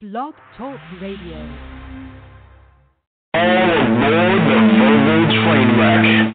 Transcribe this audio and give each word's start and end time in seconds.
Blog 0.00 0.32
Talk 0.56 0.80
Radio. 1.02 1.36
All 3.34 3.42
aboard 3.44 4.40
the 4.48 4.58
Verbal 4.80 5.24
train 5.28 5.68
wreck. 5.78 6.34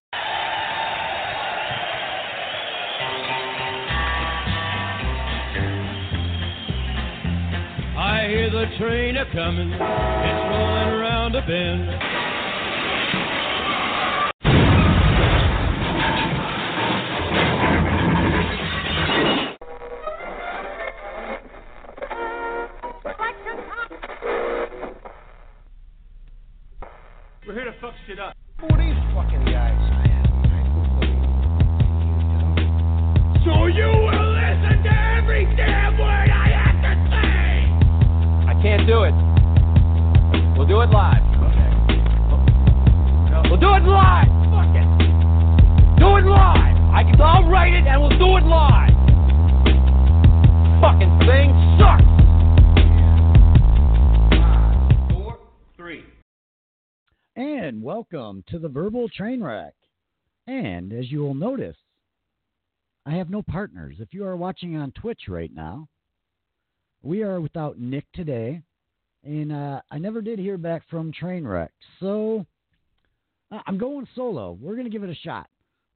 I 7.97 8.27
hear 8.27 8.51
the 8.51 8.65
train 8.77 9.17
a 9.17 9.25
comin', 9.33 9.73
it's 9.73 9.81
rollin' 9.81 10.89
around 10.93 11.33
a 11.33 11.41
bend. 11.41 12.14
Shit 28.07 28.19
up. 28.19 28.44
Welcome 58.35 58.51
to 58.51 58.59
the 58.59 58.67
Verbal 58.67 59.07
Train 59.07 59.41
Wreck. 59.41 59.73
And 60.45 60.91
as 60.91 61.09
you 61.09 61.19
will 61.19 61.33
notice, 61.33 61.77
I 63.05 63.11
have 63.11 63.29
no 63.29 63.41
partners. 63.41 63.95
If 63.99 64.13
you 64.13 64.25
are 64.25 64.35
watching 64.35 64.75
on 64.75 64.91
Twitch 64.91 65.21
right 65.29 65.51
now, 65.53 65.87
we 67.01 67.23
are 67.23 67.39
without 67.39 67.79
Nick 67.79 68.03
today. 68.13 68.61
And 69.23 69.53
uh, 69.53 69.79
I 69.89 69.99
never 69.99 70.21
did 70.21 70.37
hear 70.37 70.57
back 70.57 70.81
from 70.89 71.13
Trainwreck. 71.13 71.69
So 72.01 72.45
uh, 73.51 73.59
I'm 73.67 73.77
going 73.77 74.07
solo. 74.15 74.57
We're 74.59 74.75
going 74.75 74.83
to 74.83 74.91
give 74.91 75.03
it 75.03 75.09
a 75.09 75.15
shot. 75.15 75.47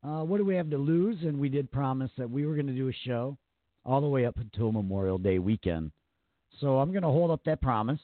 Uh, 0.02 0.24
what 0.24 0.38
do 0.38 0.46
we 0.46 0.56
have 0.56 0.70
to 0.70 0.78
lose? 0.78 1.18
And 1.24 1.40
we 1.40 1.50
did 1.50 1.70
promise 1.70 2.12
that 2.18 2.30
we 2.30 2.46
were 2.46 2.54
going 2.54 2.68
to 2.68 2.74
do 2.74 2.88
a 2.88 3.06
show 3.06 3.38
all 3.86 4.00
the 4.00 4.08
way 4.08 4.26
up 4.26 4.38
until 4.38 4.72
Memorial 4.72 5.18
Day 5.18 5.40
weekend. 5.40 5.92
So 6.62 6.80
I'm 6.80 6.92
going 6.92 7.04
to 7.04 7.10
hold 7.10 7.32
up 7.32 7.42
that 7.46 7.62
promise. 7.62 8.00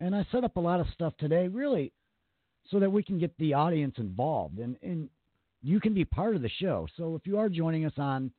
And 0.00 0.14
I 0.14 0.26
set 0.30 0.44
up 0.44 0.56
a 0.56 0.60
lot 0.60 0.80
of 0.80 0.86
stuff 0.92 1.14
today, 1.18 1.48
really, 1.48 1.92
so 2.70 2.78
that 2.80 2.90
we 2.90 3.02
can 3.02 3.18
get 3.18 3.36
the 3.38 3.54
audience 3.54 3.94
involved 3.98 4.58
and, 4.58 4.76
and 4.82 5.08
you 5.64 5.80
can 5.80 5.94
be 5.94 6.04
part 6.04 6.36
of 6.36 6.42
the 6.42 6.50
show. 6.60 6.86
So 6.96 7.14
if 7.14 7.26
you 7.26 7.38
are 7.38 7.48
joining 7.48 7.86
us 7.86 7.94
on 7.96 8.30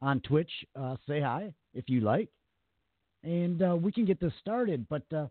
on 0.00 0.20
Twitch, 0.20 0.50
uh, 0.80 0.96
say 1.08 1.20
hi 1.20 1.52
if 1.74 1.88
you 1.88 2.00
like, 2.00 2.28
and 3.24 3.60
uh, 3.62 3.76
we 3.76 3.90
can 3.90 4.04
get 4.04 4.20
this 4.20 4.32
started. 4.40 4.86
But 4.88 5.02
uh, 5.12 5.26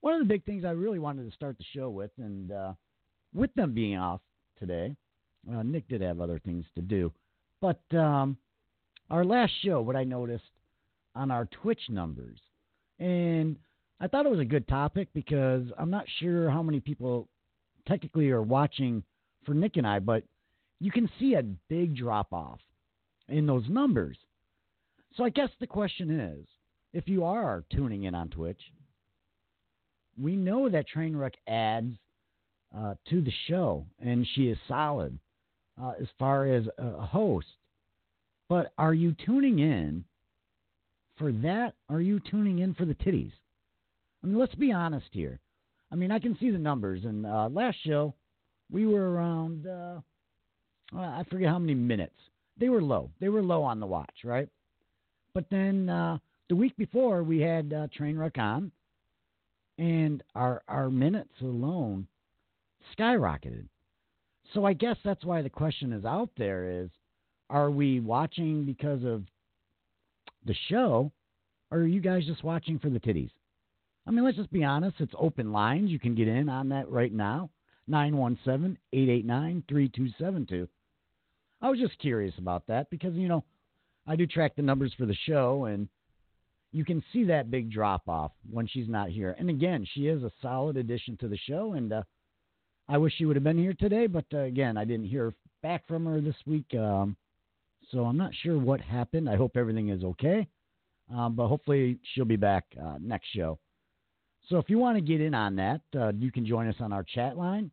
one 0.00 0.14
of 0.14 0.20
the 0.20 0.26
big 0.26 0.44
things 0.44 0.64
I 0.64 0.70
really 0.70 0.98
wanted 0.98 1.28
to 1.30 1.36
start 1.36 1.56
the 1.56 1.64
show 1.72 1.88
with, 1.88 2.10
and 2.18 2.50
uh, 2.50 2.72
with 3.32 3.54
them 3.54 3.74
being 3.74 3.96
off 3.96 4.20
today, 4.58 4.96
uh, 5.52 5.62
Nick 5.62 5.88
did 5.88 6.00
have 6.00 6.20
other 6.20 6.40
things 6.40 6.64
to 6.74 6.82
do, 6.82 7.12
but 7.60 7.80
um, 7.96 8.36
our 9.08 9.24
last 9.24 9.52
show, 9.64 9.80
what 9.80 9.96
I 9.96 10.02
noticed 10.02 10.50
on 11.14 11.30
our 11.30 11.46
Twitch 11.46 11.82
numbers, 11.88 12.40
and 12.98 13.56
I 14.00 14.08
thought 14.08 14.26
it 14.26 14.30
was 14.30 14.40
a 14.40 14.44
good 14.44 14.66
topic 14.66 15.08
because 15.14 15.62
I'm 15.78 15.90
not 15.90 16.06
sure 16.18 16.50
how 16.50 16.62
many 16.62 16.80
people 16.80 17.28
technically 17.88 18.30
are 18.30 18.42
watching 18.42 19.02
for 19.44 19.54
Nick 19.54 19.76
and 19.76 19.86
I, 19.86 19.98
but 19.98 20.22
you 20.78 20.92
can 20.92 21.10
see 21.18 21.34
a 21.34 21.42
big 21.42 21.96
drop 21.96 22.32
off 22.32 22.60
in 23.28 23.46
those 23.46 23.64
numbers. 23.68 24.16
So 25.16 25.24
I 25.24 25.30
guess 25.30 25.48
the 25.58 25.66
question 25.66 26.20
is 26.20 26.46
if 26.92 27.08
you 27.08 27.24
are 27.24 27.64
tuning 27.72 28.04
in 28.04 28.14
on 28.14 28.28
Twitch, 28.28 28.60
we 30.20 30.36
know 30.36 30.68
that 30.68 30.86
Trainwreck 30.94 31.34
adds 31.46 31.94
uh, 32.76 32.94
to 33.08 33.22
the 33.22 33.32
show, 33.46 33.86
and 34.00 34.26
she 34.34 34.48
is 34.48 34.58
solid 34.66 35.18
uh, 35.80 35.92
as 36.00 36.08
far 36.18 36.46
as 36.46 36.64
a 36.78 37.06
host. 37.06 37.46
But 38.48 38.72
are 38.78 38.94
you 38.94 39.14
tuning 39.24 39.58
in 39.58 40.04
for 41.16 41.32
that? 41.32 41.74
Are 41.88 42.00
you 42.00 42.20
tuning 42.20 42.60
in 42.60 42.74
for 42.74 42.84
the 42.84 42.94
titties? 42.94 43.32
I 44.22 44.26
mean, 44.26 44.38
let's 44.38 44.54
be 44.54 44.72
honest 44.72 45.08
here. 45.12 45.38
I 45.90 45.96
mean, 45.96 46.10
I 46.10 46.18
can 46.18 46.36
see 46.38 46.50
the 46.50 46.58
numbers, 46.58 47.04
and 47.04 47.24
uh, 47.24 47.48
last 47.50 47.78
show 47.84 48.14
we 48.70 48.86
were 48.86 49.12
around. 49.12 49.66
Uh, 49.66 50.00
uh, 50.94 51.00
I 51.00 51.24
forget 51.30 51.48
how 51.48 51.58
many 51.58 51.74
minutes. 51.74 52.16
They 52.58 52.68
were 52.68 52.82
low. 52.82 53.10
They 53.20 53.28
were 53.28 53.42
low 53.42 53.62
on 53.62 53.80
the 53.80 53.86
watch, 53.86 54.24
right? 54.24 54.48
But 55.34 55.44
then 55.50 55.88
uh, 55.88 56.18
the 56.48 56.56
week 56.56 56.76
before, 56.76 57.22
we 57.22 57.40
had 57.40 57.72
uh, 57.72 57.86
Trainwreck 57.98 58.38
on, 58.38 58.72
and 59.78 60.22
our 60.34 60.62
our 60.68 60.90
minutes 60.90 61.32
alone 61.40 62.06
skyrocketed. 62.98 63.66
So 64.54 64.64
I 64.64 64.72
guess 64.72 64.96
that's 65.04 65.24
why 65.24 65.42
the 65.42 65.50
question 65.50 65.92
is 65.92 66.04
out 66.04 66.30
there: 66.36 66.82
is 66.82 66.90
are 67.50 67.70
we 67.70 68.00
watching 68.00 68.64
because 68.64 69.04
of 69.04 69.24
the 70.44 70.54
show, 70.68 71.12
or 71.70 71.78
are 71.78 71.86
you 71.86 72.00
guys 72.00 72.26
just 72.26 72.44
watching 72.44 72.78
for 72.78 72.90
the 72.90 73.00
titties? 73.00 73.30
I 74.08 74.10
mean, 74.10 74.24
let's 74.24 74.38
just 74.38 74.50
be 74.50 74.64
honest. 74.64 74.96
It's 75.00 75.12
open 75.18 75.52
lines. 75.52 75.90
You 75.90 75.98
can 75.98 76.14
get 76.14 76.28
in 76.28 76.48
on 76.48 76.70
that 76.70 76.88
right 76.88 77.12
now. 77.12 77.50
917 77.88 78.78
889 78.94 79.64
3272. 79.68 80.66
I 81.60 81.68
was 81.68 81.78
just 81.78 81.98
curious 81.98 82.34
about 82.38 82.66
that 82.68 82.88
because, 82.88 83.14
you 83.14 83.28
know, 83.28 83.44
I 84.06 84.16
do 84.16 84.26
track 84.26 84.56
the 84.56 84.62
numbers 84.62 84.94
for 84.96 85.04
the 85.04 85.16
show 85.26 85.66
and 85.66 85.88
you 86.72 86.86
can 86.86 87.04
see 87.12 87.24
that 87.24 87.50
big 87.50 87.70
drop 87.70 88.08
off 88.08 88.32
when 88.50 88.66
she's 88.66 88.88
not 88.88 89.10
here. 89.10 89.36
And 89.38 89.50
again, 89.50 89.86
she 89.92 90.06
is 90.06 90.22
a 90.22 90.32
solid 90.40 90.78
addition 90.78 91.18
to 91.18 91.28
the 91.28 91.36
show. 91.36 91.74
And 91.74 91.92
uh, 91.92 92.02
I 92.88 92.96
wish 92.96 93.12
she 93.16 93.26
would 93.26 93.36
have 93.36 93.44
been 93.44 93.58
here 93.58 93.74
today, 93.74 94.06
but 94.06 94.24
uh, 94.32 94.38
again, 94.38 94.78
I 94.78 94.86
didn't 94.86 95.06
hear 95.06 95.34
back 95.62 95.86
from 95.86 96.06
her 96.06 96.22
this 96.22 96.36
week. 96.46 96.74
Um, 96.74 97.14
so 97.90 98.04
I'm 98.04 98.16
not 98.16 98.32
sure 98.42 98.58
what 98.58 98.80
happened. 98.80 99.28
I 99.28 99.36
hope 99.36 99.54
everything 99.54 99.90
is 99.90 100.02
okay. 100.02 100.48
Um, 101.14 101.34
but 101.34 101.48
hopefully 101.48 101.98
she'll 102.14 102.24
be 102.24 102.36
back 102.36 102.64
uh, 102.82 102.96
next 103.00 103.28
show. 103.34 103.58
So 104.48 104.56
if 104.56 104.70
you 104.70 104.78
want 104.78 104.96
to 104.96 105.02
get 105.02 105.20
in 105.20 105.34
on 105.34 105.56
that, 105.56 105.80
uh, 105.94 106.12
you 106.18 106.32
can 106.32 106.46
join 106.46 106.68
us 106.68 106.76
on 106.80 106.92
our 106.92 107.04
chat 107.04 107.36
line. 107.36 107.70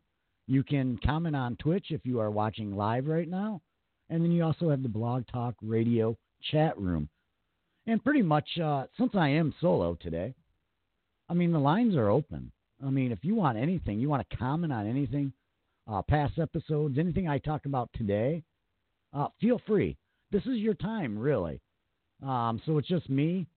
You 0.47 0.61
can 0.61 0.99
comment 1.03 1.35
on 1.35 1.55
Twitch 1.55 1.87
if 1.89 2.05
you 2.05 2.19
are 2.19 2.29
watching 2.29 2.75
live 2.75 3.07
right 3.07 3.27
now. 3.27 3.61
And 4.09 4.23
then 4.23 4.31
you 4.31 4.43
also 4.43 4.69
have 4.69 4.83
the 4.83 4.89
Blog 4.89 5.25
Talk 5.27 5.55
Radio 5.61 6.17
chat 6.51 6.77
room. 6.77 7.09
And 7.87 8.03
pretty 8.03 8.21
much, 8.21 8.47
uh, 8.59 8.85
since 8.97 9.11
I 9.15 9.29
am 9.29 9.53
solo 9.61 9.95
today, 9.95 10.35
I 11.29 11.33
mean, 11.33 11.51
the 11.51 11.59
lines 11.59 11.95
are 11.95 12.09
open. 12.09 12.51
I 12.85 12.89
mean, 12.89 13.11
if 13.11 13.19
you 13.23 13.35
want 13.35 13.57
anything, 13.57 13.99
you 13.99 14.09
want 14.09 14.27
to 14.29 14.37
comment 14.37 14.73
on 14.73 14.85
anything, 14.85 15.31
uh, 15.87 16.01
past 16.01 16.37
episodes, 16.39 16.97
anything 16.97 17.27
I 17.27 17.37
talk 17.37 17.65
about 17.65 17.89
today, 17.93 18.43
uh, 19.13 19.27
feel 19.39 19.61
free. 19.65 19.97
This 20.31 20.43
is 20.43 20.57
your 20.57 20.73
time, 20.73 21.17
really. 21.17 21.61
Um, 22.21 22.61
so 22.65 22.77
it's 22.77 22.87
just 22.87 23.09
me 23.09 23.47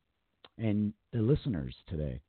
and 0.56 0.92
the 1.12 1.20
listeners 1.20 1.74
today. 1.88 2.20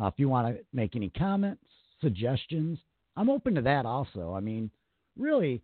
Uh, 0.00 0.06
if 0.06 0.14
you 0.16 0.28
want 0.28 0.48
to 0.48 0.64
make 0.72 0.96
any 0.96 1.10
comments, 1.10 1.62
suggestions, 2.00 2.78
I'm 3.16 3.30
open 3.30 3.54
to 3.54 3.62
that 3.62 3.86
also. 3.86 4.34
I 4.34 4.40
mean, 4.40 4.70
really, 5.16 5.62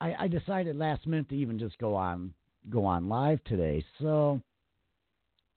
I, 0.00 0.14
I 0.20 0.28
decided 0.28 0.76
last 0.76 1.06
minute 1.06 1.28
to 1.28 1.36
even 1.36 1.58
just 1.58 1.78
go 1.78 1.94
on 1.94 2.32
go 2.68 2.84
on 2.84 3.08
live 3.08 3.42
today. 3.44 3.84
So 4.00 4.40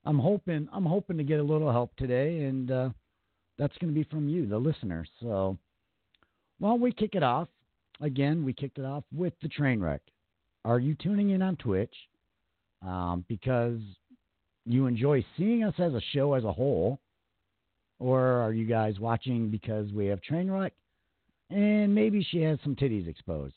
I'm 0.06 0.20
hoping 0.20 0.68
I'm 0.72 0.86
hoping 0.86 1.18
to 1.18 1.24
get 1.24 1.40
a 1.40 1.44
little 1.44 1.72
help 1.72 1.96
today, 1.96 2.44
and 2.44 2.72
uh, 2.72 2.90
that's 3.58 3.78
going 3.78 3.94
to 3.94 4.00
be 4.00 4.08
from 4.10 4.28
you, 4.28 4.48
the 4.48 4.58
listener. 4.58 5.06
So, 5.22 5.58
while 6.60 6.78
we 6.78 6.92
kick 6.92 7.16
it 7.16 7.24
off 7.24 7.48
again. 8.04 8.44
We 8.44 8.54
kicked 8.54 8.78
it 8.78 8.86
off 8.86 9.04
with 9.14 9.34
the 9.42 9.50
train 9.50 9.80
wreck. 9.80 10.02
Are 10.66 10.80
you 10.80 10.96
tuning 10.96 11.32
in 11.32 11.42
on 11.42 11.56
Twitch? 11.58 11.96
Um, 12.86 13.26
because 13.28 13.80
you 14.66 14.88
enjoy 14.88 15.26
seeing 15.38 15.64
us 15.64 15.74
as 15.78 15.94
a 15.94 16.02
show 16.14 16.34
as 16.34 16.44
a 16.44 16.52
whole, 16.52 17.00
or 18.04 18.42
are 18.42 18.52
you 18.52 18.66
guys 18.66 19.00
watching 19.00 19.50
because 19.50 19.90
we 19.94 20.08
have 20.08 20.22
train 20.22 20.52
wreck, 20.52 20.74
and 21.50 21.96
maybe 21.96 22.22
she 22.30 22.42
has 22.42 22.60
some 22.62 22.76
titties 22.76 23.08
exposed? 23.08 23.56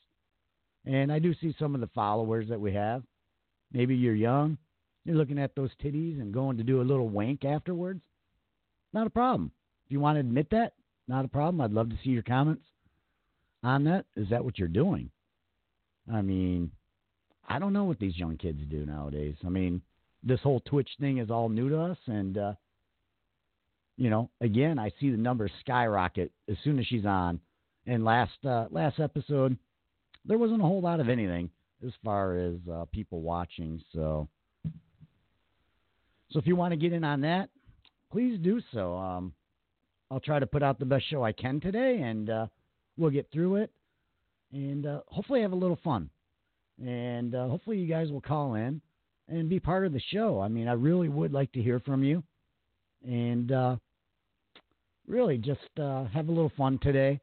And 0.85 1.11
I 1.11 1.19
do 1.19 1.35
see 1.41 1.53
some 1.59 1.75
of 1.75 1.81
the 1.81 1.89
followers 1.89 2.49
that 2.49 2.61
we 2.61 2.73
have. 2.73 3.03
Maybe 3.73 3.97
you're 3.97 4.15
young, 4.15 4.57
you're 5.05 5.17
looking 5.17 5.41
at 5.41 5.57
those 5.57 5.71
titties 5.83 6.21
and 6.21 6.33
going 6.33 6.59
to 6.59 6.63
do 6.63 6.81
a 6.81 6.85
little 6.85 7.09
wank 7.09 7.45
afterwards. 7.45 8.03
Not 8.93 9.09
a 9.09 9.11
problem. 9.11 9.51
If 9.85 9.91
you 9.91 9.99
want 9.99 10.15
to 10.15 10.21
admit 10.21 10.47
that, 10.51 10.75
not 11.09 11.25
a 11.25 11.29
problem. 11.29 11.61
I'd 11.61 11.73
love 11.73 11.91
to 11.91 11.99
see 12.05 12.11
your 12.11 12.23
comments 12.23 12.65
on 13.65 13.83
that. 13.85 14.07
Is 14.15 14.29
that 14.31 14.45
what 14.45 14.61
you're 14.61 14.69
doing? 14.69 15.11
I 16.13 16.23
mean, 16.23 16.71
I 17.49 17.59
don't 17.59 17.73
know 17.73 17.85
what 17.85 17.99
these 17.99 18.17
young 18.17 18.37
kids 18.37 18.61
do 18.71 18.87
nowadays. 18.87 19.35
I 19.45 19.49
mean, 19.49 19.83
this 20.23 20.41
whole 20.41 20.61
Twitch 20.61 20.91
thing 21.01 21.19
is 21.19 21.33
all 21.33 21.49
new 21.49 21.69
to 21.69 21.81
us, 21.81 21.99
and 22.07 22.39
uh, 22.39 22.53
you 23.97 24.11
know, 24.11 24.31
again, 24.41 24.79
I 24.79 24.91
see 25.01 25.11
the 25.11 25.17
numbers 25.17 25.51
skyrocket 25.61 26.31
as 26.49 26.57
soon 26.63 26.79
as 26.79 26.87
she's 26.87 27.07
on. 27.07 27.41
And 27.87 28.05
last 28.05 28.45
uh, 28.45 28.67
last 28.71 28.99
episode, 28.99 29.57
there 30.25 30.39
wasn't 30.39 30.61
a 30.61 30.65
whole 30.65 30.81
lot 30.81 31.01
of 31.01 31.09
anything 31.09 31.51
as 31.87 31.93
far 32.05 32.37
as 32.37 32.57
uh, 32.71 32.85
people 32.93 33.21
watching. 33.23 33.81
So, 33.93 34.29
so 36.31 36.39
if 36.39 36.47
you 36.47 36.57
want 36.57 36.73
to 36.73 36.77
get 36.77 36.93
in 36.93 37.05
on 37.05 37.21
that, 37.21 37.49
please 38.11 38.39
do 38.43 38.61
so. 38.73 38.97
Um, 38.97 39.33
I'll 40.11 40.21
try 40.21 40.39
to 40.39 40.47
put 40.47 40.63
out 40.63 40.79
the 40.79 40.85
best 40.85 41.09
show 41.09 41.25
I 41.25 41.33
can 41.33 41.61
today, 41.61 42.01
and 42.03 42.31
uh, 42.31 42.47
we'll 42.97 43.11
get 43.11 43.29
through 43.33 43.57
it, 43.57 43.71
and 44.53 44.87
uh, 44.87 45.01
hopefully 45.09 45.43
have 45.43 45.53
a 45.53 45.57
little 45.57 45.79
fun. 45.83 46.11
And 46.85 47.35
uh, 47.35 47.49
hopefully 47.49 47.79
you 47.79 47.89
guys 47.89 48.11
will 48.11 48.21
call 48.21 48.55
in 48.55 48.81
and 49.29 49.49
be 49.49 49.61
part 49.61 49.87
of 49.87 49.93
the 49.93 50.03
show. 50.13 50.41
I 50.41 50.49
mean, 50.49 50.69
I 50.69 50.73
really 50.73 51.09
would 51.09 51.33
like 51.33 51.53
to 51.53 51.63
hear 51.63 51.81
from 51.81 52.03
you, 52.05 52.23
and 53.05 53.51
uh, 53.51 53.77
really 55.07 55.39
just 55.39 55.61
uh, 55.81 56.05
have 56.05 56.29
a 56.29 56.33
little 56.33 56.53
fun 56.57 56.79
today. 56.83 57.21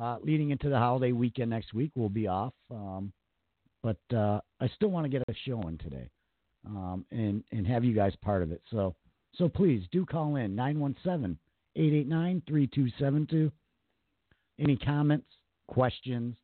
Uh, 0.00 0.16
leading 0.22 0.50
into 0.50 0.70
the 0.70 0.78
holiday 0.78 1.12
weekend 1.12 1.50
next 1.50 1.74
week, 1.74 1.90
we'll 1.94 2.08
be 2.08 2.26
off, 2.26 2.54
um, 2.70 3.12
but 3.82 3.98
uh, 4.16 4.40
I 4.58 4.68
still 4.74 4.88
want 4.88 5.04
to 5.04 5.10
get 5.10 5.22
a 5.28 5.34
show 5.44 5.60
in 5.68 5.76
today, 5.76 6.08
um, 6.66 7.04
and 7.10 7.44
and 7.52 7.66
have 7.66 7.84
you 7.84 7.94
guys 7.94 8.14
part 8.22 8.42
of 8.42 8.52
it. 8.52 8.62
So 8.70 8.94
so 9.34 9.50
please 9.50 9.86
do 9.92 10.06
call 10.06 10.36
in 10.36 10.54
917 10.54 11.38
889 11.76 12.42
3272. 12.46 13.52
Any 14.58 14.76
comments, 14.76 15.26
questions, 15.68 16.36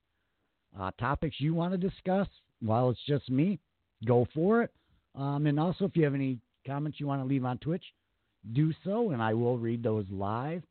uh, 0.79 0.91
topics 0.99 1.37
you 1.39 1.55
want 1.55 1.73
to 1.73 1.79
discuss 1.79 2.29
while 2.61 2.91
it's 2.91 3.01
just 3.07 3.31
me, 3.31 3.59
go 4.07 4.27
for 4.35 4.63
it. 4.63 4.71
Um, 5.15 5.47
and 5.47 5.59
also, 5.59 5.85
if 5.85 5.97
you 5.97 6.05
have 6.05 6.15
any 6.15 6.39
comments 6.67 7.01
you 7.01 7.07
want 7.07 7.23
to 7.23 7.27
leave 7.27 7.45
on 7.45 7.59
Twitch, 7.59 7.85
do 8.53 8.73
so, 8.85 9.11
and 9.11 9.23
I 9.23 9.35
will 9.35 9.59
read 9.59 9.83
those 9.83 10.07
live. 10.11 10.63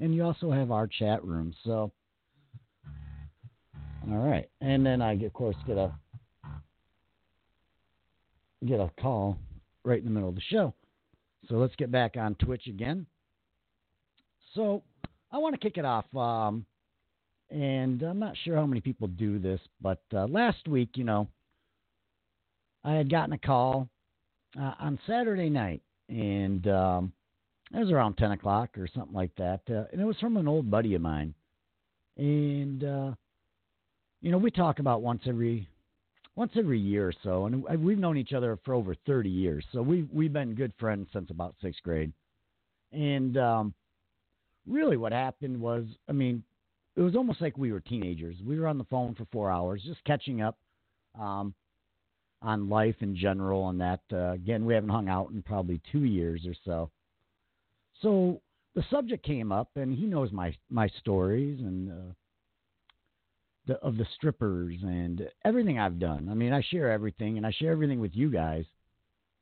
And 0.00 0.14
you 0.14 0.24
also 0.24 0.50
have 0.50 0.70
our 0.70 0.86
chat 0.86 1.24
room. 1.24 1.54
So, 1.64 1.92
all 4.10 4.28
right. 4.28 4.48
And 4.60 4.84
then 4.84 5.00
I, 5.00 5.12
of 5.12 5.32
course, 5.32 5.56
get 5.66 5.78
a 5.78 5.92
get 8.66 8.80
a 8.80 8.90
call 9.00 9.38
right 9.84 9.98
in 9.98 10.04
the 10.04 10.10
middle 10.10 10.28
of 10.28 10.34
the 10.34 10.40
show. 10.40 10.74
So 11.48 11.56
let's 11.56 11.74
get 11.76 11.90
back 11.90 12.16
on 12.16 12.34
Twitch 12.36 12.66
again. 12.68 13.06
So 14.54 14.82
I 15.30 15.38
want 15.38 15.54
to 15.54 15.60
kick 15.60 15.78
it 15.78 15.84
off. 15.84 16.04
Um, 16.14 16.64
and 17.50 18.02
I'm 18.02 18.18
not 18.18 18.36
sure 18.44 18.56
how 18.56 18.66
many 18.66 18.80
people 18.80 19.08
do 19.08 19.38
this, 19.38 19.60
but 19.80 20.00
uh, 20.14 20.26
last 20.26 20.66
week, 20.68 20.90
you 20.94 21.04
know, 21.04 21.28
I 22.84 22.94
had 22.94 23.10
gotten 23.10 23.34
a 23.34 23.38
call 23.38 23.88
uh, 24.58 24.72
on 24.80 24.98
Saturday 25.06 25.50
night, 25.50 25.82
and 26.08 26.66
um, 26.68 27.12
it 27.72 27.78
was 27.78 27.90
around 27.90 28.16
10 28.16 28.32
o'clock 28.32 28.76
or 28.78 28.88
something 28.94 29.14
like 29.14 29.34
that, 29.36 29.60
uh, 29.70 29.84
and 29.92 30.00
it 30.00 30.04
was 30.04 30.18
from 30.18 30.36
an 30.36 30.48
old 30.48 30.70
buddy 30.70 30.94
of 30.94 31.02
mine. 31.02 31.34
And 32.16 32.84
uh, 32.84 33.12
you 34.20 34.30
know, 34.30 34.38
we 34.38 34.50
talk 34.50 34.78
about 34.78 35.02
once 35.02 35.22
every 35.26 35.68
once 36.36 36.52
every 36.56 36.78
year 36.78 37.08
or 37.08 37.14
so, 37.22 37.46
and 37.46 37.64
we've 37.84 37.98
known 37.98 38.16
each 38.16 38.32
other 38.32 38.58
for 38.64 38.74
over 38.74 38.94
30 39.06 39.28
years, 39.28 39.64
so 39.72 39.82
we 39.82 40.00
have 40.00 40.08
we've 40.12 40.32
been 40.32 40.54
good 40.54 40.72
friends 40.78 41.08
since 41.12 41.30
about 41.30 41.54
sixth 41.60 41.82
grade. 41.82 42.12
And 42.92 43.36
um, 43.36 43.74
really, 44.66 44.96
what 44.96 45.12
happened 45.12 45.60
was, 45.60 45.84
I 46.08 46.12
mean, 46.12 46.42
it 46.96 47.00
was 47.00 47.16
almost 47.16 47.40
like 47.40 47.56
we 47.56 47.72
were 47.72 47.80
teenagers. 47.80 48.36
We 48.44 48.58
were 48.58 48.66
on 48.66 48.78
the 48.78 48.84
phone 48.84 49.14
for 49.14 49.26
four 49.32 49.50
hours, 49.50 49.82
just 49.84 50.04
catching 50.04 50.42
up 50.42 50.58
um, 51.18 51.54
on 52.42 52.68
life 52.68 52.96
in 53.00 53.16
general. 53.16 53.68
And 53.68 53.80
that, 53.80 54.00
uh, 54.12 54.32
again, 54.32 54.64
we 54.64 54.74
haven't 54.74 54.90
hung 54.90 55.08
out 55.08 55.30
in 55.30 55.42
probably 55.42 55.80
two 55.90 56.04
years 56.04 56.46
or 56.46 56.54
so. 56.64 56.90
So 58.00 58.40
the 58.74 58.84
subject 58.90 59.24
came 59.24 59.52
up, 59.52 59.70
and 59.76 59.96
he 59.96 60.06
knows 60.06 60.32
my 60.32 60.54
my 60.70 60.88
stories 61.00 61.60
and 61.60 61.90
uh, 61.90 62.14
the 63.66 63.74
of 63.76 63.96
the 63.96 64.06
strippers 64.16 64.76
and 64.82 65.28
everything 65.44 65.78
I've 65.78 65.98
done. 65.98 66.28
I 66.30 66.34
mean, 66.34 66.52
I 66.52 66.62
share 66.62 66.90
everything, 66.90 67.36
and 67.36 67.46
I 67.46 67.52
share 67.52 67.72
everything 67.72 68.00
with 68.00 68.14
you 68.14 68.30
guys, 68.30 68.64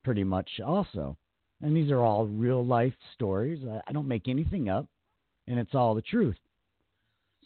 pretty 0.03 0.23
much 0.23 0.49
also. 0.65 1.17
And 1.61 1.75
these 1.75 1.91
are 1.91 1.99
all 1.99 2.25
real 2.25 2.65
life 2.65 2.93
stories. 3.13 3.63
I, 3.67 3.81
I 3.87 3.91
don't 3.91 4.07
make 4.07 4.27
anything 4.27 4.69
up, 4.69 4.87
and 5.47 5.59
it's 5.59 5.75
all 5.75 5.95
the 5.95 6.01
truth. 6.01 6.37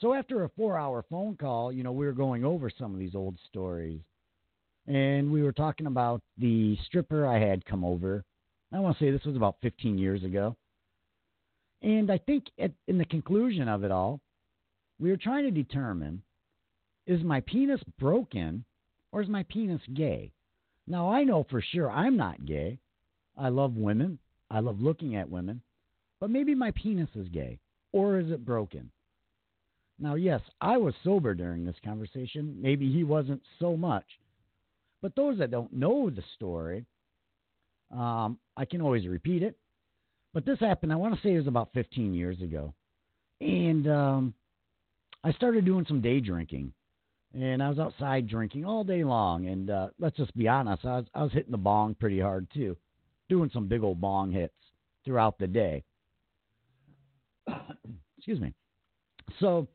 So 0.01 0.13
after 0.13 0.43
a 0.43 0.49
four 0.49 0.77
hour 0.77 1.05
phone 1.09 1.37
call, 1.37 1.71
you 1.71 1.83
know, 1.83 1.91
we 1.91 2.05
were 2.05 2.13
going 2.13 2.43
over 2.43 2.69
some 2.69 2.93
of 2.93 2.99
these 2.99 3.15
old 3.15 3.37
stories. 3.49 4.01
And 4.87 5.31
we 5.31 5.41
were 5.41 5.51
talking 5.51 5.87
about 5.87 6.21
the 6.37 6.77
stripper 6.85 7.25
I 7.25 7.39
had 7.39 7.65
come 7.65 7.83
over. 7.83 8.23
I 8.71 8.79
want 8.79 8.97
to 8.97 9.03
say 9.03 9.11
this 9.11 9.25
was 9.25 9.35
about 9.35 9.57
15 9.61 9.97
years 9.97 10.23
ago. 10.23 10.55
And 11.81 12.11
I 12.11 12.17
think 12.17 12.45
at, 12.59 12.71
in 12.87 12.97
the 12.97 13.05
conclusion 13.05 13.67
of 13.67 13.83
it 13.83 13.91
all, 13.91 14.19
we 14.99 15.09
were 15.09 15.17
trying 15.17 15.43
to 15.43 15.51
determine 15.51 16.21
is 17.07 17.23
my 17.23 17.41
penis 17.41 17.81
broken 17.99 18.65
or 19.11 19.21
is 19.21 19.29
my 19.29 19.43
penis 19.43 19.81
gay? 19.93 20.31
Now, 20.87 21.11
I 21.11 21.23
know 21.23 21.45
for 21.49 21.61
sure 21.61 21.89
I'm 21.89 22.17
not 22.17 22.45
gay. 22.45 22.79
I 23.37 23.49
love 23.49 23.75
women, 23.75 24.19
I 24.49 24.59
love 24.59 24.79
looking 24.79 25.15
at 25.15 25.29
women, 25.29 25.61
but 26.19 26.29
maybe 26.29 26.55
my 26.55 26.71
penis 26.71 27.09
is 27.15 27.27
gay 27.29 27.59
or 27.91 28.19
is 28.19 28.31
it 28.31 28.45
broken? 28.45 28.91
Now, 29.99 30.15
yes, 30.15 30.41
I 30.59 30.77
was 30.77 30.93
sober 31.03 31.33
during 31.33 31.65
this 31.65 31.75
conversation. 31.83 32.57
Maybe 32.61 32.91
he 32.91 33.03
wasn't 33.03 33.41
so 33.59 33.77
much. 33.77 34.05
But 35.05 35.15
those 35.15 35.37
that 35.37 35.51
don't 35.51 35.71
know 35.71 36.09
the 36.09 36.23
story, 36.33 36.83
um, 37.91 38.39
I 38.57 38.65
can 38.65 38.81
always 38.81 39.05
repeat 39.05 39.43
it. 39.43 39.55
But 40.33 40.47
this 40.47 40.59
happened, 40.59 40.91
I 40.91 40.95
want 40.95 41.13
to 41.13 41.21
say 41.21 41.35
it 41.35 41.37
was 41.37 41.45
about 41.45 41.69
15 41.75 42.15
years 42.15 42.41
ago. 42.41 42.73
And 43.39 43.87
um, 43.87 44.33
I 45.23 45.31
started 45.33 45.63
doing 45.63 45.85
some 45.87 46.01
day 46.01 46.21
drinking. 46.21 46.73
And 47.35 47.61
I 47.61 47.69
was 47.69 47.77
outside 47.77 48.27
drinking 48.27 48.65
all 48.65 48.83
day 48.83 49.03
long. 49.03 49.45
And 49.45 49.69
uh, 49.69 49.89
let's 49.99 50.17
just 50.17 50.35
be 50.35 50.47
honest, 50.47 50.83
I 50.83 50.95
was, 50.95 51.05
I 51.13 51.21
was 51.21 51.33
hitting 51.33 51.51
the 51.51 51.57
bong 51.59 51.93
pretty 51.93 52.19
hard 52.19 52.47
too, 52.51 52.75
doing 53.29 53.51
some 53.53 53.67
big 53.67 53.83
old 53.83 54.01
bong 54.01 54.31
hits 54.31 54.55
throughout 55.05 55.37
the 55.37 55.45
day. 55.45 55.83
Excuse 58.17 58.39
me. 58.39 58.55
So 59.39 59.67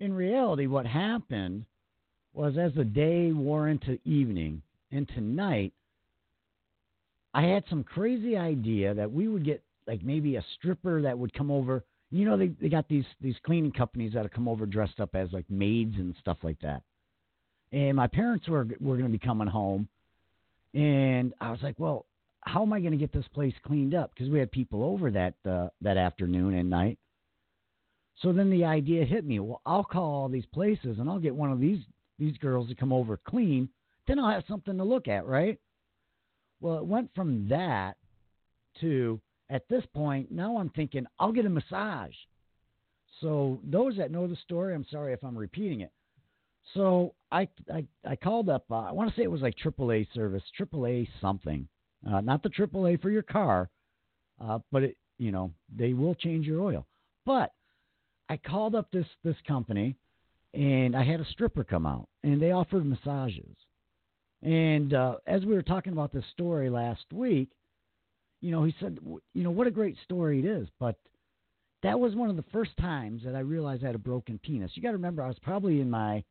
in 0.00 0.12
reality, 0.12 0.66
what 0.66 0.88
happened 0.88 1.66
was 2.34 2.58
as 2.58 2.72
the 2.74 2.84
day 2.84 3.32
wore 3.32 3.68
into 3.68 3.98
evening, 4.04 4.62
into 4.90 5.20
night, 5.20 5.72
I 7.32 7.42
had 7.42 7.64
some 7.70 7.84
crazy 7.84 8.36
idea 8.36 8.94
that 8.94 9.10
we 9.10 9.28
would 9.28 9.44
get 9.44 9.62
like 9.86 10.02
maybe 10.02 10.36
a 10.36 10.44
stripper 10.56 11.02
that 11.02 11.18
would 11.18 11.32
come 11.32 11.50
over. 11.50 11.84
You 12.10 12.24
know, 12.24 12.36
they, 12.36 12.48
they 12.60 12.68
got 12.68 12.88
these, 12.88 13.04
these 13.20 13.36
cleaning 13.44 13.72
companies 13.72 14.12
that 14.14 14.32
come 14.32 14.48
over 14.48 14.66
dressed 14.66 15.00
up 15.00 15.14
as 15.14 15.32
like 15.32 15.48
maids 15.50 15.96
and 15.96 16.14
stuff 16.20 16.38
like 16.42 16.60
that. 16.60 16.82
And 17.72 17.96
my 17.96 18.06
parents 18.06 18.48
were, 18.48 18.66
were 18.80 18.96
going 18.96 19.10
to 19.10 19.18
be 19.18 19.24
coming 19.24 19.48
home. 19.48 19.88
And 20.74 21.34
I 21.40 21.50
was 21.50 21.60
like, 21.62 21.74
well, 21.78 22.06
how 22.42 22.62
am 22.62 22.72
I 22.72 22.80
going 22.80 22.92
to 22.92 22.98
get 22.98 23.12
this 23.12 23.26
place 23.32 23.54
cleaned 23.66 23.94
up? 23.94 24.12
Because 24.14 24.30
we 24.30 24.38
had 24.38 24.52
people 24.52 24.84
over 24.84 25.10
that 25.10 25.34
uh, 25.48 25.68
that 25.80 25.96
afternoon 25.96 26.54
and 26.54 26.68
night. 26.68 26.98
So 28.20 28.32
then 28.32 28.50
the 28.50 28.64
idea 28.64 29.04
hit 29.04 29.24
me. 29.24 29.40
Well, 29.40 29.60
I'll 29.66 29.84
call 29.84 30.12
all 30.12 30.28
these 30.28 30.46
places 30.46 30.98
and 30.98 31.08
I'll 31.08 31.18
get 31.18 31.34
one 31.34 31.50
of 31.50 31.60
these 31.60 31.78
these 32.18 32.36
girls 32.38 32.68
to 32.68 32.74
come 32.74 32.92
over 32.92 33.16
clean. 33.16 33.68
Then 34.06 34.18
I'll 34.18 34.30
have 34.30 34.44
something 34.48 34.76
to 34.76 34.84
look 34.84 35.08
at, 35.08 35.26
right? 35.26 35.58
Well, 36.60 36.78
it 36.78 36.86
went 36.86 37.10
from 37.14 37.48
that 37.48 37.96
to 38.80 39.20
at 39.50 39.68
this 39.68 39.84
point 39.94 40.30
now 40.30 40.56
I'm 40.56 40.70
thinking 40.70 41.06
I'll 41.18 41.32
get 41.32 41.46
a 41.46 41.50
massage. 41.50 42.14
So 43.20 43.60
those 43.62 43.96
that 43.96 44.10
know 44.10 44.26
the 44.26 44.36
story, 44.36 44.74
I'm 44.74 44.86
sorry 44.90 45.12
if 45.12 45.22
I'm 45.22 45.36
repeating 45.38 45.80
it. 45.80 45.92
So 46.72 47.14
I 47.30 47.48
I, 47.72 47.84
I 48.08 48.16
called 48.16 48.48
up. 48.48 48.64
Uh, 48.70 48.76
I 48.76 48.92
want 48.92 49.10
to 49.10 49.16
say 49.16 49.22
it 49.22 49.30
was 49.30 49.42
like 49.42 49.56
AAA 49.62 50.06
service, 50.14 50.42
AAA 50.58 51.08
something, 51.20 51.68
uh, 52.10 52.20
not 52.20 52.42
the 52.42 52.48
AAA 52.48 53.00
for 53.00 53.10
your 53.10 53.22
car, 53.22 53.68
uh, 54.40 54.58
but 54.72 54.82
it 54.82 54.96
you 55.18 55.30
know 55.30 55.52
they 55.74 55.92
will 55.92 56.14
change 56.14 56.46
your 56.46 56.62
oil. 56.62 56.86
But 57.26 57.52
I 58.28 58.36
called 58.38 58.74
up 58.74 58.90
this 58.90 59.06
this 59.22 59.36
company, 59.46 59.96
and 60.54 60.96
I 60.96 61.02
had 61.02 61.20
a 61.20 61.26
stripper 61.26 61.64
come 61.64 61.86
out, 61.86 62.08
and 62.22 62.40
they 62.40 62.52
offered 62.52 62.86
massages. 62.86 63.56
And 64.42 64.94
uh, 64.94 65.16
as 65.26 65.44
we 65.44 65.54
were 65.54 65.62
talking 65.62 65.92
about 65.92 66.12
this 66.12 66.24
story 66.32 66.70
last 66.70 67.04
week, 67.12 67.50
you 68.40 68.50
know, 68.50 68.62
he 68.64 68.74
said, 68.78 68.98
you 69.32 69.42
know, 69.42 69.50
what 69.50 69.66
a 69.66 69.72
great 69.72 69.96
story 70.04 70.38
it 70.38 70.44
is, 70.44 70.68
but 70.78 70.96
that 71.82 71.98
was 71.98 72.14
one 72.14 72.30
of 72.30 72.36
the 72.36 72.44
first 72.52 72.76
times 72.78 73.22
that 73.24 73.34
I 73.34 73.40
realized 73.40 73.82
I 73.82 73.88
had 73.88 73.94
a 73.94 73.98
broken 73.98 74.38
penis. 74.38 74.70
You 74.74 74.82
got 74.82 74.90
to 74.90 74.96
remember, 74.96 75.22
I 75.22 75.28
was 75.28 75.38
probably 75.42 75.80
in 75.80 75.90
my 75.90 76.22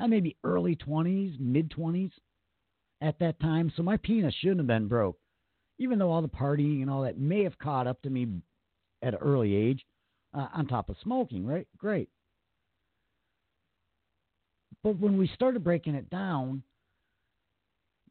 uh, 0.00 0.08
maybe 0.08 0.36
early 0.44 0.76
20s, 0.76 1.38
mid 1.38 1.70
20s 1.70 2.10
at 3.00 3.18
that 3.20 3.40
time, 3.40 3.72
so 3.76 3.82
my 3.82 3.96
penis 3.96 4.34
shouldn't 4.34 4.60
have 4.60 4.66
been 4.66 4.88
broke. 4.88 5.18
Even 5.78 5.98
though 5.98 6.10
all 6.10 6.22
the 6.22 6.28
partying 6.28 6.82
and 6.82 6.90
all 6.90 7.02
that 7.02 7.18
may 7.18 7.44
have 7.44 7.58
caught 7.58 7.86
up 7.86 8.02
to 8.02 8.10
me 8.10 8.26
at 9.02 9.14
an 9.14 9.20
early 9.20 9.54
age, 9.54 9.84
uh, 10.32 10.48
on 10.52 10.66
top 10.66 10.88
of 10.88 10.96
smoking, 11.02 11.46
right? 11.46 11.66
Great. 11.76 12.08
But 14.84 15.00
when 15.00 15.16
we 15.18 15.26
started 15.34 15.64
breaking 15.64 15.94
it 15.96 16.10
down, 16.10 16.62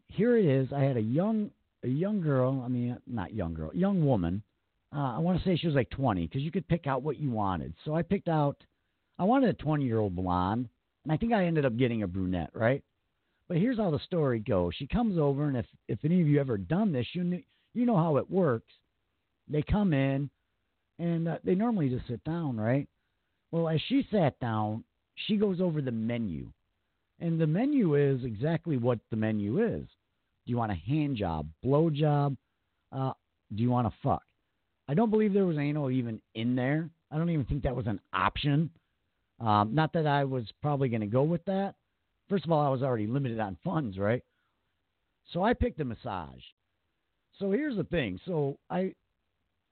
here 0.09 0.35
it 0.37 0.45
is. 0.45 0.73
I 0.73 0.81
had 0.81 0.97
a 0.97 1.01
young 1.01 1.51
a 1.83 1.87
young 1.87 2.19
girl. 2.19 2.61
I 2.65 2.67
mean, 2.67 2.97
not 3.07 3.33
young 3.33 3.53
girl, 3.53 3.71
young 3.73 4.05
woman. 4.05 4.41
uh, 4.95 5.15
I 5.15 5.19
want 5.19 5.37
to 5.37 5.45
say 5.45 5.55
she 5.55 5.67
was 5.67 5.75
like 5.75 5.89
20 5.91 6.25
because 6.27 6.41
you 6.41 6.51
could 6.51 6.67
pick 6.67 6.87
out 6.87 7.03
what 7.03 7.17
you 7.19 7.29
wanted. 7.29 7.73
So 7.85 7.93
I 7.95 8.01
picked 8.01 8.27
out, 8.27 8.57
I 9.19 9.23
wanted 9.23 9.49
a 9.49 9.53
20 9.53 9.85
year 9.85 9.99
old 9.99 10.15
blonde, 10.15 10.67
and 11.03 11.11
I 11.13 11.17
think 11.17 11.31
I 11.33 11.45
ended 11.45 11.65
up 11.65 11.77
getting 11.77 12.03
a 12.03 12.07
brunette, 12.07 12.51
right? 12.53 12.83
But 13.47 13.57
here's 13.57 13.77
how 13.77 13.91
the 13.91 13.99
story 13.99 14.39
goes. 14.39 14.73
She 14.75 14.87
comes 14.87 15.17
over, 15.19 15.47
and 15.47 15.57
if 15.57 15.65
if 15.87 15.99
any 16.03 16.21
of 16.21 16.27
you 16.27 16.39
ever 16.39 16.57
done 16.57 16.91
this, 16.91 17.05
you 17.13 17.21
kn- 17.23 17.43
you 17.75 17.85
know 17.85 17.97
how 17.97 18.17
it 18.17 18.31
works. 18.31 18.71
They 19.47 19.61
come 19.61 19.93
in, 19.93 20.29
and 20.97 21.27
uh, 21.27 21.37
they 21.43 21.53
normally 21.53 21.89
just 21.89 22.07
sit 22.07 22.23
down, 22.23 22.57
right? 22.57 22.87
Well, 23.51 23.67
as 23.69 23.81
she 23.89 24.07
sat 24.09 24.39
down, 24.39 24.83
she 25.27 25.35
goes 25.37 25.59
over 25.61 25.81
the 25.81 25.91
menu, 25.91 26.47
and 27.19 27.39
the 27.39 27.47
menu 27.47 27.95
is 27.95 28.23
exactly 28.23 28.77
what 28.77 28.99
the 29.09 29.15
menu 29.15 29.63
is. 29.63 29.85
Do 30.45 30.51
you 30.51 30.57
want 30.57 30.71
a 30.71 30.75
hand 30.75 31.15
job, 31.17 31.47
blow 31.61 31.89
job? 31.89 32.35
Uh, 32.91 33.13
do 33.55 33.63
you 33.63 33.69
want 33.69 33.87
to 33.87 33.93
fuck? 34.03 34.23
I 34.87 34.93
don't 34.93 35.09
believe 35.09 35.33
there 35.33 35.45
was 35.45 35.57
anal 35.57 35.89
even 35.89 36.21
in 36.35 36.55
there. 36.55 36.89
I 37.11 37.17
don't 37.17 37.29
even 37.29 37.45
think 37.45 37.63
that 37.63 37.75
was 37.75 37.87
an 37.87 38.01
option. 38.11 38.69
Um, 39.39 39.73
not 39.73 39.93
that 39.93 40.07
I 40.07 40.25
was 40.25 40.45
probably 40.61 40.89
going 40.89 41.01
to 41.01 41.07
go 41.07 41.23
with 41.23 41.43
that. 41.45 41.75
First 42.29 42.45
of 42.45 42.51
all, 42.51 42.65
I 42.65 42.69
was 42.69 42.81
already 42.81 43.07
limited 43.07 43.39
on 43.39 43.57
funds, 43.63 43.97
right? 43.97 44.23
So 45.31 45.43
I 45.43 45.53
picked 45.53 45.79
a 45.79 45.85
massage. 45.85 46.41
So 47.39 47.51
here's 47.51 47.77
the 47.77 47.83
thing. 47.83 48.19
So 48.25 48.57
I 48.69 48.93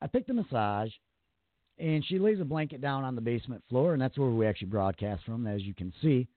I 0.01 0.07
picked 0.07 0.29
a 0.29 0.33
massage, 0.33 0.91
and 1.77 2.03
she 2.05 2.17
lays 2.17 2.39
a 2.39 2.45
blanket 2.45 2.81
down 2.81 3.03
on 3.03 3.15
the 3.15 3.21
basement 3.21 3.63
floor, 3.69 3.93
and 3.93 4.01
that's 4.01 4.17
where 4.17 4.29
we 4.29 4.47
actually 4.47 4.69
broadcast 4.69 5.23
from, 5.25 5.45
as 5.45 5.61
you 5.61 5.73
can 5.73 5.93
see. 6.01 6.27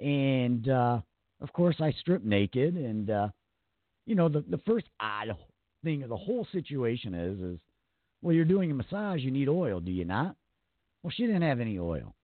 And 0.00 0.68
uh, 0.68 1.00
of 1.40 1.52
course, 1.52 1.76
I 1.80 1.92
strip 2.00 2.24
naked, 2.24 2.74
and 2.74 3.10
uh, 3.10 3.28
you 4.06 4.14
know 4.14 4.28
the 4.28 4.44
the 4.48 4.60
first 4.66 4.86
odd 5.00 5.36
thing 5.82 6.02
of 6.02 6.08
the 6.08 6.16
whole 6.16 6.46
situation 6.52 7.14
is 7.14 7.40
is 7.40 7.58
well, 8.22 8.34
you're 8.34 8.46
doing 8.46 8.70
a 8.70 8.74
massage, 8.74 9.20
you 9.20 9.30
need 9.30 9.50
oil, 9.50 9.80
do 9.80 9.92
you 9.92 10.06
not? 10.06 10.34
Well, 11.02 11.12
she 11.14 11.26
didn't 11.26 11.42
have 11.42 11.60
any 11.60 11.78
oil. 11.78 12.14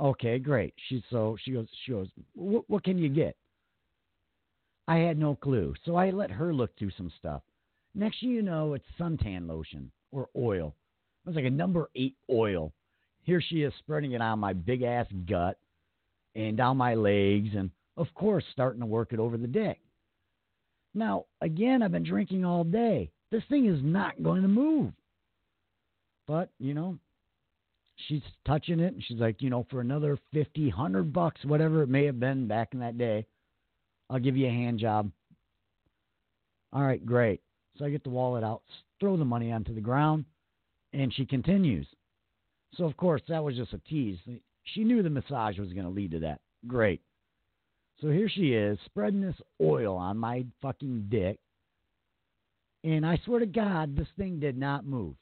Okay, 0.00 0.40
great. 0.40 0.74
She 0.88 1.02
so 1.08 1.36
she 1.42 1.52
goes 1.52 1.68
she 1.84 1.92
goes, 1.92 2.08
what, 2.34 2.68
what 2.68 2.84
can 2.84 2.98
you 2.98 3.08
get? 3.08 3.36
I 4.88 4.96
had 4.98 5.18
no 5.18 5.36
clue, 5.36 5.74
so 5.84 5.96
I 5.96 6.10
let 6.10 6.30
her 6.30 6.52
look 6.52 6.76
through 6.76 6.90
some 6.96 7.12
stuff. 7.18 7.42
Next 7.94 8.20
thing 8.20 8.30
you 8.30 8.42
know, 8.42 8.74
it's 8.74 8.84
suntan 9.00 9.48
lotion 9.48 9.90
or 10.12 10.28
oil. 10.36 10.74
It 11.24 11.28
was 11.28 11.36
like 11.36 11.44
a 11.44 11.50
number 11.50 11.88
eight 11.94 12.14
oil. 12.30 12.72
Here 13.22 13.40
she 13.40 13.62
is 13.62 13.72
spreading 13.78 14.12
it 14.12 14.20
on 14.20 14.38
my 14.38 14.52
big 14.52 14.82
ass 14.82 15.06
gut 15.28 15.58
and 16.36 16.56
down 16.56 16.76
my 16.76 16.94
legs, 16.94 17.48
and 17.56 17.70
of 17.96 18.06
course 18.14 18.44
starting 18.52 18.80
to 18.80 18.86
work 18.86 19.12
it 19.12 19.18
over 19.18 19.36
the 19.36 19.46
dick. 19.46 19.80
Now, 20.94 21.24
again, 21.40 21.82
I've 21.82 21.92
been 21.92 22.04
drinking 22.04 22.44
all 22.44 22.64
day. 22.64 23.10
This 23.30 23.42
thing 23.48 23.66
is 23.66 23.80
not 23.82 24.22
going 24.22 24.42
to 24.42 24.48
move. 24.48 24.92
But, 26.26 26.50
you 26.58 26.74
know, 26.74 26.98
she's 28.08 28.22
touching 28.46 28.80
it 28.80 28.94
and 28.94 29.02
she's 29.06 29.18
like, 29.18 29.42
you 29.42 29.50
know, 29.50 29.66
for 29.70 29.80
another 29.80 30.18
50, 30.32 30.68
100 30.68 31.12
bucks, 31.12 31.44
whatever 31.44 31.82
it 31.82 31.88
may 31.88 32.04
have 32.04 32.18
been 32.20 32.48
back 32.48 32.70
in 32.72 32.80
that 32.80 32.98
day, 32.98 33.26
I'll 34.10 34.18
give 34.18 34.36
you 34.36 34.46
a 34.46 34.50
hand 34.50 34.78
job. 34.78 35.10
All 36.72 36.82
right, 36.82 37.04
great. 37.04 37.40
So 37.78 37.84
I 37.84 37.90
get 37.90 38.04
the 38.04 38.10
wallet 38.10 38.44
out, 38.44 38.62
throw 39.00 39.16
the 39.16 39.24
money 39.24 39.52
onto 39.52 39.74
the 39.74 39.80
ground, 39.80 40.24
and 40.92 41.12
she 41.12 41.26
continues. 41.26 41.86
So, 42.74 42.84
of 42.84 42.96
course, 42.96 43.22
that 43.28 43.42
was 43.42 43.56
just 43.56 43.72
a 43.72 43.80
tease. 43.88 44.18
She 44.66 44.84
knew 44.84 45.02
the 45.02 45.10
massage 45.10 45.58
was 45.58 45.72
going 45.72 45.84
to 45.84 45.90
lead 45.90 46.12
to 46.12 46.20
that. 46.20 46.40
Great. 46.66 47.00
So 48.00 48.10
here 48.10 48.28
she 48.28 48.52
is, 48.52 48.78
spreading 48.84 49.20
this 49.20 49.40
oil 49.60 49.96
on 49.96 50.18
my 50.18 50.44
fucking 50.60 51.06
dick. 51.08 51.38
And 52.84 53.06
I 53.06 53.18
swear 53.24 53.40
to 53.40 53.46
God, 53.46 53.96
this 53.96 54.08
thing 54.18 54.38
did 54.38 54.56
not 54.56 54.84
move. 54.84 55.14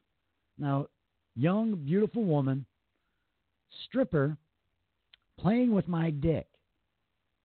Now, 0.59 0.89
young, 1.37 1.77
beautiful 1.77 2.25
woman, 2.25 2.67
stripper, 3.85 4.37
playing 5.39 5.73
with 5.73 5.89
my 5.89 6.11
dick. 6.11 6.47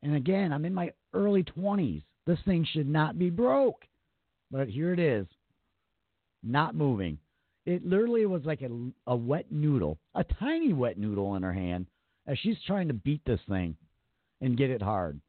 And 0.01 0.15
again, 0.15 0.51
I'm 0.51 0.65
in 0.65 0.73
my 0.73 0.91
early 1.13 1.43
20s. 1.43 2.03
This 2.25 2.39
thing 2.45 2.65
should 2.71 2.87
not 2.87 3.19
be 3.19 3.29
broke. 3.29 3.85
But 4.51 4.67
here 4.67 4.93
it 4.93 4.99
is, 4.99 5.27
not 6.43 6.75
moving. 6.75 7.19
It 7.65 7.85
literally 7.85 8.25
was 8.25 8.45
like 8.45 8.61
a, 8.61 8.69
a 9.07 9.15
wet 9.15 9.51
noodle, 9.51 9.99
a 10.15 10.23
tiny 10.23 10.73
wet 10.73 10.97
noodle 10.97 11.35
in 11.35 11.43
her 11.43 11.53
hand 11.53 11.87
as 12.27 12.37
she's 12.39 12.57
trying 12.65 12.87
to 12.87 12.93
beat 12.93 13.21
this 13.25 13.39
thing 13.47 13.75
and 14.41 14.57
get 14.57 14.69
it 14.69 14.81
hard. 14.81 15.19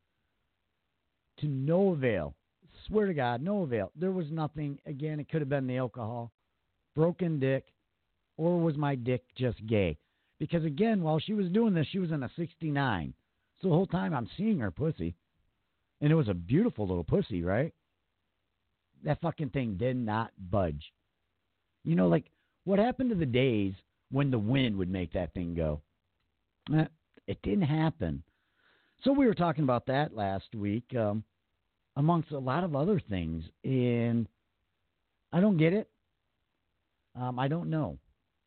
To 1.40 1.46
no 1.46 1.92
avail. 1.92 2.34
Swear 2.86 3.06
to 3.06 3.14
God, 3.14 3.42
no 3.42 3.62
avail. 3.62 3.90
There 3.96 4.12
was 4.12 4.26
nothing. 4.30 4.78
Again, 4.86 5.20
it 5.20 5.28
could 5.28 5.40
have 5.40 5.48
been 5.48 5.66
the 5.66 5.78
alcohol, 5.78 6.32
broken 6.94 7.40
dick, 7.40 7.66
or 8.36 8.60
was 8.60 8.76
my 8.76 8.94
dick 8.94 9.24
just 9.36 9.64
gay? 9.66 9.98
Because 10.38 10.64
again, 10.64 11.02
while 11.02 11.18
she 11.18 11.34
was 11.34 11.48
doing 11.48 11.74
this, 11.74 11.86
she 11.90 11.98
was 11.98 12.10
in 12.10 12.22
a 12.22 12.30
69. 12.36 13.14
So 13.60 13.68
the 13.68 13.74
whole 13.74 13.86
time 13.86 14.14
I'm 14.14 14.28
seeing 14.36 14.58
her 14.60 14.70
pussy. 14.70 15.14
And 16.00 16.10
it 16.10 16.14
was 16.14 16.28
a 16.28 16.34
beautiful 16.34 16.86
little 16.86 17.04
pussy, 17.04 17.42
right? 17.42 17.74
That 19.04 19.20
fucking 19.20 19.50
thing 19.50 19.76
did 19.76 19.96
not 19.96 20.32
budge. 20.50 20.92
You 21.84 21.96
know, 21.96 22.08
like 22.08 22.26
what 22.64 22.78
happened 22.78 23.10
to 23.10 23.16
the 23.16 23.26
days 23.26 23.74
when 24.10 24.30
the 24.30 24.38
wind 24.38 24.76
would 24.76 24.90
make 24.90 25.12
that 25.12 25.34
thing 25.34 25.54
go? 25.54 25.80
Eh, 26.74 26.84
it 27.26 27.40
didn't 27.42 27.62
happen. 27.62 28.22
So 29.02 29.12
we 29.12 29.26
were 29.26 29.34
talking 29.34 29.64
about 29.64 29.86
that 29.86 30.14
last 30.14 30.54
week, 30.54 30.84
um, 30.94 31.24
amongst 31.96 32.32
a 32.32 32.38
lot 32.38 32.64
of 32.64 32.76
other 32.76 33.00
things. 33.08 33.44
And 33.64 34.28
I 35.32 35.40
don't 35.40 35.56
get 35.56 35.72
it. 35.72 35.88
Um, 37.18 37.38
I 37.38 37.48
don't 37.48 37.70
know. 37.70 37.98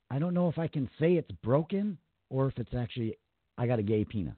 I 0.10 0.20
don't 0.20 0.34
know 0.34 0.48
if 0.48 0.60
I 0.60 0.68
can 0.68 0.90
say 1.00 1.14
it's 1.14 1.32
broken 1.44 1.98
or 2.30 2.48
if 2.48 2.58
it's 2.58 2.74
actually 2.74 3.18
I 3.58 3.68
got 3.68 3.80
a 3.80 3.84
gay 3.84 4.06
penis. 4.06 4.36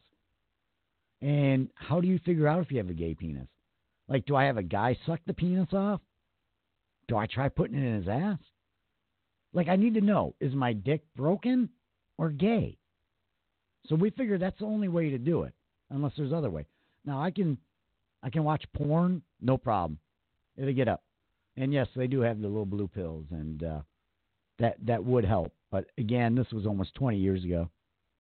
And 1.22 1.70
how 1.75 2.02
do 2.02 2.08
you 2.08 2.20
figure 2.20 2.48
out 2.48 2.62
if 2.62 2.72
you 2.72 2.78
have 2.78 2.90
a 2.90 2.94
gay 2.94 3.16
penis? 3.16 3.48
Like, 4.08 4.25
do 4.25 4.36
I 4.36 4.46
have 4.46 4.58
a 4.58 4.64
guy 4.64 4.98
suck 5.06 5.20
the 5.25 5.34
penis 5.34 5.74
off? 5.74 6.02
Do 7.08 7.18
I 7.18 7.25
try 7.25 7.50
putting 7.50 7.78
it 7.78 7.86
in 7.86 7.96
his 8.02 8.08
ass? 8.08 8.40
Like, 9.55 9.69
I 9.69 9.77
need 9.77 9.93
to 9.93 10.01
know 10.01 10.35
is 10.41 10.53
my 10.53 10.74
dick 10.74 11.01
broken 11.15 11.69
or 12.17 12.29
gay? 12.29 12.77
So 13.88 13.95
we 13.95 14.09
figure 14.09 14.38
that's 14.38 14.59
the 14.59 14.65
only 14.65 14.89
way 14.89 15.09
to 15.12 15.17
do 15.17 15.43
it, 15.43 15.53
unless 15.89 16.12
there's 16.17 16.33
other 16.33 16.50
way. 16.50 16.65
Now 17.05 17.21
I 17.21 17.31
can, 17.31 17.57
I 18.21 18.29
can 18.29 18.43
watch 18.43 18.65
porn, 18.75 19.21
no 19.41 19.57
problem. 19.57 19.97
It'll 20.57 20.74
get 20.74 20.89
up, 20.89 21.03
and 21.55 21.71
yes, 21.71 21.88
they 21.95 22.07
do 22.07 22.21
have 22.21 22.41
the 22.41 22.47
little 22.47 22.65
blue 22.65 22.88
pills, 22.88 23.25
and 23.31 23.63
uh, 23.63 23.81
that 24.59 24.75
that 24.85 25.03
would 25.03 25.25
help. 25.25 25.53
But 25.71 25.85
again, 25.97 26.35
this 26.35 26.51
was 26.51 26.65
almost 26.65 26.95
20 26.95 27.17
years 27.17 27.43
ago, 27.43 27.69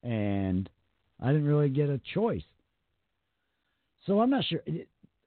and 0.03 0.69
I 1.21 1.27
didn't 1.27 1.47
really 1.47 1.69
get 1.69 1.89
a 1.89 1.99
choice. 2.13 2.43
So 4.05 4.19
I'm 4.21 4.29
not 4.29 4.43
sure. 4.45 4.61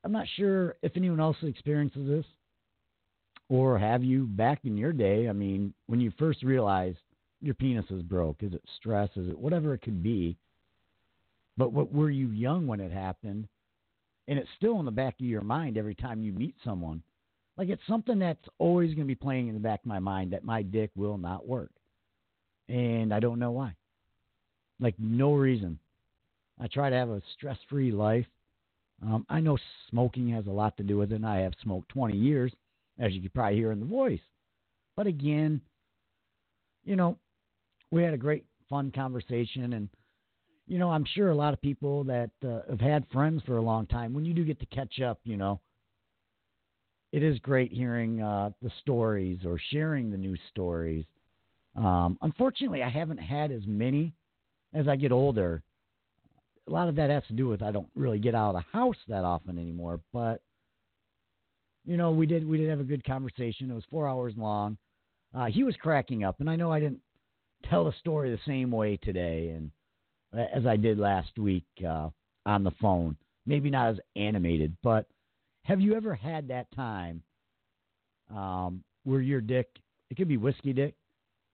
I'm 0.04 0.12
not 0.12 0.26
sure 0.36 0.76
if 0.82 0.92
anyone 0.96 1.20
else 1.20 1.36
experiences 1.42 2.06
this, 2.06 2.26
or 3.48 3.78
have 3.78 4.04
you 4.04 4.24
back 4.24 4.60
in 4.64 4.76
your 4.76 4.92
day? 4.92 5.28
I 5.28 5.32
mean, 5.32 5.72
when 5.86 6.00
you 6.00 6.12
first 6.18 6.42
realized 6.42 6.98
your 7.40 7.54
penis 7.54 7.86
is 7.90 8.02
broke, 8.02 8.42
is 8.42 8.52
it 8.52 8.62
stress? 8.76 9.08
Is 9.16 9.28
it 9.28 9.38
whatever 9.38 9.74
it 9.74 9.82
could 9.82 10.02
be? 10.02 10.36
But 11.56 11.72
what 11.72 11.92
were 11.92 12.10
you 12.10 12.28
young 12.30 12.66
when 12.66 12.80
it 12.80 12.92
happened? 12.92 13.48
And 14.28 14.38
it's 14.38 14.48
still 14.56 14.78
in 14.78 14.84
the 14.84 14.90
back 14.90 15.14
of 15.18 15.26
your 15.26 15.40
mind 15.40 15.78
every 15.78 15.94
time 15.94 16.22
you 16.22 16.32
meet 16.32 16.54
someone. 16.62 17.02
Like 17.56 17.68
it's 17.68 17.82
something 17.88 18.18
that's 18.18 18.48
always 18.58 18.90
going 18.90 19.06
to 19.06 19.12
be 19.12 19.14
playing 19.14 19.48
in 19.48 19.54
the 19.54 19.60
back 19.60 19.80
of 19.80 19.86
my 19.86 19.98
mind 19.98 20.32
that 20.32 20.44
my 20.44 20.62
dick 20.62 20.90
will 20.94 21.18
not 21.18 21.48
work. 21.48 21.70
And 22.68 23.12
I 23.12 23.18
don't 23.18 23.38
know 23.38 23.50
why. 23.50 23.74
Like 24.78 24.94
no 24.98 25.34
reason. 25.34 25.78
I 26.60 26.68
try 26.68 26.90
to 26.90 26.96
have 26.96 27.08
a 27.08 27.22
stress 27.36 27.58
free 27.68 27.90
life. 27.90 28.26
Um, 29.02 29.26
I 29.28 29.40
know 29.40 29.58
smoking 29.90 30.28
has 30.30 30.46
a 30.46 30.50
lot 30.50 30.76
to 30.76 30.82
do 30.82 30.98
with 30.98 31.12
it, 31.12 31.16
and 31.16 31.26
I 31.26 31.38
have 31.38 31.54
smoked 31.62 31.88
20 31.90 32.16
years, 32.16 32.52
as 32.98 33.12
you 33.12 33.22
could 33.22 33.34
probably 33.34 33.56
hear 33.56 33.72
in 33.72 33.80
the 33.80 33.86
voice. 33.86 34.20
But 34.96 35.06
again, 35.06 35.60
you 36.84 36.96
know, 36.96 37.18
we 37.90 38.02
had 38.02 38.14
a 38.14 38.18
great, 38.18 38.44
fun 38.68 38.90
conversation, 38.90 39.72
and 39.72 39.88
you 40.66 40.78
know, 40.78 40.90
I'm 40.90 41.04
sure 41.14 41.30
a 41.30 41.34
lot 41.34 41.54
of 41.54 41.62
people 41.62 42.04
that 42.04 42.30
uh, 42.46 42.60
have 42.68 42.80
had 42.80 43.06
friends 43.10 43.42
for 43.46 43.56
a 43.56 43.62
long 43.62 43.86
time, 43.86 44.12
when 44.12 44.24
you 44.24 44.34
do 44.34 44.44
get 44.44 44.60
to 44.60 44.66
catch 44.66 45.00
up, 45.00 45.18
you 45.24 45.36
know, 45.36 45.60
it 47.12 47.22
is 47.22 47.38
great 47.38 47.72
hearing 47.72 48.20
uh, 48.20 48.50
the 48.60 48.70
stories 48.80 49.38
or 49.46 49.58
sharing 49.70 50.10
the 50.10 50.18
news 50.18 50.40
stories. 50.50 51.06
Um, 51.74 52.18
unfortunately, 52.20 52.82
I 52.82 52.90
haven't 52.90 53.18
had 53.18 53.50
as 53.50 53.62
many 53.66 54.12
as 54.74 54.88
I 54.88 54.96
get 54.96 55.12
older. 55.12 55.62
A 56.66 56.70
lot 56.70 56.88
of 56.88 56.96
that 56.96 57.08
has 57.08 57.22
to 57.28 57.32
do 57.32 57.48
with 57.48 57.62
I 57.62 57.70
don't 57.70 57.88
really 57.94 58.18
get 58.18 58.34
out 58.34 58.54
of 58.54 58.62
the 58.62 58.78
house 58.78 58.96
that 59.08 59.24
often 59.24 59.58
anymore. 59.58 60.00
But 60.12 60.42
you 61.88 61.96
know, 61.96 62.10
we 62.10 62.26
did 62.26 62.46
we 62.46 62.58
did 62.58 62.68
have 62.68 62.80
a 62.80 62.84
good 62.84 63.02
conversation. 63.02 63.70
It 63.70 63.74
was 63.74 63.84
four 63.90 64.06
hours 64.06 64.34
long. 64.36 64.76
Uh, 65.34 65.46
he 65.46 65.64
was 65.64 65.74
cracking 65.76 66.22
up, 66.22 66.36
and 66.40 66.48
I 66.48 66.54
know 66.54 66.70
I 66.70 66.80
didn't 66.80 67.00
tell 67.68 67.84
the 67.84 67.94
story 67.98 68.30
the 68.30 68.40
same 68.46 68.70
way 68.70 68.98
today, 68.98 69.48
and 69.56 69.70
uh, 70.36 70.44
as 70.54 70.66
I 70.66 70.76
did 70.76 70.98
last 70.98 71.38
week 71.38 71.64
uh, 71.86 72.10
on 72.44 72.62
the 72.62 72.72
phone. 72.80 73.16
Maybe 73.46 73.70
not 73.70 73.88
as 73.88 74.00
animated, 74.14 74.76
but 74.82 75.06
have 75.64 75.80
you 75.80 75.94
ever 75.94 76.14
had 76.14 76.48
that 76.48 76.66
time 76.76 77.22
um, 78.30 78.84
where 79.04 79.22
your 79.22 79.40
dick 79.40 79.68
It 80.10 80.16
could 80.18 80.28
be 80.28 80.36
whiskey 80.36 80.74
dick, 80.74 80.94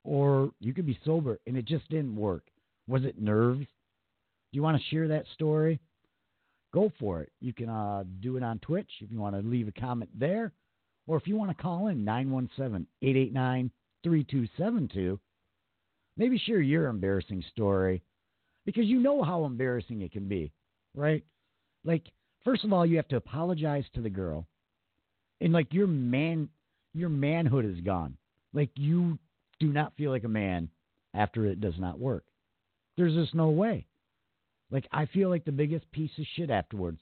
or 0.03 0.51
you 0.59 0.75
could 0.75 0.87
be 0.87 0.99
sober 1.05 1.39
and 1.47 1.57
it 1.57 1.65
just 1.65 1.89
didn't 1.89 2.17
work. 2.17 2.43
Was 2.89 3.05
it 3.05 3.21
nerves? 3.21 3.61
Do 3.61 4.57
you 4.57 4.63
want 4.63 4.77
to 4.77 4.89
share 4.89 5.07
that 5.09 5.27
story? 5.35 5.79
Go 6.75 6.91
for 6.99 7.23
it. 7.23 7.31
You 7.41 7.53
can 7.53 7.69
uh, 7.69 8.03
do 8.21 8.37
it 8.37 8.43
on 8.43 8.59
Twitch 8.59 8.91
if 9.01 9.13
you 9.13 9.21
want 9.21 9.37
to 9.37 9.49
leave 9.49 9.69
a 9.69 9.81
comment 9.81 10.11
there, 10.13 10.51
or 11.07 11.17
if 11.17 11.29
you 11.29 11.37
want 11.37 11.57
to 11.57 11.63
call 11.63 11.87
in 11.87 12.05
917 12.05 12.85
889 13.01 13.71
3272. 14.03 15.21
Maybe 16.17 16.37
share 16.37 16.61
your 16.61 16.89
embarrassing 16.89 17.45
story 17.53 18.03
because 18.67 18.87
you 18.87 18.99
know 18.99 19.23
how 19.23 19.45
embarrassing 19.45 20.03
it 20.03 20.11
can 20.11 20.29
be, 20.29 20.51
right? 20.97 21.25
Like, 21.85 22.03
first 22.45 22.65
of 22.65 22.73
all, 22.73 22.85
you 22.85 22.97
have 22.97 23.09
to 23.09 23.17
apologize 23.17 23.85
to 23.95 24.01
the 24.01 24.11
girl, 24.11 24.45
and 25.41 25.53
like 25.53 25.73
your 25.73 25.87
man, 25.87 26.49
your 26.93 27.09
manhood 27.09 27.65
is 27.65 27.81
gone. 27.85 28.17
Like 28.53 28.71
you 28.75 29.17
do 29.61 29.73
not 29.73 29.95
feel 29.97 30.11
like 30.11 30.25
a 30.25 30.29
man 30.29 30.69
after 31.15 31.47
it 31.47 31.61
does 31.61 31.79
not 31.79 32.01
work. 32.01 32.25
There's 32.97 33.15
just 33.15 33.35
no 33.35 33.51
way. 33.51 33.87
Like 34.75 34.89
I 34.91 35.07
feel 35.07 35.31
like 35.31 35.45
the 35.45 35.53
biggest 35.53 35.89
piece 35.93 36.11
of 36.19 36.25
shit 36.35 36.51
afterwards, 36.51 36.99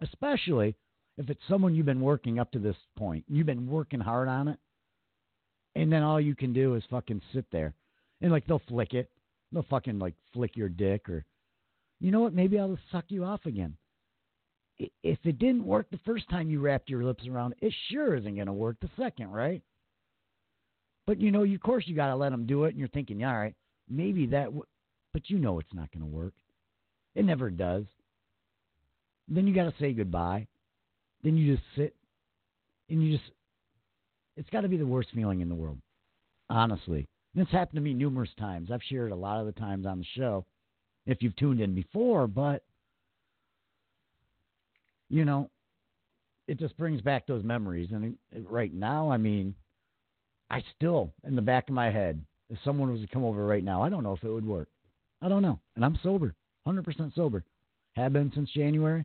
especially 0.00 0.76
if 1.18 1.28
it's 1.28 1.40
someone 1.48 1.74
you've 1.74 1.84
been 1.84 2.00
working 2.00 2.38
up 2.38 2.52
to 2.52 2.60
this 2.60 2.76
point. 2.96 3.24
You've 3.26 3.46
been 3.46 3.66
working 3.66 3.98
hard 3.98 4.28
on 4.28 4.46
it, 4.46 4.60
and 5.74 5.92
then 5.92 6.04
all 6.04 6.20
you 6.20 6.36
can 6.36 6.52
do 6.52 6.76
is 6.76 6.84
fucking 6.88 7.20
sit 7.34 7.44
there, 7.50 7.74
and 8.20 8.30
like 8.30 8.46
they'll 8.46 8.62
flick 8.68 8.94
it, 8.94 9.10
they'll 9.50 9.66
fucking 9.68 9.98
like 9.98 10.14
flick 10.32 10.56
your 10.56 10.68
dick, 10.68 11.08
or 11.08 11.24
you 11.98 12.12
know 12.12 12.20
what? 12.20 12.32
Maybe 12.32 12.60
I'll 12.60 12.78
suck 12.92 13.06
you 13.08 13.24
off 13.24 13.44
again. 13.44 13.76
If 14.78 15.18
it 15.24 15.40
didn't 15.40 15.64
work 15.64 15.90
the 15.90 15.98
first 16.06 16.30
time 16.30 16.48
you 16.48 16.60
wrapped 16.60 16.88
your 16.88 17.02
lips 17.02 17.26
around 17.26 17.56
it, 17.60 17.74
sure 17.90 18.14
isn't 18.14 18.36
going 18.36 18.46
to 18.46 18.52
work 18.52 18.76
the 18.80 18.90
second, 18.96 19.32
right? 19.32 19.62
But 21.08 21.20
you 21.20 21.32
know, 21.32 21.42
of 21.42 21.60
course, 21.60 21.88
you 21.88 21.96
got 21.96 22.08
to 22.08 22.16
let 22.16 22.30
them 22.30 22.46
do 22.46 22.66
it, 22.66 22.68
and 22.68 22.78
you're 22.78 22.86
thinking, 22.86 23.24
all 23.24 23.36
right, 23.36 23.56
maybe 23.88 24.26
that, 24.26 24.44
w-. 24.44 24.62
but 25.12 25.28
you 25.28 25.40
know 25.40 25.58
it's 25.58 25.74
not 25.74 25.90
going 25.90 26.08
to 26.08 26.16
work. 26.16 26.32
It 27.16 27.24
never 27.24 27.50
does. 27.50 27.84
Then 29.26 29.48
you 29.48 29.54
got 29.54 29.64
to 29.64 29.74
say 29.80 29.92
goodbye. 29.92 30.46
Then 31.24 31.36
you 31.36 31.56
just 31.56 31.66
sit, 31.74 31.96
and 32.90 33.02
you 33.02 33.16
just, 33.16 33.30
it's 34.36 34.50
got 34.50 34.60
to 34.60 34.68
be 34.68 34.76
the 34.76 34.86
worst 34.86 35.08
feeling 35.14 35.40
in 35.40 35.48
the 35.48 35.54
world, 35.54 35.78
honestly. 36.48 37.08
It's 37.34 37.50
happened 37.50 37.76
to 37.76 37.80
me 37.80 37.94
numerous 37.94 38.30
times. 38.38 38.70
I've 38.70 38.82
shared 38.88 39.10
a 39.10 39.16
lot 39.16 39.40
of 39.40 39.46
the 39.46 39.58
times 39.58 39.86
on 39.86 39.98
the 39.98 40.06
show, 40.14 40.44
if 41.06 41.22
you've 41.22 41.34
tuned 41.36 41.60
in 41.60 41.74
before, 41.74 42.26
but 42.26 42.62
you 45.08 45.24
know, 45.24 45.50
it 46.48 46.58
just 46.58 46.76
brings 46.76 47.00
back 47.00 47.26
those 47.26 47.42
memories. 47.44 47.88
And 47.92 48.16
right 48.48 48.72
now, 48.72 49.10
I 49.10 49.16
mean, 49.16 49.54
I 50.50 50.62
still, 50.76 51.12
in 51.26 51.34
the 51.34 51.42
back 51.42 51.68
of 51.68 51.74
my 51.74 51.90
head, 51.90 52.20
if 52.50 52.58
someone 52.62 52.92
was 52.92 53.00
to 53.00 53.06
come 53.06 53.24
over 53.24 53.44
right 53.44 53.64
now, 53.64 53.82
I 53.82 53.88
don't 53.88 54.02
know 54.02 54.12
if 54.12 54.22
it 54.22 54.30
would 54.30 54.46
work. 54.46 54.68
I 55.22 55.28
don't 55.28 55.42
know. 55.42 55.58
And 55.74 55.84
I'm 55.84 55.98
sober, 56.02 56.34
100% 56.66 57.14
sober. 57.14 57.44
Have 57.94 58.12
been 58.12 58.30
since 58.34 58.50
January. 58.50 59.04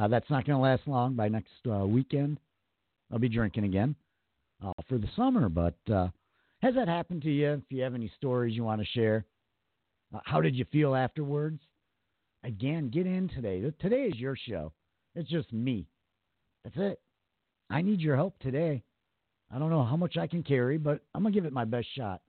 Uh, 0.00 0.08
that's 0.08 0.28
not 0.30 0.46
going 0.46 0.56
to 0.56 0.62
last 0.62 0.82
long. 0.86 1.14
By 1.14 1.28
next 1.28 1.52
uh, 1.70 1.86
weekend, 1.86 2.38
I'll 3.12 3.18
be 3.18 3.28
drinking 3.28 3.64
again 3.64 3.94
uh, 4.64 4.72
for 4.88 4.98
the 4.98 5.08
summer. 5.16 5.48
But 5.48 5.76
uh, 5.92 6.08
has 6.62 6.74
that 6.74 6.88
happened 6.88 7.22
to 7.22 7.30
you? 7.30 7.52
If 7.54 7.64
you 7.70 7.82
have 7.82 7.94
any 7.94 8.10
stories 8.16 8.54
you 8.54 8.64
want 8.64 8.80
to 8.80 8.86
share, 8.86 9.24
uh, 10.14 10.20
how 10.24 10.40
did 10.40 10.54
you 10.54 10.64
feel 10.72 10.94
afterwards? 10.94 11.60
Again, 12.44 12.90
get 12.90 13.06
in 13.06 13.28
today. 13.28 13.70
Today 13.80 14.02
is 14.02 14.16
your 14.16 14.36
show. 14.36 14.72
It's 15.14 15.28
just 15.28 15.52
me. 15.52 15.86
That's 16.64 16.76
it. 16.78 17.00
I 17.70 17.82
need 17.82 18.00
your 18.00 18.16
help 18.16 18.38
today. 18.38 18.82
I 19.52 19.58
don't 19.58 19.70
know 19.70 19.84
how 19.84 19.96
much 19.96 20.16
I 20.16 20.26
can 20.26 20.42
carry, 20.42 20.78
but 20.78 21.00
I'm 21.14 21.22
going 21.22 21.32
to 21.32 21.36
give 21.36 21.46
it 21.46 21.52
my 21.52 21.64
best 21.64 21.88
shot. 21.96 22.20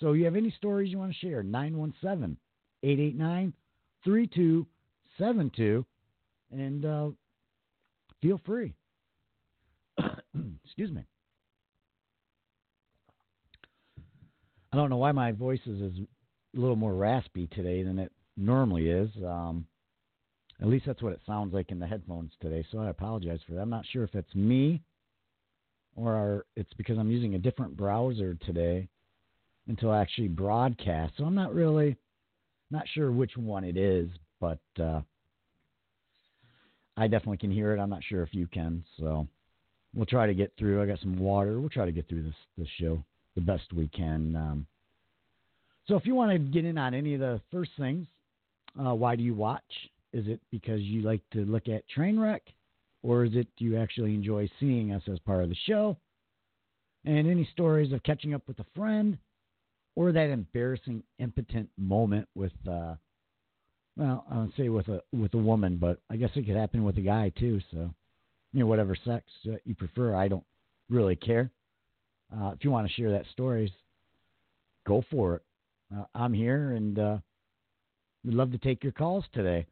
So, 0.00 0.12
you 0.12 0.24
have 0.26 0.36
any 0.36 0.52
stories 0.56 0.92
you 0.92 0.98
want 0.98 1.12
to 1.12 1.18
share? 1.18 1.42
917 1.42 2.36
889 2.84 3.52
3272. 4.04 5.84
And 6.50 6.84
uh, 6.84 7.08
feel 8.22 8.40
free. 8.44 8.74
Excuse 10.64 10.90
me. 10.90 11.04
I 14.72 14.76
don't 14.76 14.90
know 14.90 14.96
why 14.96 15.12
my 15.12 15.32
voice 15.32 15.60
is 15.66 15.80
a 15.80 16.60
little 16.60 16.76
more 16.76 16.94
raspy 16.94 17.46
today 17.48 17.82
than 17.82 17.98
it 17.98 18.12
normally 18.36 18.88
is. 18.88 19.10
Um, 19.24 19.66
at 20.60 20.68
least 20.68 20.86
that's 20.86 21.02
what 21.02 21.12
it 21.12 21.20
sounds 21.26 21.54
like 21.54 21.70
in 21.70 21.78
the 21.78 21.86
headphones 21.86 22.32
today. 22.40 22.66
So 22.70 22.78
I 22.78 22.88
apologize 22.88 23.40
for 23.46 23.54
that. 23.54 23.60
I'm 23.60 23.70
not 23.70 23.86
sure 23.92 24.04
if 24.04 24.14
it's 24.14 24.34
me 24.34 24.82
or 25.94 26.44
it's 26.56 26.72
because 26.74 26.98
I'm 26.98 27.10
using 27.10 27.34
a 27.34 27.38
different 27.38 27.76
browser 27.76 28.36
today 28.46 28.88
until 29.68 29.90
I 29.90 30.00
actually 30.00 30.28
broadcast. 30.28 31.14
So 31.16 31.24
I'm 31.24 31.34
not 31.34 31.54
really 31.54 31.96
not 32.70 32.84
sure 32.94 33.10
which 33.10 33.36
one 33.36 33.64
it 33.64 33.76
is, 33.76 34.08
but 34.40 34.58
uh, 34.80 35.00
I 36.96 37.08
definitely 37.08 37.38
can 37.38 37.50
hear 37.50 37.72
it. 37.74 37.80
I'm 37.80 37.90
not 37.90 38.04
sure 38.04 38.22
if 38.22 38.34
you 38.34 38.46
can. 38.46 38.84
So 38.98 39.26
we'll 39.94 40.06
try 40.06 40.26
to 40.26 40.34
get 40.34 40.52
through. 40.58 40.82
I 40.82 40.86
got 40.86 41.00
some 41.00 41.18
water. 41.18 41.60
We'll 41.60 41.70
try 41.70 41.86
to 41.86 41.92
get 41.92 42.08
through 42.08 42.24
this 42.24 42.34
this 42.56 42.68
show 42.80 43.02
the 43.34 43.40
best 43.40 43.72
we 43.72 43.88
can. 43.88 44.36
Um, 44.36 44.66
so 45.86 45.96
if 45.96 46.04
you 46.06 46.14
want 46.14 46.32
to 46.32 46.38
get 46.38 46.64
in 46.64 46.76
on 46.76 46.92
any 46.92 47.14
of 47.14 47.20
the 47.20 47.40
first 47.50 47.70
things, 47.78 48.06
uh, 48.78 48.94
why 48.94 49.16
do 49.16 49.22
you 49.22 49.34
watch? 49.34 49.62
Is 50.12 50.26
it 50.26 50.40
because 50.50 50.80
you 50.80 51.02
like 51.02 51.22
to 51.32 51.44
look 51.44 51.68
at 51.68 51.88
train 51.88 52.18
wreck, 52.18 52.42
Or 53.02 53.24
is 53.24 53.34
it 53.34 53.46
do 53.56 53.64
you 53.64 53.78
actually 53.78 54.14
enjoy 54.14 54.50
seeing 54.58 54.92
us 54.92 55.02
as 55.10 55.18
part 55.20 55.42
of 55.42 55.48
the 55.48 55.56
show? 55.66 55.96
And 57.04 57.26
any 57.28 57.48
stories 57.52 57.92
of 57.92 58.02
catching 58.02 58.34
up 58.34 58.42
with 58.46 58.58
a 58.58 58.66
friend 58.74 59.16
or 59.98 60.12
that 60.12 60.30
embarrassing, 60.30 61.02
impotent 61.18 61.68
moment 61.76 62.28
with, 62.36 62.52
uh, 62.70 62.94
well, 63.96 64.24
I 64.30 64.38
would 64.38 64.52
say 64.56 64.68
with 64.68 64.86
a 64.86 65.02
with 65.12 65.34
a 65.34 65.38
woman, 65.38 65.76
but 65.76 65.98
I 66.08 66.14
guess 66.14 66.30
it 66.36 66.46
could 66.46 66.54
happen 66.54 66.84
with 66.84 66.98
a 66.98 67.00
guy 67.00 67.32
too. 67.36 67.60
So, 67.72 67.92
you 68.52 68.60
know, 68.60 68.66
whatever 68.66 68.94
sex 69.04 69.24
you 69.64 69.74
prefer, 69.74 70.14
I 70.14 70.28
don't 70.28 70.44
really 70.88 71.16
care. 71.16 71.50
Uh, 72.32 72.50
if 72.50 72.62
you 72.62 72.70
want 72.70 72.86
to 72.86 72.92
share 72.94 73.10
that 73.10 73.24
stories, 73.32 73.72
go 74.86 75.02
for 75.10 75.34
it. 75.34 75.42
Uh, 75.92 76.04
I'm 76.14 76.32
here, 76.32 76.70
and 76.70 76.96
uh, 76.96 77.18
we'd 78.24 78.34
love 78.34 78.52
to 78.52 78.58
take 78.58 78.84
your 78.84 78.92
calls 78.92 79.24
today. 79.32 79.66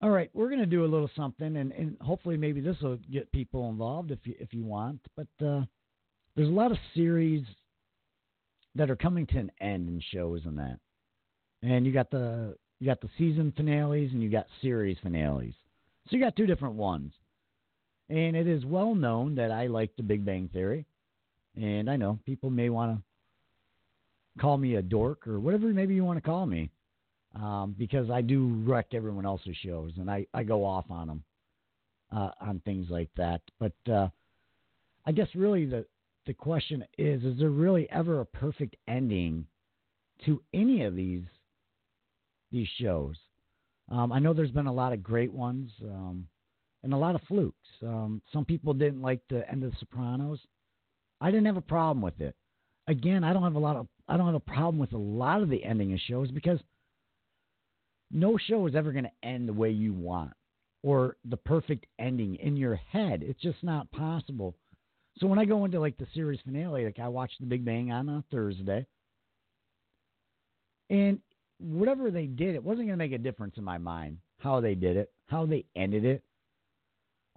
All 0.00 0.10
right, 0.10 0.30
we're 0.32 0.48
going 0.48 0.60
to 0.60 0.66
do 0.66 0.84
a 0.84 0.86
little 0.86 1.10
something, 1.16 1.56
and, 1.56 1.72
and 1.72 1.96
hopefully 2.00 2.36
maybe 2.36 2.60
this 2.60 2.76
will 2.80 2.98
get 3.12 3.32
people 3.32 3.68
involved 3.68 4.12
if 4.12 4.20
you 4.22 4.36
if 4.38 4.54
you 4.54 4.62
want. 4.62 5.00
But 5.16 5.44
uh, 5.44 5.62
there's 6.36 6.48
a 6.48 6.52
lot 6.52 6.70
of 6.70 6.78
series 6.94 7.42
that 8.76 8.90
are 8.90 8.96
coming 8.96 9.26
to 9.26 9.38
an 9.38 9.50
end 9.60 9.88
in 9.88 10.00
shows 10.12 10.42
and 10.44 10.58
that, 10.58 10.78
and 11.62 11.86
you 11.86 11.92
got 11.92 12.10
the 12.10 12.56
you 12.78 12.86
got 12.86 13.00
the 13.00 13.10
season 13.16 13.52
finales 13.56 14.12
and 14.12 14.22
you 14.22 14.30
got 14.30 14.46
series 14.60 14.98
finales. 15.02 15.54
So 16.08 16.16
you 16.16 16.22
got 16.22 16.36
two 16.36 16.46
different 16.46 16.74
ones, 16.74 17.12
and 18.08 18.36
it 18.36 18.46
is 18.46 18.64
well 18.64 18.94
known 18.94 19.34
that 19.36 19.50
I 19.50 19.66
like 19.66 19.96
The 19.96 20.02
Big 20.02 20.24
Bang 20.24 20.48
Theory, 20.52 20.86
and 21.56 21.90
I 21.90 21.96
know 21.96 22.18
people 22.26 22.50
may 22.50 22.68
want 22.68 22.96
to 22.96 23.02
call 24.40 24.56
me 24.58 24.76
a 24.76 24.82
dork 24.82 25.26
or 25.26 25.40
whatever 25.40 25.66
maybe 25.68 25.94
you 25.94 26.04
want 26.04 26.18
to 26.18 26.28
call 26.28 26.46
me 26.46 26.70
um, 27.34 27.74
because 27.78 28.10
I 28.10 28.20
do 28.20 28.62
wreck 28.66 28.88
everyone 28.92 29.26
else's 29.26 29.56
shows 29.56 29.92
and 29.96 30.10
I, 30.10 30.26
I 30.34 30.42
go 30.42 30.64
off 30.64 30.86
on 30.90 31.06
them 31.06 31.24
uh, 32.14 32.30
on 32.40 32.60
things 32.64 32.88
like 32.90 33.10
that. 33.16 33.40
But 33.58 33.72
uh, 33.90 34.08
I 35.06 35.12
guess 35.12 35.28
really 35.34 35.66
the 35.66 35.86
the 36.26 36.34
question 36.34 36.84
is: 36.98 37.24
Is 37.24 37.38
there 37.38 37.50
really 37.50 37.88
ever 37.90 38.20
a 38.20 38.26
perfect 38.26 38.76
ending 38.88 39.46
to 40.24 40.42
any 40.52 40.84
of 40.84 40.94
these 40.94 41.24
these 42.50 42.68
shows? 42.80 43.16
Um, 43.90 44.12
I 44.12 44.18
know 44.18 44.32
there's 44.32 44.50
been 44.50 44.66
a 44.66 44.72
lot 44.72 44.92
of 44.92 45.02
great 45.02 45.32
ones 45.32 45.70
um, 45.82 46.26
and 46.82 46.92
a 46.92 46.96
lot 46.96 47.14
of 47.14 47.22
flukes. 47.28 47.68
Um, 47.82 48.20
some 48.32 48.44
people 48.44 48.74
didn't 48.74 49.02
like 49.02 49.20
the 49.28 49.48
end 49.50 49.62
of 49.62 49.70
The 49.70 49.76
Sopranos. 49.78 50.40
I 51.20 51.30
didn't 51.30 51.46
have 51.46 51.56
a 51.56 51.62
problem 51.62 52.02
with 52.02 52.20
it. 52.20 52.34
Again, 52.88 53.24
I 53.24 53.32
don't 53.32 53.42
have 53.42 53.54
a 53.54 53.60
lot 53.60 53.76
of 53.76 53.86
I 54.08 54.16
don't 54.16 54.26
have 54.26 54.34
a 54.34 54.40
problem 54.40 54.78
with 54.78 54.92
a 54.92 54.98
lot 54.98 55.42
of 55.42 55.48
the 55.48 55.64
ending 55.64 55.92
of 55.92 56.00
shows 56.00 56.30
because 56.30 56.60
no 58.10 58.38
show 58.38 58.66
is 58.66 58.74
ever 58.74 58.92
going 58.92 59.04
to 59.04 59.28
end 59.28 59.48
the 59.48 59.52
way 59.52 59.70
you 59.70 59.92
want 59.92 60.32
or 60.82 61.16
the 61.24 61.36
perfect 61.36 61.86
ending 61.98 62.36
in 62.36 62.56
your 62.56 62.76
head. 62.76 63.22
It's 63.22 63.40
just 63.40 63.62
not 63.62 63.90
possible. 63.90 64.54
So 65.18 65.26
when 65.26 65.38
I 65.38 65.44
go 65.44 65.64
into 65.64 65.80
like 65.80 65.96
the 65.96 66.06
series 66.14 66.40
finale, 66.44 66.84
like 66.84 66.98
I 66.98 67.08
watched 67.08 67.40
The 67.40 67.46
Big 67.46 67.64
Bang 67.64 67.90
on 67.90 68.08
a 68.08 68.24
Thursday, 68.30 68.86
and 70.90 71.20
whatever 71.58 72.10
they 72.10 72.26
did, 72.26 72.54
it 72.54 72.62
wasn't 72.62 72.86
going 72.86 72.98
to 72.98 73.04
make 73.04 73.12
a 73.12 73.18
difference 73.18 73.54
in 73.56 73.64
my 73.64 73.78
mind 73.78 74.18
how 74.38 74.60
they 74.60 74.74
did 74.74 74.96
it, 74.96 75.10
how 75.26 75.46
they 75.46 75.64
ended 75.74 76.04
it. 76.04 76.22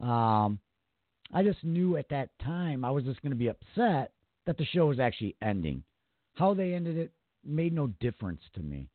Um, 0.02 0.60
I 1.34 1.44
just 1.44 1.64
knew 1.64 1.98
at 1.98 2.10
that 2.10 2.30
time 2.44 2.84
I 2.84 2.92
was 2.92 3.04
just 3.04 3.22
going 3.22 3.32
to 3.32 3.38
be 3.38 3.48
upset 3.48 4.12
that 4.46 4.58
the 4.58 4.66
show 4.66 4.88
was 4.88 5.00
actually 5.00 5.36
ending. 5.42 5.84
How 6.36 6.54
they 6.54 6.74
ended 6.74 6.98
it 6.98 7.12
made 7.46 7.74
no 7.74 7.88
difference 8.00 8.42
to 8.56 8.62
me. 8.62 8.90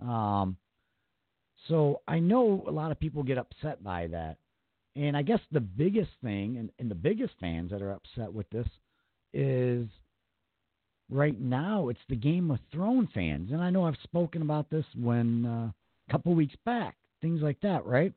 Um, 0.00 0.56
so 1.68 2.00
I 2.08 2.18
know 2.18 2.64
a 2.66 2.70
lot 2.70 2.90
of 2.90 2.98
people 2.98 3.22
get 3.22 3.38
upset 3.38 3.82
by 3.82 4.08
that. 4.08 4.38
And 4.94 5.16
I 5.16 5.22
guess 5.22 5.40
the 5.50 5.60
biggest 5.60 6.10
thing 6.22 6.58
and, 6.58 6.70
and 6.78 6.90
the 6.90 6.94
biggest 6.94 7.32
fans 7.40 7.70
that 7.70 7.80
are 7.80 7.92
upset 7.92 8.32
with 8.32 8.48
this 8.50 8.66
is 9.32 9.86
right 11.10 11.38
now 11.40 11.88
it's 11.88 12.00
the 12.08 12.16
Game 12.16 12.50
of 12.50 12.58
Thrones 12.72 13.08
fans, 13.14 13.50
and 13.52 13.62
I 13.62 13.70
know 13.70 13.86
I've 13.86 13.96
spoken 14.02 14.42
about 14.42 14.70
this 14.70 14.84
when 14.94 15.46
uh, 15.46 15.70
a 16.08 16.12
couple 16.12 16.34
weeks 16.34 16.56
back, 16.64 16.96
things 17.20 17.40
like 17.42 17.60
that, 17.62 17.86
right? 17.86 18.12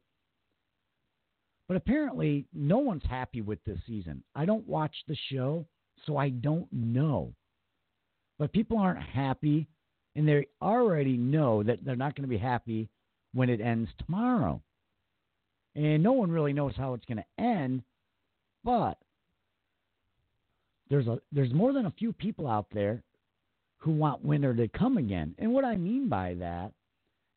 But 1.68 1.78
apparently, 1.78 2.46
no 2.54 2.78
one's 2.78 3.06
happy 3.10 3.42
with 3.42 3.64
this 3.64 3.80
season. 3.88 4.24
I 4.36 4.46
don't 4.46 4.68
watch 4.68 4.96
the 5.08 5.18
show, 5.32 5.66
so 6.06 6.18
I 6.18 6.30
don't 6.30 6.72
know. 6.72 7.34
But 8.38 8.54
people 8.54 8.78
aren't 8.78 9.02
happy, 9.02 9.68
and 10.16 10.28
they 10.28 10.48
already 10.62 11.18
know 11.18 11.64
that 11.64 11.84
they're 11.84 11.96
not 11.96 12.16
going 12.16 12.30
to 12.30 12.36
be 12.36 12.38
happy 12.38 12.90
when 13.34 13.50
it 13.50 13.62
ends 13.62 13.90
tomorrow. 14.06 14.62
And 15.76 16.02
no 16.02 16.14
one 16.14 16.32
really 16.32 16.54
knows 16.54 16.74
how 16.78 16.94
it's 16.94 17.04
going 17.06 17.18
to 17.18 17.44
end, 17.44 17.84
but 18.64 18.98
there's 20.90 21.08
a 21.08 21.20
there's 21.32 21.54
more 21.54 21.74
than 21.74 21.86
a 21.86 21.92
few 21.92 22.12
people 22.14 22.48
out 22.48 22.66
there 22.74 23.04
who 23.78 23.92
want 23.92 24.24
winter 24.24 24.56
to 24.56 24.70
come 24.70 24.98
again. 24.98 25.36
And 25.38 25.54
what 25.54 25.66
I 25.66 25.76
mean 25.76 26.10
by 26.10 26.34
that 26.36 26.72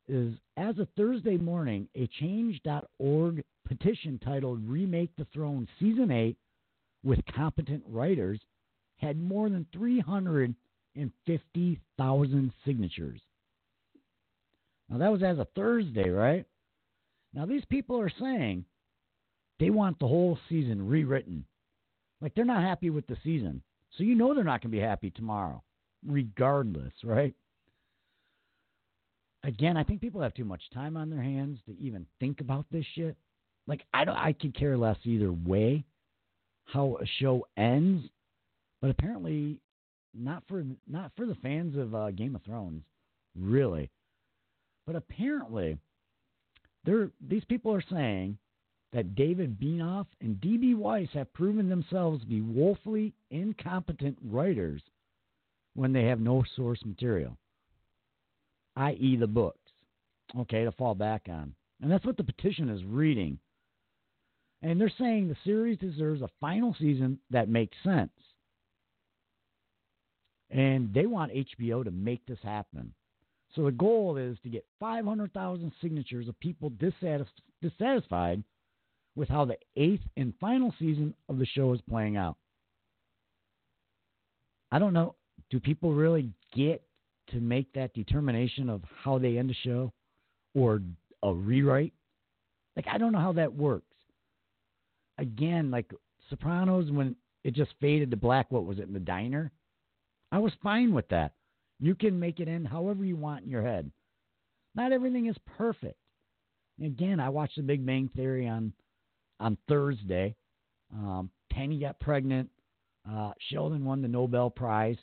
is 0.06 0.34
as 0.56 0.78
of 0.78 0.86
Thursday 0.96 1.36
morning, 1.36 1.88
a 1.94 2.06
change.org 2.18 3.44
petition 3.66 4.18
titled 4.24 4.66
Remake 4.66 5.10
the 5.16 5.26
Throne 5.32 5.68
Season 5.78 6.10
8 6.10 6.36
with 7.04 7.20
competent 7.34 7.82
writers 7.86 8.40
had 8.96 9.20
more 9.20 9.50
than 9.50 9.66
350,000 9.72 12.52
signatures. 12.64 13.20
Now, 14.88 14.98
that 14.98 15.12
was 15.12 15.22
as 15.22 15.38
of 15.38 15.48
Thursday, 15.54 16.08
right? 16.08 16.46
Now, 17.34 17.46
these 17.46 17.64
people 17.68 18.00
are 18.00 18.10
saying 18.20 18.64
they 19.60 19.70
want 19.70 19.98
the 19.98 20.08
whole 20.08 20.38
season 20.48 20.88
rewritten. 20.88 21.44
Like, 22.20 22.34
they're 22.34 22.44
not 22.44 22.62
happy 22.62 22.90
with 22.90 23.06
the 23.06 23.16
season. 23.22 23.62
So, 23.96 24.02
you 24.02 24.14
know, 24.14 24.34
they're 24.34 24.44
not 24.44 24.62
going 24.62 24.70
to 24.70 24.76
be 24.76 24.82
happy 24.82 25.10
tomorrow, 25.10 25.62
regardless, 26.06 26.92
right? 27.04 27.34
Again, 29.44 29.76
I 29.76 29.84
think 29.84 30.00
people 30.00 30.20
have 30.20 30.34
too 30.34 30.44
much 30.44 30.62
time 30.74 30.96
on 30.96 31.10
their 31.10 31.22
hands 31.22 31.58
to 31.66 31.76
even 31.80 32.06
think 32.18 32.40
about 32.40 32.66
this 32.70 32.84
shit. 32.94 33.16
Like, 33.66 33.82
I 33.94 34.04
don't, 34.04 34.16
I 34.16 34.32
could 34.32 34.56
care 34.56 34.76
less 34.76 34.96
either 35.04 35.32
way 35.32 35.84
how 36.64 36.98
a 37.00 37.06
show 37.18 37.46
ends, 37.56 38.04
but 38.80 38.90
apparently 38.90 39.58
not 40.14 40.42
for 40.48 40.64
not 40.86 41.12
for 41.16 41.26
the 41.26 41.36
fans 41.36 41.76
of 41.76 41.94
uh, 41.94 42.10
Game 42.10 42.34
of 42.34 42.42
Thrones, 42.42 42.82
really. 43.38 43.90
But 44.86 44.96
apparently, 44.96 45.78
they're, 46.84 47.10
these 47.20 47.44
people 47.44 47.72
are 47.72 47.84
saying 47.90 48.38
that 48.92 49.14
David 49.14 49.60
Benioff 49.60 50.06
and 50.20 50.40
D.B. 50.40 50.74
Weiss 50.74 51.08
have 51.12 51.32
proven 51.32 51.68
themselves 51.68 52.20
to 52.20 52.26
be 52.26 52.40
woefully 52.40 53.12
incompetent 53.30 54.16
writers 54.24 54.82
when 55.74 55.92
they 55.92 56.04
have 56.04 56.20
no 56.20 56.42
source 56.56 56.80
material, 56.84 57.36
i.e., 58.76 59.16
the 59.16 59.26
books, 59.26 59.70
okay, 60.40 60.64
to 60.64 60.72
fall 60.72 60.94
back 60.94 61.22
on. 61.28 61.54
And 61.82 61.90
that's 61.90 62.04
what 62.04 62.16
the 62.16 62.24
petition 62.24 62.68
is 62.68 62.82
reading. 62.84 63.38
And 64.62 64.80
they're 64.80 64.92
saying 64.98 65.28
the 65.28 65.36
series 65.44 65.78
deserves 65.78 66.22
a 66.22 66.30
final 66.40 66.74
season 66.78 67.18
that 67.30 67.48
makes 67.48 67.76
sense. 67.84 68.10
And 70.50 70.92
they 70.92 71.06
want 71.06 71.32
HBO 71.32 71.84
to 71.84 71.90
make 71.90 72.24
this 72.26 72.38
happen. 72.42 72.92
So 73.54 73.64
the 73.64 73.72
goal 73.72 74.16
is 74.16 74.36
to 74.42 74.48
get 74.48 74.64
500,000 74.78 75.72
signatures 75.80 76.28
of 76.28 76.38
people 76.38 76.70
dissatisf- 76.70 77.26
dissatisfied 77.62 78.42
with 79.16 79.28
how 79.28 79.44
the 79.44 79.56
eighth 79.76 80.04
and 80.16 80.32
final 80.40 80.72
season 80.78 81.14
of 81.28 81.38
the 81.38 81.46
show 81.46 81.72
is 81.72 81.80
playing 81.88 82.16
out. 82.16 82.36
I 84.70 84.78
don't 84.78 84.92
know. 84.92 85.16
Do 85.50 85.58
people 85.58 85.92
really 85.92 86.30
get 86.54 86.82
to 87.30 87.40
make 87.40 87.72
that 87.72 87.94
determination 87.94 88.68
of 88.68 88.82
how 89.02 89.18
they 89.18 89.38
end 89.38 89.50
a 89.50 89.54
show 89.54 89.92
or 90.54 90.80
a 91.22 91.32
rewrite? 91.32 91.94
Like, 92.76 92.86
I 92.86 92.98
don't 92.98 93.12
know 93.12 93.18
how 93.18 93.32
that 93.32 93.52
works. 93.52 93.84
Again, 95.16 95.70
like 95.70 95.90
Sopranos, 96.30 96.90
when 96.90 97.16
it 97.44 97.54
just 97.54 97.72
faded 97.80 98.10
to 98.10 98.16
black, 98.16 98.50
what 98.50 98.66
was 98.66 98.78
it, 98.78 98.86
in 98.86 98.92
the 98.92 99.00
diner? 99.00 99.50
I 100.30 100.38
was 100.38 100.52
fine 100.62 100.92
with 100.92 101.08
that. 101.08 101.32
You 101.80 101.94
can 101.94 102.18
make 102.18 102.40
it 102.40 102.48
end 102.48 102.66
however 102.66 103.04
you 103.04 103.16
want 103.16 103.44
in 103.44 103.50
your 103.50 103.62
head. 103.62 103.90
Not 104.74 104.92
everything 104.92 105.26
is 105.26 105.36
perfect. 105.56 105.98
Again, 106.82 107.20
I 107.20 107.28
watched 107.28 107.56
The 107.56 107.62
Big 107.62 107.84
Bang 107.84 108.10
Theory 108.14 108.48
on 108.48 108.72
on 109.40 109.56
Thursday. 109.68 110.34
Um, 110.92 111.30
Penny 111.50 111.78
got 111.78 112.00
pregnant. 112.00 112.50
Uh, 113.08 113.32
Sheldon 113.50 113.84
won 113.84 114.02
the 114.02 114.08
Nobel 114.08 114.50
Prize. 114.50 114.96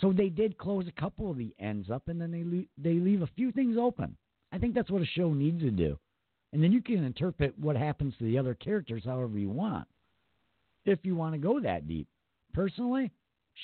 So 0.00 0.12
they 0.12 0.28
did 0.28 0.58
close 0.58 0.86
a 0.86 1.00
couple 1.00 1.30
of 1.30 1.38
the 1.38 1.54
ends 1.58 1.90
up, 1.90 2.08
and 2.08 2.20
then 2.20 2.30
they 2.30 2.44
le- 2.44 2.66
they 2.76 3.00
leave 3.00 3.22
a 3.22 3.30
few 3.36 3.50
things 3.52 3.76
open. 3.76 4.16
I 4.52 4.58
think 4.58 4.74
that's 4.74 4.90
what 4.90 5.02
a 5.02 5.06
show 5.06 5.34
needs 5.34 5.60
to 5.62 5.70
do, 5.70 5.98
and 6.52 6.62
then 6.62 6.72
you 6.72 6.80
can 6.80 7.04
interpret 7.04 7.58
what 7.58 7.76
happens 7.76 8.14
to 8.18 8.24
the 8.24 8.38
other 8.38 8.54
characters 8.54 9.02
however 9.04 9.38
you 9.38 9.50
want, 9.50 9.88
if 10.84 11.00
you 11.04 11.16
want 11.16 11.34
to 11.34 11.38
go 11.38 11.60
that 11.60 11.88
deep. 11.88 12.06
Personally, 12.52 13.10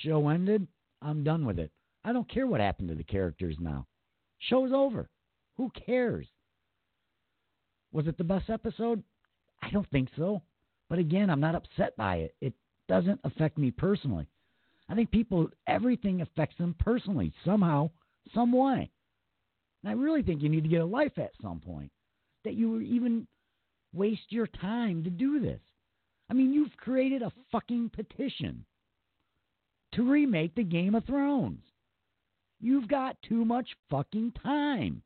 show 0.02 0.28
ended. 0.28 0.66
I'm 1.04 1.22
done 1.22 1.44
with 1.44 1.58
it. 1.58 1.70
I 2.02 2.12
don't 2.12 2.28
care 2.28 2.46
what 2.46 2.60
happened 2.60 2.88
to 2.88 2.94
the 2.94 3.04
characters 3.04 3.56
now. 3.60 3.86
Show's 4.38 4.72
over. 4.72 5.08
Who 5.56 5.70
cares? 5.86 6.26
Was 7.92 8.06
it 8.06 8.18
the 8.18 8.24
best 8.24 8.48
episode? 8.48 9.02
I 9.62 9.70
don't 9.70 9.88
think 9.90 10.08
so. 10.16 10.42
But 10.88 10.98
again, 10.98 11.30
I'm 11.30 11.40
not 11.40 11.54
upset 11.54 11.96
by 11.96 12.16
it. 12.16 12.34
It 12.40 12.54
doesn't 12.88 13.20
affect 13.24 13.58
me 13.58 13.70
personally. 13.70 14.26
I 14.88 14.94
think 14.94 15.10
people, 15.10 15.48
everything 15.66 16.20
affects 16.20 16.56
them 16.58 16.74
personally, 16.78 17.32
somehow, 17.44 17.90
some 18.34 18.52
way. 18.52 18.90
And 19.82 19.90
I 19.90 19.92
really 19.92 20.22
think 20.22 20.42
you 20.42 20.48
need 20.48 20.64
to 20.64 20.68
get 20.68 20.80
a 20.80 20.86
life 20.86 21.18
at 21.18 21.30
some 21.40 21.60
point. 21.60 21.90
That 22.44 22.54
you 22.54 22.80
even 22.80 23.26
waste 23.94 24.30
your 24.30 24.46
time 24.46 25.04
to 25.04 25.10
do 25.10 25.40
this. 25.40 25.60
I 26.30 26.34
mean, 26.34 26.52
you've 26.52 26.76
created 26.76 27.22
a 27.22 27.32
fucking 27.52 27.90
petition 27.90 28.64
to 29.94 30.10
remake 30.10 30.54
the 30.54 30.64
Game 30.64 30.94
of 30.94 31.04
Thrones. 31.04 31.62
You've 32.60 32.88
got 32.88 33.16
too 33.22 33.44
much 33.44 33.68
fucking 33.90 34.32
time. 34.42 35.02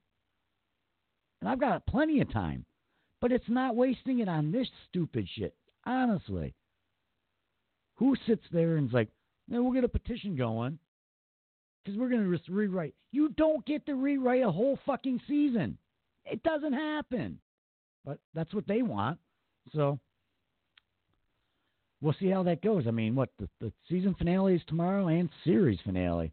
And 1.40 1.48
I've 1.48 1.60
got 1.60 1.86
plenty 1.86 2.20
of 2.20 2.32
time. 2.32 2.64
But 3.20 3.32
it's 3.32 3.48
not 3.48 3.76
wasting 3.76 4.20
it 4.20 4.28
on 4.28 4.52
this 4.52 4.68
stupid 4.88 5.28
shit. 5.34 5.54
Honestly. 5.84 6.54
Who 7.96 8.14
sits 8.26 8.44
there 8.52 8.76
and's 8.76 8.92
like, 8.92 9.08
"Man, 9.48 9.64
we'll 9.64 9.72
get 9.72 9.82
a 9.82 9.88
petition 9.88 10.36
going 10.36 10.78
because 11.88 11.98
we're 11.98 12.10
going 12.10 12.30
to 12.30 12.36
just 12.36 12.48
rewrite. 12.48 12.94
You 13.10 13.30
don't 13.30 13.64
get 13.66 13.86
to 13.86 13.94
rewrite 13.94 14.42
a 14.42 14.50
whole 14.52 14.78
fucking 14.86 15.20
season. 15.26 15.78
It 16.24 16.42
doesn't 16.42 16.74
happen. 16.74 17.40
But 18.04 18.18
that's 18.34 18.54
what 18.54 18.66
they 18.66 18.82
want. 18.82 19.18
So 19.74 19.98
we'll 22.00 22.14
see 22.18 22.28
how 22.28 22.42
that 22.44 22.62
goes. 22.62 22.86
I 22.86 22.90
mean, 22.90 23.14
what 23.14 23.30
the, 23.38 23.48
the 23.60 23.72
season 23.88 24.14
finale 24.16 24.54
is 24.54 24.62
tomorrow 24.66 25.08
and 25.08 25.28
series 25.44 25.78
finale. 25.84 26.32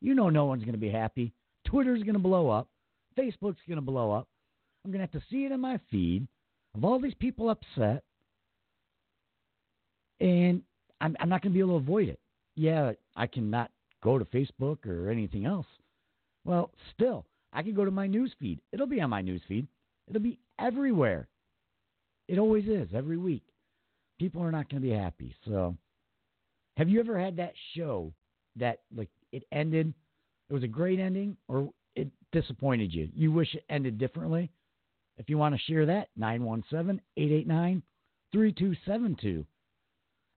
You 0.00 0.14
know, 0.14 0.30
no 0.30 0.46
one's 0.46 0.64
going 0.64 0.72
to 0.74 0.78
be 0.78 0.90
happy. 0.90 1.32
Twitter's 1.66 2.02
going 2.02 2.14
to 2.14 2.18
blow 2.18 2.48
up. 2.48 2.68
Facebook's 3.18 3.60
going 3.68 3.76
to 3.76 3.82
blow 3.82 4.12
up. 4.12 4.26
I'm 4.84 4.90
going 4.90 5.06
to 5.06 5.12
have 5.12 5.22
to 5.22 5.26
see 5.30 5.44
it 5.44 5.52
in 5.52 5.60
my 5.60 5.78
feed 5.90 6.26
of 6.74 6.84
all 6.84 6.98
these 6.98 7.14
people 7.14 7.50
upset, 7.50 8.02
and 10.20 10.62
I'm, 11.00 11.16
I'm 11.20 11.28
not 11.28 11.42
going 11.42 11.52
to 11.52 11.54
be 11.54 11.60
able 11.60 11.78
to 11.78 11.84
avoid 11.84 12.08
it. 12.08 12.18
Yeah, 12.56 12.92
I 13.14 13.26
cannot 13.26 13.70
go 14.02 14.18
to 14.18 14.24
Facebook 14.24 14.86
or 14.86 15.10
anything 15.10 15.46
else. 15.46 15.66
Well, 16.44 16.70
still, 16.94 17.24
I 17.52 17.62
can 17.62 17.74
go 17.74 17.84
to 17.84 17.90
my 17.90 18.06
news 18.06 18.32
feed. 18.40 18.60
It'll 18.72 18.86
be 18.86 19.00
on 19.00 19.10
my 19.10 19.22
news 19.22 19.42
feed. 19.46 19.68
It'll 20.08 20.22
be 20.22 20.38
everywhere. 20.58 21.28
It 22.28 22.38
always 22.38 22.66
is 22.66 22.88
every 22.94 23.18
week. 23.18 23.42
People 24.22 24.44
are 24.44 24.52
not 24.52 24.70
going 24.70 24.80
to 24.80 24.88
be 24.88 24.94
happy. 24.94 25.34
So, 25.48 25.76
have 26.76 26.88
you 26.88 27.00
ever 27.00 27.18
had 27.18 27.38
that 27.38 27.54
show 27.74 28.12
that 28.54 28.78
like 28.96 29.08
it 29.32 29.42
ended? 29.50 29.92
It 30.48 30.52
was 30.52 30.62
a 30.62 30.68
great 30.68 31.00
ending, 31.00 31.36
or 31.48 31.70
it 31.96 32.06
disappointed 32.30 32.94
you? 32.94 33.08
You 33.16 33.32
wish 33.32 33.52
it 33.52 33.64
ended 33.68 33.98
differently? 33.98 34.48
If 35.18 35.28
you 35.28 35.38
want 35.38 35.56
to 35.56 35.60
share 35.62 35.86
that, 35.86 36.06
917 36.14 37.00
889 37.16 37.82
3272. 38.30 39.44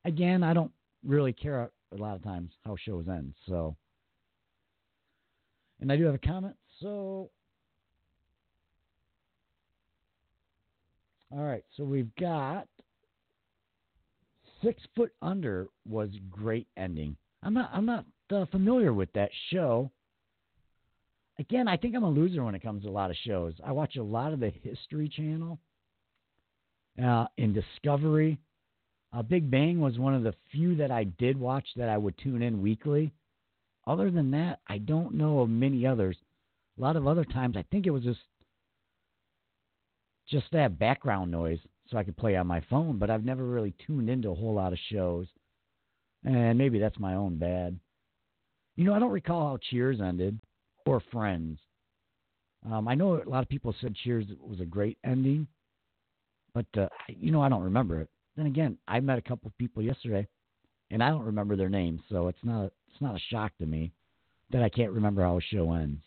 Again, 0.04 0.42
I 0.42 0.56
don't 0.56 0.72
really 1.06 1.32
care 1.32 1.70
a 1.92 1.96
lot 1.96 2.16
of 2.16 2.24
times 2.24 2.54
how 2.66 2.76
shows 2.84 3.06
end. 3.08 3.36
So, 3.48 3.76
and 5.80 5.92
I 5.92 5.96
do 5.96 6.06
have 6.06 6.16
a 6.16 6.18
comment. 6.18 6.56
So, 6.82 7.30
all 11.32 11.44
right. 11.44 11.64
So 11.78 11.84
we've 11.84 12.10
got 12.16 12.68
Six 14.64 14.82
Foot 14.96 15.12
Under 15.22 15.68
was 15.88 16.10
great 16.30 16.68
ending. 16.78 17.16
I'm 17.44 17.54
not. 17.54 17.70
I'm 17.74 17.86
not 17.86 18.06
uh, 18.32 18.46
familiar 18.48 18.94
with 18.94 19.12
that 19.14 19.30
show. 19.52 19.92
Again, 21.38 21.68
I 21.68 21.78
think 21.78 21.96
I'm 21.96 22.04
a 22.04 22.10
loser 22.10 22.44
when 22.44 22.56
it 22.56 22.64
comes 22.64 22.84
to 22.84 22.90
a 22.90 22.92
lot 22.92 23.12
of 23.12 23.18
shows. 23.26 23.54
I 23.64 23.72
watch 23.74 23.98
a 23.98 24.04
lot 24.04 24.32
of 24.32 24.40
the 24.40 24.52
History 24.64 25.10
Channel, 25.10 25.60
uh, 27.04 27.26
in 27.38 27.54
Discovery. 27.54 28.40
Uh, 29.14 29.22
Big 29.22 29.50
Bang 29.50 29.80
was 29.80 29.98
one 29.98 30.14
of 30.14 30.24
the 30.24 30.34
few 30.52 30.76
that 30.78 30.92
I 30.92 31.06
did 31.06 31.40
watch 31.40 31.66
that 31.76 31.90
I 31.90 31.98
would 31.98 32.18
tune 32.18 32.42
in 32.42 32.62
weekly. 32.62 33.12
Other 33.88 34.10
than 34.12 34.32
that, 34.32 34.60
I 34.68 34.78
don't 34.80 35.16
know 35.16 35.40
of 35.40 35.50
many 35.50 35.86
others. 35.86 36.18
A 36.78 36.82
lot 36.82 36.96
of 36.96 37.08
other 37.08 37.24
times, 37.24 37.56
I 37.56 37.64
think 37.72 37.86
it 37.86 37.92
was 37.92 38.04
just 38.04 38.20
just 40.28 40.48
that 40.52 40.80
background 40.80 41.30
noise 41.30 41.60
so 41.88 41.98
I 41.98 42.04
could 42.04 42.18
play 42.18 42.36
on 42.36 42.48
my 42.48 42.62
phone. 42.70 42.98
But 42.98 43.10
I've 43.10 43.26
never 43.26 43.46
really 43.46 43.74
tuned 43.86 44.10
into 44.10 44.30
a 44.30 44.36
whole 44.36 44.54
lot 44.54 44.74
of 44.74 44.80
shows, 44.92 45.28
and 46.24 46.58
maybe 46.58 46.80
that's 46.80 47.00
my 47.00 47.16
own 47.16 47.38
bad. 47.38 47.80
You 48.76 48.84
know, 48.84 48.94
I 48.94 49.00
don't 49.00 49.12
recall 49.12 49.48
how 49.48 49.58
Cheers 49.70 50.02
ended 50.02 50.40
or 50.86 51.02
Friends. 51.12 51.60
Um, 52.70 52.88
I 52.88 52.96
know 52.96 53.22
a 53.22 53.30
lot 53.30 53.44
of 53.44 53.50
people 53.50 53.76
said 53.80 53.96
Cheers 53.96 54.26
was 54.42 54.60
a 54.60 54.66
great 54.66 54.98
ending, 55.06 55.48
but 56.54 56.66
uh, 56.78 56.88
you 57.08 57.32
know, 57.32 57.42
I 57.42 57.50
don't 57.50 57.64
remember 57.64 58.02
it. 58.02 58.10
Then 58.36 58.48
again, 58.48 58.78
I 58.88 59.00
met 59.00 59.20
a 59.20 59.22
couple 59.22 59.48
of 59.48 59.58
people 59.58 59.82
yesterday, 59.82 60.28
and 60.92 61.04
I 61.04 61.10
don't 61.10 61.26
remember 61.26 61.56
their 61.56 61.70
names, 61.70 62.02
so 62.10 62.28
it's 62.28 62.44
not 62.44 62.66
it's 62.92 63.02
not 63.02 63.16
a 63.16 63.20
shock 63.30 63.52
to 63.60 63.66
me 63.66 63.92
that 64.52 64.64
I 64.64 64.70
can't 64.70 64.92
remember 64.92 65.22
how 65.22 65.38
a 65.38 65.42
show 65.42 65.74
ends. 65.74 66.02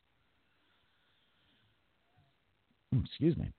Excuse 3.05 3.37
me. 3.37 3.53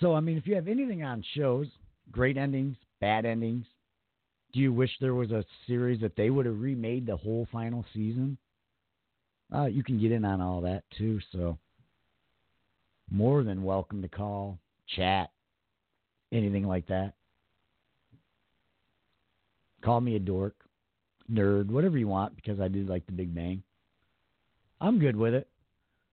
So, 0.00 0.14
I 0.14 0.20
mean, 0.20 0.36
if 0.36 0.46
you 0.46 0.54
have 0.54 0.68
anything 0.68 1.02
on 1.02 1.24
shows, 1.34 1.66
great 2.10 2.36
endings, 2.36 2.76
bad 3.00 3.24
endings, 3.24 3.66
do 4.52 4.60
you 4.60 4.72
wish 4.72 4.90
there 5.00 5.14
was 5.14 5.30
a 5.30 5.44
series 5.66 6.00
that 6.00 6.16
they 6.16 6.30
would 6.30 6.46
have 6.46 6.60
remade 6.60 7.06
the 7.06 7.16
whole 7.16 7.46
final 7.52 7.84
season? 7.92 8.38
Uh, 9.54 9.66
you 9.66 9.82
can 9.84 10.00
get 10.00 10.12
in 10.12 10.24
on 10.24 10.40
all 10.40 10.60
that 10.62 10.84
too. 10.96 11.20
So, 11.32 11.58
more 13.10 13.42
than 13.42 13.62
welcome 13.62 14.02
to 14.02 14.08
call, 14.08 14.58
chat, 14.96 15.30
anything 16.32 16.66
like 16.66 16.86
that. 16.88 17.12
Call 19.84 20.00
me 20.00 20.16
a 20.16 20.20
dork, 20.20 20.54
nerd, 21.30 21.68
whatever 21.68 21.98
you 21.98 22.08
want, 22.08 22.34
because 22.36 22.58
I 22.58 22.68
do 22.68 22.84
like 22.84 23.04
the 23.06 23.12
Big 23.12 23.34
Bang. 23.34 23.62
I'm 24.80 24.98
good 24.98 25.16
with 25.16 25.34
it. 25.34 25.48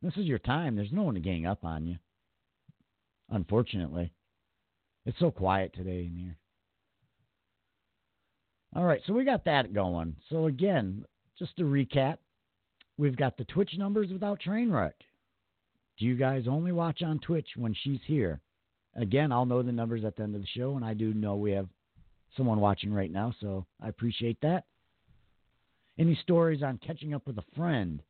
This 0.01 0.17
is 0.17 0.25
your 0.25 0.39
time. 0.39 0.75
There's 0.75 0.91
no 0.91 1.03
one 1.03 1.13
to 1.13 1.19
gang 1.19 1.45
up 1.45 1.63
on 1.63 1.85
you. 1.85 1.97
Unfortunately, 3.31 4.13
it's 5.05 5.17
so 5.19 5.31
quiet 5.31 5.73
today 5.73 6.05
in 6.05 6.15
here. 6.15 6.37
All 8.75 8.83
right, 8.85 9.01
so 9.07 9.13
we 9.13 9.25
got 9.25 9.45
that 9.45 9.73
going. 9.73 10.15
So 10.29 10.45
again, 10.45 11.05
just 11.39 11.55
to 11.57 11.63
recap, 11.63 12.17
we've 12.97 13.15
got 13.15 13.37
the 13.37 13.45
Twitch 13.45 13.71
numbers 13.77 14.09
without 14.11 14.39
Trainwreck. 14.45 14.93
Do 15.97 16.05
you 16.05 16.15
guys 16.15 16.45
only 16.47 16.71
watch 16.71 17.01
on 17.01 17.19
Twitch 17.19 17.47
when 17.55 17.73
she's 17.83 17.99
here? 18.05 18.41
Again, 18.95 19.31
I'll 19.31 19.45
know 19.45 19.63
the 19.63 19.71
numbers 19.71 20.03
at 20.03 20.15
the 20.15 20.23
end 20.23 20.35
of 20.35 20.41
the 20.41 20.47
show, 20.47 20.75
and 20.75 20.83
I 20.83 20.93
do 20.93 21.13
know 21.13 21.35
we 21.35 21.51
have 21.51 21.67
someone 22.35 22.59
watching 22.59 22.93
right 22.93 23.11
now, 23.11 23.33
so 23.39 23.65
I 23.81 23.87
appreciate 23.87 24.39
that. 24.41 24.65
Any 25.97 26.15
stories 26.21 26.63
on 26.63 26.79
catching 26.85 27.13
up 27.13 27.25
with 27.27 27.37
a 27.37 27.55
friend 27.55 28.01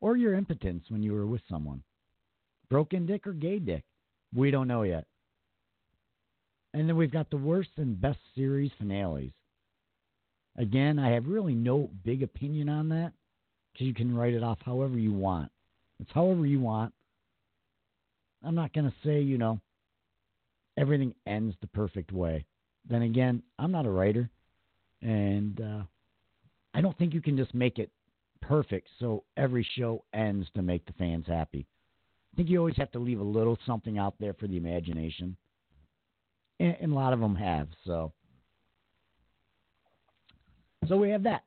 or 0.00 0.16
your 0.16 0.34
impotence 0.34 0.84
when 0.88 1.02
you 1.02 1.12
were 1.12 1.26
with 1.26 1.42
someone? 1.48 1.82
Broken 2.68 3.06
dick 3.06 3.26
or 3.26 3.32
gay 3.32 3.58
dick? 3.58 3.84
We 4.34 4.50
don't 4.50 4.68
know 4.68 4.82
yet. 4.82 5.06
And 6.74 6.88
then 6.88 6.96
we've 6.96 7.12
got 7.12 7.30
the 7.30 7.36
worst 7.36 7.70
and 7.76 8.00
best 8.00 8.18
series 8.34 8.70
finales. 8.78 9.32
Again, 10.56 10.98
I 10.98 11.10
have 11.10 11.26
really 11.26 11.54
no 11.54 11.90
big 12.04 12.22
opinion 12.22 12.68
on 12.68 12.88
that 12.90 13.12
because 13.72 13.86
you 13.86 13.94
can 13.94 14.14
write 14.14 14.34
it 14.34 14.42
off 14.42 14.58
however 14.64 14.98
you 14.98 15.12
want. 15.12 15.50
It's 16.00 16.10
however 16.12 16.46
you 16.46 16.60
want. 16.60 16.92
I'm 18.44 18.54
not 18.54 18.72
going 18.72 18.86
to 18.86 18.94
say, 19.04 19.20
you 19.20 19.38
know, 19.38 19.60
everything 20.76 21.14
ends 21.26 21.54
the 21.60 21.68
perfect 21.68 22.12
way. 22.12 22.44
Then 22.88 23.02
again, 23.02 23.42
I'm 23.58 23.70
not 23.70 23.86
a 23.86 23.90
writer, 23.90 24.28
and 25.00 25.60
uh, 25.60 25.82
I 26.74 26.80
don't 26.80 26.96
think 26.98 27.14
you 27.14 27.22
can 27.22 27.36
just 27.36 27.54
make 27.54 27.78
it 27.78 27.90
perfect 28.40 28.88
so 28.98 29.22
every 29.36 29.66
show 29.76 30.04
ends 30.12 30.48
to 30.54 30.62
make 30.62 30.84
the 30.86 30.92
fans 30.94 31.26
happy. 31.28 31.66
I 32.32 32.36
think 32.36 32.48
you 32.48 32.58
always 32.58 32.76
have 32.76 32.92
to 32.92 32.98
leave 32.98 33.20
a 33.20 33.24
little 33.24 33.58
something 33.66 33.98
out 33.98 34.14
there 34.18 34.32
for 34.32 34.46
the 34.46 34.56
imagination, 34.56 35.36
and, 36.58 36.76
and 36.80 36.92
a 36.92 36.94
lot 36.94 37.12
of 37.12 37.20
them 37.20 37.36
have. 37.36 37.68
So, 37.84 38.12
so 40.88 40.96
we 40.96 41.10
have 41.10 41.24
that 41.24 41.44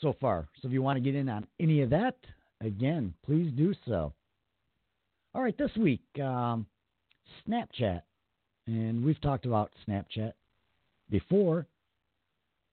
so 0.00 0.14
far. 0.20 0.48
So 0.60 0.68
if 0.68 0.72
you 0.72 0.82
want 0.82 0.96
to 0.96 1.02
get 1.02 1.14
in 1.14 1.28
on 1.28 1.46
any 1.60 1.82
of 1.82 1.90
that, 1.90 2.16
again, 2.60 3.12
please 3.24 3.52
do 3.56 3.74
so. 3.86 4.12
All 5.34 5.42
right, 5.42 5.56
this 5.58 5.74
week, 5.76 6.02
um, 6.20 6.66
Snapchat. 7.46 8.02
And 8.66 9.04
we've 9.04 9.20
talked 9.20 9.46
about 9.46 9.70
Snapchat 9.86 10.32
before, 11.08 11.66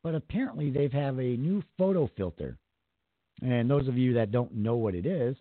but 0.02 0.16
apparently 0.16 0.72
they 0.72 0.84
have 0.84 0.94
have 0.94 1.20
a 1.20 1.38
new 1.38 1.62
photo 1.78 2.10
filter. 2.18 2.58
And 3.42 3.70
those 3.70 3.88
of 3.88 3.98
you 3.98 4.14
that 4.14 4.32
don't 4.32 4.56
know 4.56 4.76
what 4.76 4.96
it 4.96 5.06
is, 5.06 5.36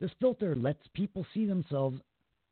this 0.00 0.10
filter 0.20 0.54
lets 0.54 0.86
people 0.94 1.26
see 1.32 1.46
themselves 1.46 2.00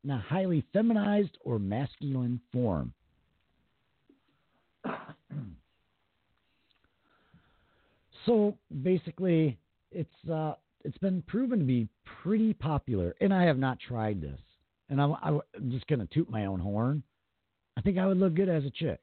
in 0.04 0.10
a 0.10 0.18
highly 0.18 0.64
feminized 0.72 1.36
or 1.44 1.58
masculine 1.58 2.40
form. 2.52 2.92
so 8.26 8.56
basically, 8.82 9.58
it's 9.90 10.28
uh, 10.30 10.54
it's 10.84 10.98
been 10.98 11.22
proven 11.26 11.58
to 11.58 11.64
be 11.64 11.88
pretty 12.22 12.52
popular, 12.52 13.14
and 13.20 13.32
I 13.32 13.44
have 13.44 13.58
not 13.58 13.78
tried 13.80 14.20
this. 14.20 14.38
And 14.90 15.00
I'm, 15.00 15.14
I'm 15.22 15.40
just 15.70 15.86
going 15.86 16.00
to 16.00 16.06
toot 16.12 16.28
my 16.30 16.44
own 16.44 16.60
horn. 16.60 17.02
I 17.76 17.80
think 17.80 17.96
I 17.98 18.06
would 18.06 18.18
look 18.18 18.34
good 18.34 18.50
as 18.50 18.64
a 18.64 18.70
chick. 18.70 19.00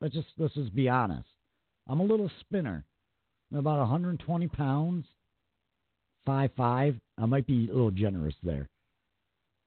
Let's 0.00 0.14
just 0.14 0.28
let's 0.38 0.54
just 0.54 0.74
be 0.74 0.88
honest. 0.88 1.28
I'm 1.88 2.00
a 2.00 2.04
little 2.04 2.30
spinner. 2.40 2.84
I'm 3.52 3.58
about 3.58 3.78
120 3.78 4.48
pounds, 4.48 5.06
five 6.26 6.50
five. 6.56 6.96
I 7.18 7.26
might 7.26 7.46
be 7.46 7.68
a 7.68 7.72
little 7.72 7.90
generous 7.90 8.34
there, 8.42 8.68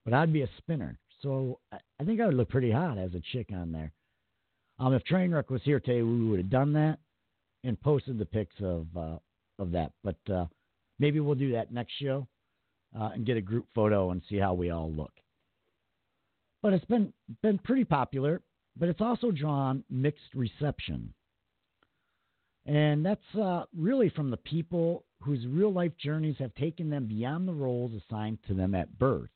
but 0.06 0.13
I'd 0.13 0.34
be 0.34 0.41
a 0.41 0.50
spinner. 0.58 1.00
So 1.22 1.60
I 1.72 2.04
think 2.04 2.22
I 2.22 2.26
would 2.26 2.36
look 2.36 2.50
pretty 2.50 2.72
hot 2.72 2.98
as 2.98 3.13
a 3.15 3.22
chick 3.32 3.48
on 3.54 3.72
there. 3.72 3.91
Um, 4.80 4.93
if 4.93 5.04
Trainwreck 5.04 5.50
was 5.50 5.62
here 5.63 5.80
today, 5.80 6.04
we 6.04 6.26
would 6.30 6.39
have 6.39 6.50
done 6.50 6.74
that 6.74 7.00
and 7.63 7.80
posted 7.82 8.20
the 8.20 8.26
pics 8.26 8.56
of 8.62 8.86
uh, 8.96 9.17
of 9.60 9.72
that. 9.72 9.91
But 10.04 10.17
uh, 10.32 10.46
maybe 11.00 11.20
we'll 11.20 11.36
do 11.36 11.54
that 11.54 11.72
next 11.72 11.93
show 12.02 12.28
uh, 12.98 13.10
and 13.13 13.26
get 13.26 13.38
a 13.38 13.41
group 13.41 13.65
photo 13.74 14.12
and 14.12 14.22
see 14.30 14.38
how 14.38 14.54
we 14.54 14.70
all 14.70 14.91
look. 14.91 15.12
But 16.62 16.74
it's 16.74 16.86
been 16.86 17.13
been 17.41 17.58
pretty 17.60 17.86
popular, 17.86 18.41
but 18.78 18.89
it's 18.89 19.02
also 19.02 19.32
drawn 19.32 19.84
mixed 19.89 20.34
reception. 20.36 21.13
And 22.65 23.06
that's 23.06 23.36
uh, 23.36 23.63
really 23.76 24.10
from 24.10 24.30
the 24.30 24.38
people 24.38 25.06
whose 25.21 25.45
real 25.47 25.71
life 25.71 25.91
journeys 25.97 26.36
have 26.39 26.53
taken 26.56 26.89
them 26.89 27.06
beyond 27.06 27.47
the 27.47 27.53
roles 27.53 27.91
assigned 27.93 28.39
to 28.47 28.53
them 28.53 28.75
at 28.75 28.97
birth. 28.97 29.30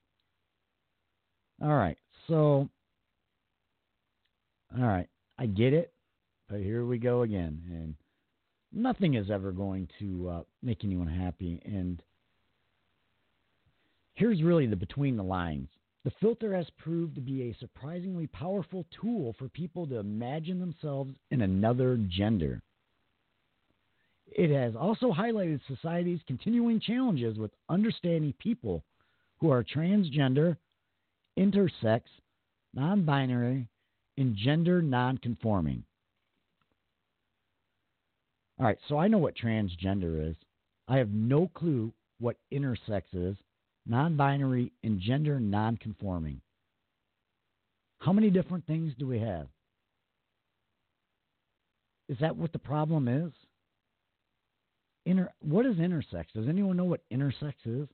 All 1.62 1.76
right, 1.76 1.98
so, 2.28 2.70
all 4.78 4.88
right, 4.88 5.08
I 5.38 5.46
get 5.46 5.74
it, 5.74 5.94
but 6.50 6.60
here 6.60 6.86
we 6.86 6.98
go 6.98 7.22
again. 7.22 7.62
And 7.70 7.96
nothing 8.72 9.16
is 9.16 9.30
ever 9.30 9.52
going 9.52 9.88
to 10.00 10.30
uh, 10.30 10.42
make 10.64 10.84
anyone 10.84 11.08
happy. 11.08 11.62
And 11.66 12.02
here's 14.16 14.42
really 14.42 14.66
the 14.66 14.76
between 14.76 15.18
the 15.18 15.24
lines. 15.24 15.68
The 16.04 16.12
filter 16.20 16.56
has 16.56 16.66
proved 16.78 17.14
to 17.16 17.22
be 17.22 17.44
a 17.44 17.58
surprisingly 17.60 18.26
powerful 18.28 18.86
tool 19.00 19.36
for 19.38 19.50
people 19.50 19.86
to 19.88 19.98
imagine 20.00 20.60
themselves 20.60 21.14
in 21.30 21.42
another 21.42 21.98
gender. 22.10 22.64
It 24.32 24.50
has 24.50 24.76
also 24.76 25.12
highlighted 25.12 25.60
society's 25.68 26.22
continuing 26.26 26.80
challenges 26.80 27.38
with 27.38 27.52
understanding 27.70 28.34
people 28.40 28.84
who 29.40 29.52
are 29.52 29.64
transgender, 29.64 30.56
intersex, 31.38 32.02
non 32.74 33.04
binary, 33.04 33.68
and 34.18 34.36
gender 34.36 34.82
non 34.82 35.18
conforming. 35.18 35.84
All 38.60 38.66
right, 38.66 38.78
so 38.88 38.98
I 38.98 39.08
know 39.08 39.18
what 39.18 39.36
transgender 39.36 40.30
is. 40.30 40.36
I 40.88 40.98
have 40.98 41.10
no 41.10 41.50
clue 41.54 41.92
what 42.20 42.38
intersex 42.54 43.02
is, 43.14 43.36
non 43.86 44.16
binary, 44.16 44.72
and 44.84 45.02
gender 45.02 45.40
non 45.40 45.76
conforming. 45.76 46.40
How 48.00 48.14
many 48.14 48.30
different 48.30 48.66
things 48.66 48.94
do 48.98 49.08
we 49.08 49.20
have? 49.20 49.48
Is 52.08 52.18
that 52.22 52.36
what 52.36 52.54
the 52.54 52.60
problem 52.60 53.08
is? 53.08 53.32
Inter, 55.06 55.32
what 55.42 55.66
is 55.66 55.78
intersex? 55.78 56.26
Does 56.36 56.48
anyone 56.48 56.78
know 56.78 56.86
what 56.86 57.02
intersex 57.12 57.54
is? 57.66 57.88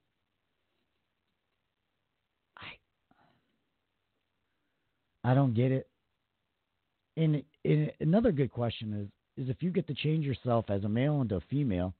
I, 2.57 2.77
I 5.31 5.33
don't 5.33 5.53
get 5.53 5.71
it. 5.71 5.87
And, 7.15 7.43
and 7.65 7.91
another 7.99 8.31
good 8.31 8.51
question 8.51 8.93
is 8.93 9.07
is 9.37 9.49
if 9.49 9.61
you 9.61 9.69
get 9.69 9.87
to 9.87 9.93
change 9.93 10.25
yourself 10.25 10.65
as 10.69 10.83
a 10.83 10.89
male 10.89 11.21
into 11.21 11.35
a 11.35 11.41
female, 11.41 11.93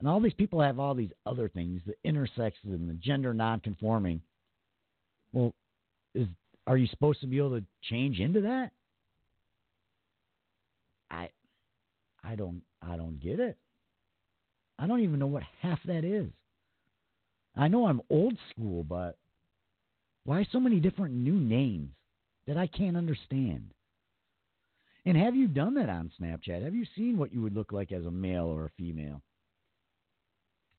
and 0.00 0.08
all 0.08 0.20
these 0.20 0.34
people 0.34 0.60
have 0.60 0.78
all 0.78 0.94
these 0.94 1.12
other 1.24 1.48
things, 1.48 1.80
the 1.86 1.94
intersex 2.08 2.52
and 2.64 2.88
the 2.88 2.94
gender 2.94 3.32
nonconforming. 3.32 4.20
Well, 5.32 5.54
is 6.14 6.28
are 6.66 6.76
you 6.76 6.86
supposed 6.88 7.20
to 7.20 7.26
be 7.26 7.38
able 7.38 7.58
to 7.58 7.64
change 7.82 8.20
into 8.20 8.42
that? 8.42 8.70
I 11.10 11.30
I 12.22 12.34
don't 12.34 12.62
I 12.82 12.96
don't 12.96 13.20
get 13.20 13.40
it. 13.40 13.56
I 14.78 14.86
don't 14.86 15.02
even 15.02 15.18
know 15.18 15.26
what 15.26 15.42
half 15.60 15.78
that 15.84 16.04
is. 16.04 16.30
I 17.56 17.68
know 17.68 17.86
I'm 17.86 18.02
old 18.10 18.36
school, 18.50 18.82
but 18.82 19.16
why 20.24 20.46
so 20.50 20.58
many 20.58 20.80
different 20.80 21.14
new 21.14 21.34
names 21.34 21.90
that 22.46 22.56
I 22.56 22.66
can't 22.66 22.96
understand? 22.96 23.70
And 25.06 25.16
have 25.16 25.36
you 25.36 25.46
done 25.48 25.74
that 25.74 25.88
on 25.88 26.10
Snapchat? 26.20 26.64
Have 26.64 26.74
you 26.74 26.86
seen 26.96 27.18
what 27.18 27.32
you 27.32 27.42
would 27.42 27.54
look 27.54 27.72
like 27.72 27.92
as 27.92 28.06
a 28.06 28.10
male 28.10 28.46
or 28.46 28.66
a 28.66 28.70
female? 28.70 29.22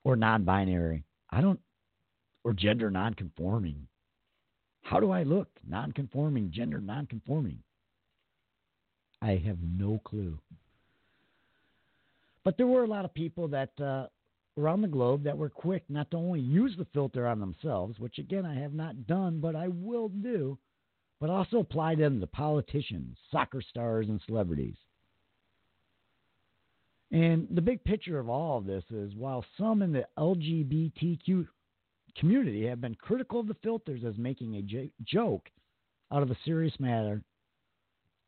Or 0.03 0.15
non 0.15 0.43
binary? 0.43 1.03
I 1.29 1.41
don't, 1.41 1.59
or 2.43 2.53
gender 2.53 2.89
non 2.89 3.13
conforming. 3.13 3.87
How 4.81 4.99
do 4.99 5.11
I 5.11 5.23
look? 5.23 5.47
Non 5.67 5.91
conforming, 5.91 6.51
gender 6.51 6.79
non 6.79 7.05
conforming. 7.05 7.59
I 9.21 9.41
have 9.45 9.57
no 9.61 9.99
clue. 10.03 10.39
But 12.45 12.57
there 12.57 12.67
were 12.67 12.83
a 12.83 12.87
lot 12.87 13.05
of 13.05 13.13
people 13.13 13.47
that 13.49 13.71
uh, 13.81 14.05
around 14.57 14.81
the 14.81 14.87
globe 14.87 15.23
that 15.23 15.37
were 15.37 15.49
quick 15.49 15.83
not 15.89 16.11
to 16.11 16.17
only 16.17 16.39
use 16.39 16.75
the 16.77 16.85
filter 16.93 17.27
on 17.27 17.39
themselves, 17.39 17.99
which 17.99 18.19
again 18.19 18.45
I 18.45 18.53
have 18.53 18.73
not 18.73 19.07
done, 19.07 19.39
but 19.41 19.55
I 19.55 19.67
will 19.67 20.09
do, 20.09 20.57
but 21.19 21.31
also 21.31 21.57
apply 21.57 21.95
them 21.95 22.21
to 22.21 22.27
politicians, 22.27 23.17
soccer 23.31 23.61
stars, 23.61 24.07
and 24.07 24.21
celebrities. 24.27 24.77
And 27.11 27.47
the 27.49 27.61
big 27.61 27.83
picture 27.83 28.19
of 28.19 28.29
all 28.29 28.59
of 28.59 28.65
this 28.65 28.83
is 28.91 29.15
while 29.15 29.43
some 29.57 29.81
in 29.81 29.91
the 29.91 30.05
LGBTQ 30.17 31.47
community 32.15 32.67
have 32.67 32.79
been 32.79 32.95
critical 32.95 33.39
of 33.39 33.47
the 33.47 33.55
filters 33.63 34.03
as 34.05 34.17
making 34.17 34.55
a 34.55 34.61
j- 34.61 34.91
joke 35.03 35.49
out 36.11 36.21
of 36.21 36.29
a 36.29 36.37
serious 36.45 36.79
matter, 36.79 37.23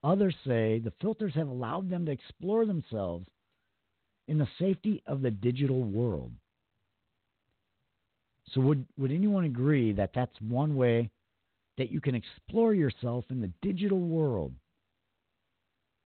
others 0.03 0.35
say 0.45 0.79
the 0.79 0.93
filters 1.01 1.33
have 1.35 1.47
allowed 1.47 1.89
them 1.89 2.05
to 2.05 2.11
explore 2.11 2.65
themselves 2.65 3.27
in 4.27 4.37
the 4.37 4.47
safety 4.59 5.01
of 5.07 5.21
the 5.21 5.31
digital 5.31 5.83
world. 5.83 6.31
So, 8.53 8.61
would, 8.61 8.85
would 8.97 9.11
anyone 9.11 9.43
agree 9.43 9.93
that 9.93 10.11
that's 10.13 10.39
one 10.41 10.75
way 10.75 11.09
that 11.77 11.91
you 11.91 11.99
can 11.99 12.15
explore 12.15 12.73
yourself 12.73 13.25
in 13.29 13.41
the 13.41 13.51
digital 13.61 13.99
world? 13.99 14.53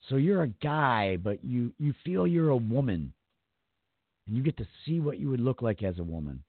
So, 0.10 0.16
you're 0.16 0.44
a 0.44 0.48
guy, 0.48 1.18
but 1.18 1.44
you, 1.44 1.72
you 1.78 1.94
feel 2.04 2.26
you're 2.26 2.50
a 2.50 2.58
woman, 2.58 3.14
and 4.28 4.36
you 4.36 4.44
get 4.44 4.58
to 4.58 4.68
see 4.86 5.00
what 5.00 5.20
you 5.20 5.30
would 5.30 5.40
look 5.40 5.62
like 5.62 5.84
as 5.84 6.00
a 6.00 6.04
woman. 6.04 6.44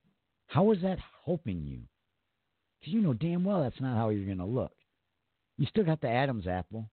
How 0.46 0.72
is 0.72 0.78
that 0.82 0.98
helping 1.24 1.64
you? 1.66 1.80
Because 2.80 2.94
you 2.94 3.00
know 3.00 3.14
damn 3.14 3.44
well 3.44 3.62
that's 3.62 3.80
not 3.80 3.96
how 3.96 4.08
you're 4.08 4.26
going 4.26 4.38
to 4.38 4.44
look. 4.44 4.72
You 5.56 5.66
still 5.66 5.84
got 5.84 6.00
the 6.00 6.08
Adam's 6.08 6.46
apple. 6.46 6.90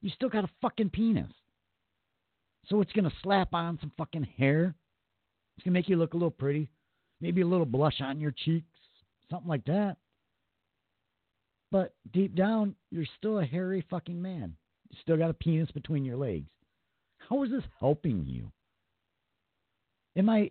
You 0.00 0.10
still 0.10 0.28
got 0.28 0.44
a 0.44 0.50
fucking 0.60 0.90
penis. 0.90 1.32
So 2.66 2.80
it's 2.80 2.92
going 2.92 3.04
to 3.04 3.16
slap 3.22 3.54
on 3.54 3.78
some 3.80 3.92
fucking 3.96 4.28
hair. 4.36 4.74
It's 5.56 5.64
going 5.64 5.72
to 5.72 5.78
make 5.78 5.88
you 5.88 5.96
look 5.96 6.14
a 6.14 6.16
little 6.16 6.30
pretty. 6.30 6.68
Maybe 7.20 7.40
a 7.40 7.46
little 7.46 7.66
blush 7.66 8.00
on 8.00 8.20
your 8.20 8.32
cheeks. 8.32 8.66
Something 9.30 9.48
like 9.48 9.64
that. 9.64 9.96
But 11.70 11.94
deep 12.12 12.34
down, 12.34 12.74
you're 12.90 13.04
still 13.18 13.38
a 13.38 13.44
hairy 13.44 13.84
fucking 13.90 14.20
man. 14.20 14.56
You 14.90 14.98
still 15.02 15.16
got 15.16 15.30
a 15.30 15.34
penis 15.34 15.70
between 15.72 16.04
your 16.04 16.16
legs. 16.16 16.48
How 17.28 17.42
is 17.42 17.50
this 17.50 17.64
helping 17.78 18.24
you? 18.24 18.50
Am 20.16 20.28
I 20.28 20.50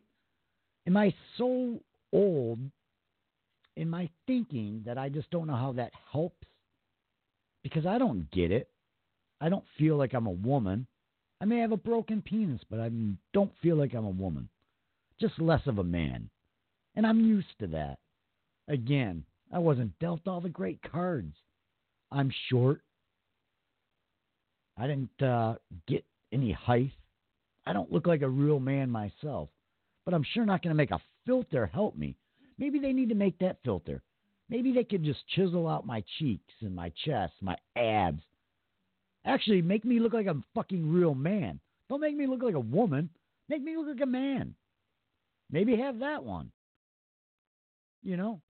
am 0.85 0.95
I 0.95 1.13
so 1.37 1.79
old 2.13 2.59
in 3.75 3.89
my 3.89 4.09
thinking 4.27 4.83
that 4.85 4.97
I 4.97 5.09
just 5.09 5.29
don't 5.31 5.47
know 5.47 5.55
how 5.55 5.73
that 5.73 5.91
helps? 6.11 6.47
Because 7.63 7.85
I 7.85 7.97
don't 7.97 8.29
get 8.31 8.51
it. 8.51 8.69
I 9.41 9.49
don't 9.49 9.65
feel 9.77 9.97
like 9.97 10.13
I'm 10.13 10.27
a 10.27 10.31
woman. 10.31 10.87
I 11.39 11.45
may 11.45 11.59
have 11.59 11.71
a 11.71 11.77
broken 11.77 12.21
penis, 12.21 12.61
but 12.69 12.79
I 12.79 12.89
don't 13.33 13.51
feel 13.61 13.75
like 13.75 13.93
I'm 13.93 14.05
a 14.05 14.09
woman. 14.09 14.49
Just 15.19 15.39
less 15.39 15.61
of 15.67 15.77
a 15.77 15.83
man. 15.83 16.29
And 16.95 17.05
I'm 17.05 17.19
used 17.19 17.59
to 17.59 17.67
that. 17.67 17.99
Again, 18.67 19.23
I 19.51 19.59
wasn't 19.59 19.97
dealt 19.99 20.27
all 20.27 20.41
the 20.41 20.49
great 20.49 20.79
cards. 20.91 21.35
I'm 22.11 22.31
short. 22.49 22.81
I 24.77 24.87
didn't 24.87 25.21
uh, 25.21 25.55
get 25.87 26.03
any 26.31 26.51
height. 26.51 26.91
I 27.65 27.73
don't 27.73 27.91
look 27.91 28.07
like 28.07 28.21
a 28.21 28.29
real 28.29 28.59
man 28.59 28.89
myself. 28.89 29.49
But 30.05 30.13
I'm 30.13 30.25
sure 30.33 30.45
not 30.45 30.61
going 30.61 30.71
to 30.71 30.77
make 30.77 30.91
a 30.91 31.01
filter 31.25 31.67
help 31.67 31.95
me. 31.95 32.15
Maybe 32.57 32.79
they 32.79 32.93
need 32.93 33.09
to 33.09 33.15
make 33.15 33.37
that 33.39 33.59
filter. 33.63 34.01
Maybe 34.49 34.71
they 34.71 34.83
could 34.83 35.03
just 35.03 35.27
chisel 35.35 35.67
out 35.67 35.85
my 35.85 36.03
cheeks 36.17 36.53
and 36.61 36.75
my 36.75 36.91
chest, 37.05 37.33
my 37.41 37.57
abs, 37.75 38.23
Actually, 39.27 39.61
make 39.61 39.83
me 39.83 39.99
look 39.99 40.13
like 40.13 40.25
a 40.25 40.41
fucking 40.55 40.91
real 40.91 41.13
man. 41.13 41.59
Don't 41.89 42.01
make 42.01 42.15
me 42.15 42.25
look 42.27 42.41
like 42.41 42.55
a 42.55 42.59
woman. 42.59 43.09
Make 43.49 43.61
me 43.61 43.75
look 43.75 43.87
like 43.87 44.01
a 44.01 44.05
man. 44.05 44.55
Maybe 45.51 45.75
have 45.75 45.99
that 45.99 46.23
one. 46.23 46.51
You 48.03 48.17
know? 48.17 48.41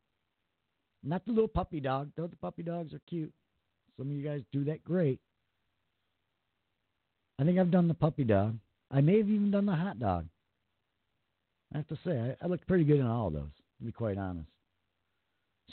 Not 1.04 1.26
the 1.26 1.32
little 1.32 1.48
puppy 1.48 1.80
dog. 1.80 2.12
Though 2.16 2.28
the 2.28 2.36
puppy 2.36 2.64
dogs 2.64 2.94
are 2.94 3.02
cute. 3.10 3.34
Some 3.98 4.08
of 4.08 4.14
you 4.16 4.24
guys 4.24 4.42
do 4.52 4.64
that 4.66 4.84
great. 4.84 5.20
I 7.40 7.44
think 7.44 7.60
I've 7.60 7.72
done 7.72 7.88
the 7.88 7.94
puppy 7.94 8.24
dog. 8.24 8.58
I 8.92 9.02
may 9.02 9.18
have 9.18 9.30
even 9.30 9.52
done 9.52 9.66
the 9.66 9.76
hot 9.76 10.00
dog. 10.00 10.28
I 11.74 11.78
have 11.78 11.88
to 11.88 11.98
say, 12.06 12.36
I, 12.42 12.46
I 12.46 12.48
looked 12.48 12.68
pretty 12.68 12.84
good 12.84 13.00
in 13.00 13.06
all 13.06 13.28
of 13.28 13.34
those, 13.34 13.50
to 13.80 13.86
be 13.86 13.92
quite 13.92 14.18
honest. 14.18 14.48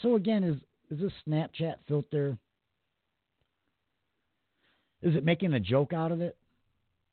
So 0.02 0.16
again, 0.16 0.42
is 0.42 0.56
is 0.90 1.00
this 1.00 1.12
Snapchat 1.26 1.76
filter 1.88 2.36
is 5.04 5.14
it 5.14 5.24
making 5.24 5.52
a 5.52 5.60
joke 5.60 5.92
out 5.92 6.10
of 6.10 6.20
it? 6.20 6.36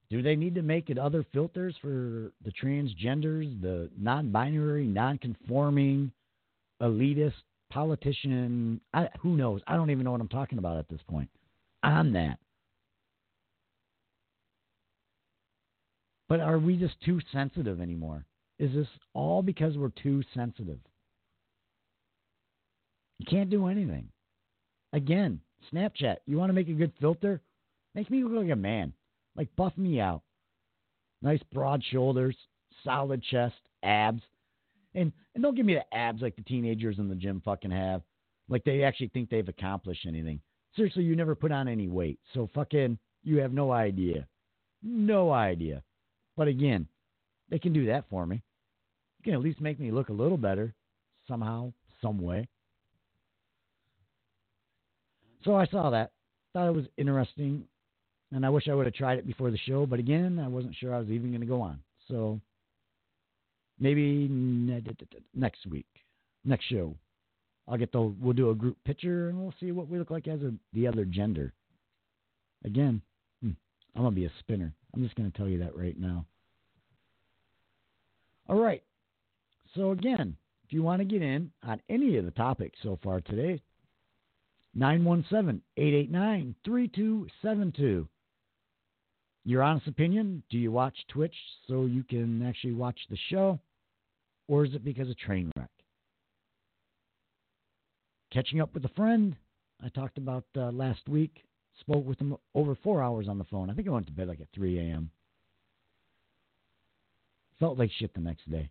Do 0.09 0.21
they 0.21 0.35
need 0.35 0.55
to 0.55 0.61
make 0.61 0.89
it 0.89 0.97
other 0.97 1.25
filters 1.33 1.75
for 1.81 2.31
the 2.43 2.51
transgenders, 2.51 3.61
the 3.61 3.89
non 3.97 4.31
binary, 4.31 4.87
non 4.87 5.17
conforming, 5.17 6.11
elitist, 6.81 7.33
politician? 7.71 8.81
I, 8.93 9.09
who 9.19 9.37
knows? 9.37 9.61
I 9.67 9.75
don't 9.75 9.89
even 9.89 10.05
know 10.05 10.11
what 10.11 10.21
I'm 10.21 10.27
talking 10.29 10.57
about 10.57 10.77
at 10.77 10.89
this 10.89 11.01
point 11.07 11.29
on 11.83 12.13
that. 12.13 12.39
But 16.29 16.39
are 16.39 16.59
we 16.59 16.77
just 16.77 16.95
too 17.05 17.19
sensitive 17.33 17.81
anymore? 17.81 18.25
Is 18.57 18.73
this 18.73 18.87
all 19.13 19.41
because 19.41 19.77
we're 19.77 19.89
too 20.01 20.23
sensitive? 20.33 20.79
You 23.19 23.25
can't 23.29 23.49
do 23.49 23.67
anything. 23.67 24.07
Again, 24.93 25.41
Snapchat, 25.73 26.17
you 26.25 26.37
want 26.37 26.49
to 26.49 26.53
make 26.53 26.69
a 26.69 26.73
good 26.73 26.93
filter? 26.99 27.41
Make 27.95 28.09
me 28.09 28.23
look 28.23 28.43
like 28.43 28.51
a 28.51 28.55
man. 28.55 28.93
Like 29.35 29.49
buff 29.55 29.77
me 29.77 29.99
out. 29.99 30.21
Nice 31.21 31.41
broad 31.53 31.83
shoulders, 31.91 32.35
solid 32.83 33.23
chest, 33.23 33.55
abs. 33.83 34.21
And 34.95 35.11
and 35.33 35.43
don't 35.43 35.55
give 35.55 35.65
me 35.65 35.75
the 35.75 35.95
abs 35.95 36.21
like 36.21 36.35
the 36.35 36.41
teenagers 36.43 36.99
in 36.99 37.07
the 37.07 37.15
gym 37.15 37.41
fucking 37.43 37.71
have. 37.71 38.01
Like 38.49 38.63
they 38.63 38.83
actually 38.83 39.09
think 39.09 39.29
they've 39.29 39.47
accomplished 39.47 40.05
anything. 40.05 40.41
Seriously, 40.75 41.03
you 41.03 41.15
never 41.15 41.35
put 41.35 41.51
on 41.51 41.67
any 41.67 41.87
weight. 41.87 42.19
So 42.33 42.49
fucking 42.53 42.97
you 43.23 43.37
have 43.37 43.53
no 43.53 43.71
idea. 43.71 44.27
No 44.83 45.31
idea. 45.31 45.83
But 46.35 46.47
again, 46.47 46.87
they 47.49 47.59
can 47.59 47.73
do 47.73 47.85
that 47.87 48.05
for 48.09 48.25
me. 48.25 48.41
You 49.19 49.23
can 49.23 49.33
at 49.33 49.41
least 49.41 49.61
make 49.61 49.79
me 49.79 49.91
look 49.91 50.09
a 50.09 50.13
little 50.13 50.37
better 50.37 50.73
somehow, 51.27 51.71
some 52.01 52.19
way. 52.19 52.47
So 55.43 55.55
I 55.55 55.65
saw 55.67 55.89
that. 55.91 56.11
Thought 56.53 56.69
it 56.69 56.75
was 56.75 56.85
interesting 56.97 57.65
and 58.31 58.45
I 58.45 58.49
wish 58.49 58.67
I 58.67 58.73
would 58.73 58.85
have 58.85 58.95
tried 58.95 59.17
it 59.17 59.27
before 59.27 59.51
the 59.51 59.57
show, 59.57 59.85
but 59.85 59.99
again, 59.99 60.39
I 60.39 60.47
wasn't 60.47 60.75
sure 60.75 60.93
I 60.93 60.99
was 60.99 61.09
even 61.09 61.29
going 61.29 61.41
to 61.41 61.47
go 61.47 61.61
on. 61.61 61.79
So 62.07 62.39
maybe 63.79 64.27
next 65.33 65.65
week, 65.67 65.87
next 66.45 66.65
show, 66.65 66.95
I'll 67.67 67.77
get 67.77 67.91
the 67.91 68.01
we'll 68.01 68.33
do 68.33 68.49
a 68.49 68.55
group 68.55 68.77
picture 68.85 69.29
and 69.29 69.39
we'll 69.39 69.53
see 69.59 69.71
what 69.71 69.87
we 69.87 69.99
look 69.99 70.11
like 70.11 70.27
as 70.27 70.41
a, 70.41 70.53
the 70.73 70.87
other 70.87 71.05
gender. 71.05 71.53
Again, 72.65 73.01
hmm, 73.41 73.51
I'm 73.95 74.03
gonna 74.03 74.15
be 74.15 74.25
a 74.25 74.31
spinner. 74.39 74.73
I'm 74.93 75.03
just 75.03 75.15
gonna 75.15 75.31
tell 75.31 75.47
you 75.47 75.59
that 75.59 75.75
right 75.75 75.97
now. 75.99 76.25
All 78.49 78.59
right. 78.59 78.83
So 79.75 79.91
again, 79.91 80.35
if 80.65 80.73
you 80.73 80.83
want 80.83 80.99
to 80.99 81.05
get 81.05 81.21
in 81.21 81.51
on 81.63 81.81
any 81.89 82.17
of 82.17 82.25
the 82.25 82.31
topics 82.31 82.79
so 82.83 82.99
far 83.03 83.21
today, 83.21 83.61
917 84.73 85.61
889 85.77 86.55
3272. 86.65 88.07
Your 89.43 89.63
honest 89.63 89.87
opinion 89.87 90.43
do 90.49 90.57
you 90.57 90.71
watch 90.71 90.95
Twitch 91.07 91.35
so 91.67 91.85
you 91.85 92.03
can 92.03 92.45
actually 92.45 92.73
watch 92.73 92.99
the 93.09 93.17
show, 93.29 93.59
or 94.47 94.65
is 94.65 94.73
it 94.73 94.83
because 94.83 95.09
of 95.09 95.15
Trainwreck? 95.17 95.67
Catching 98.31 98.61
up 98.61 98.73
with 98.73 98.85
a 98.85 98.89
friend 98.89 99.35
I 99.83 99.89
talked 99.89 100.17
about 100.17 100.45
uh, 100.55 100.71
last 100.71 101.07
week, 101.09 101.43
spoke 101.79 102.05
with 102.05 102.19
him 102.19 102.37
over 102.53 102.75
four 102.75 103.01
hours 103.01 103.27
on 103.27 103.37
the 103.37 103.43
phone. 103.45 103.69
I 103.69 103.73
think 103.73 103.87
I 103.87 103.91
went 103.91 104.05
to 104.07 104.13
bed 104.13 104.27
like 104.27 104.39
at 104.39 104.47
3 104.53 104.77
a.m. 104.79 105.09
Felt 107.59 107.79
like 107.79 107.91
shit 107.97 108.13
the 108.13 108.21
next 108.21 108.49
day. 108.49 108.69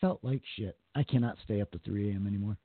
Felt 0.00 0.20
like 0.22 0.42
shit. 0.56 0.78
I 0.94 1.02
cannot 1.02 1.38
stay 1.44 1.60
up 1.60 1.70
to 1.72 1.78
3 1.78 2.10
a.m. 2.10 2.26
anymore. 2.26 2.56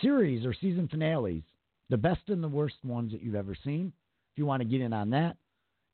Series 0.00 0.46
or 0.46 0.54
season 0.54 0.88
finales, 0.88 1.42
the 1.90 1.96
best 1.96 2.22
and 2.28 2.42
the 2.42 2.48
worst 2.48 2.76
ones 2.84 3.12
that 3.12 3.22
you've 3.22 3.34
ever 3.34 3.56
seen. 3.64 3.92
If 4.32 4.38
you 4.38 4.46
want 4.46 4.62
to 4.62 4.68
get 4.68 4.80
in 4.80 4.92
on 4.92 5.10
that, 5.10 5.36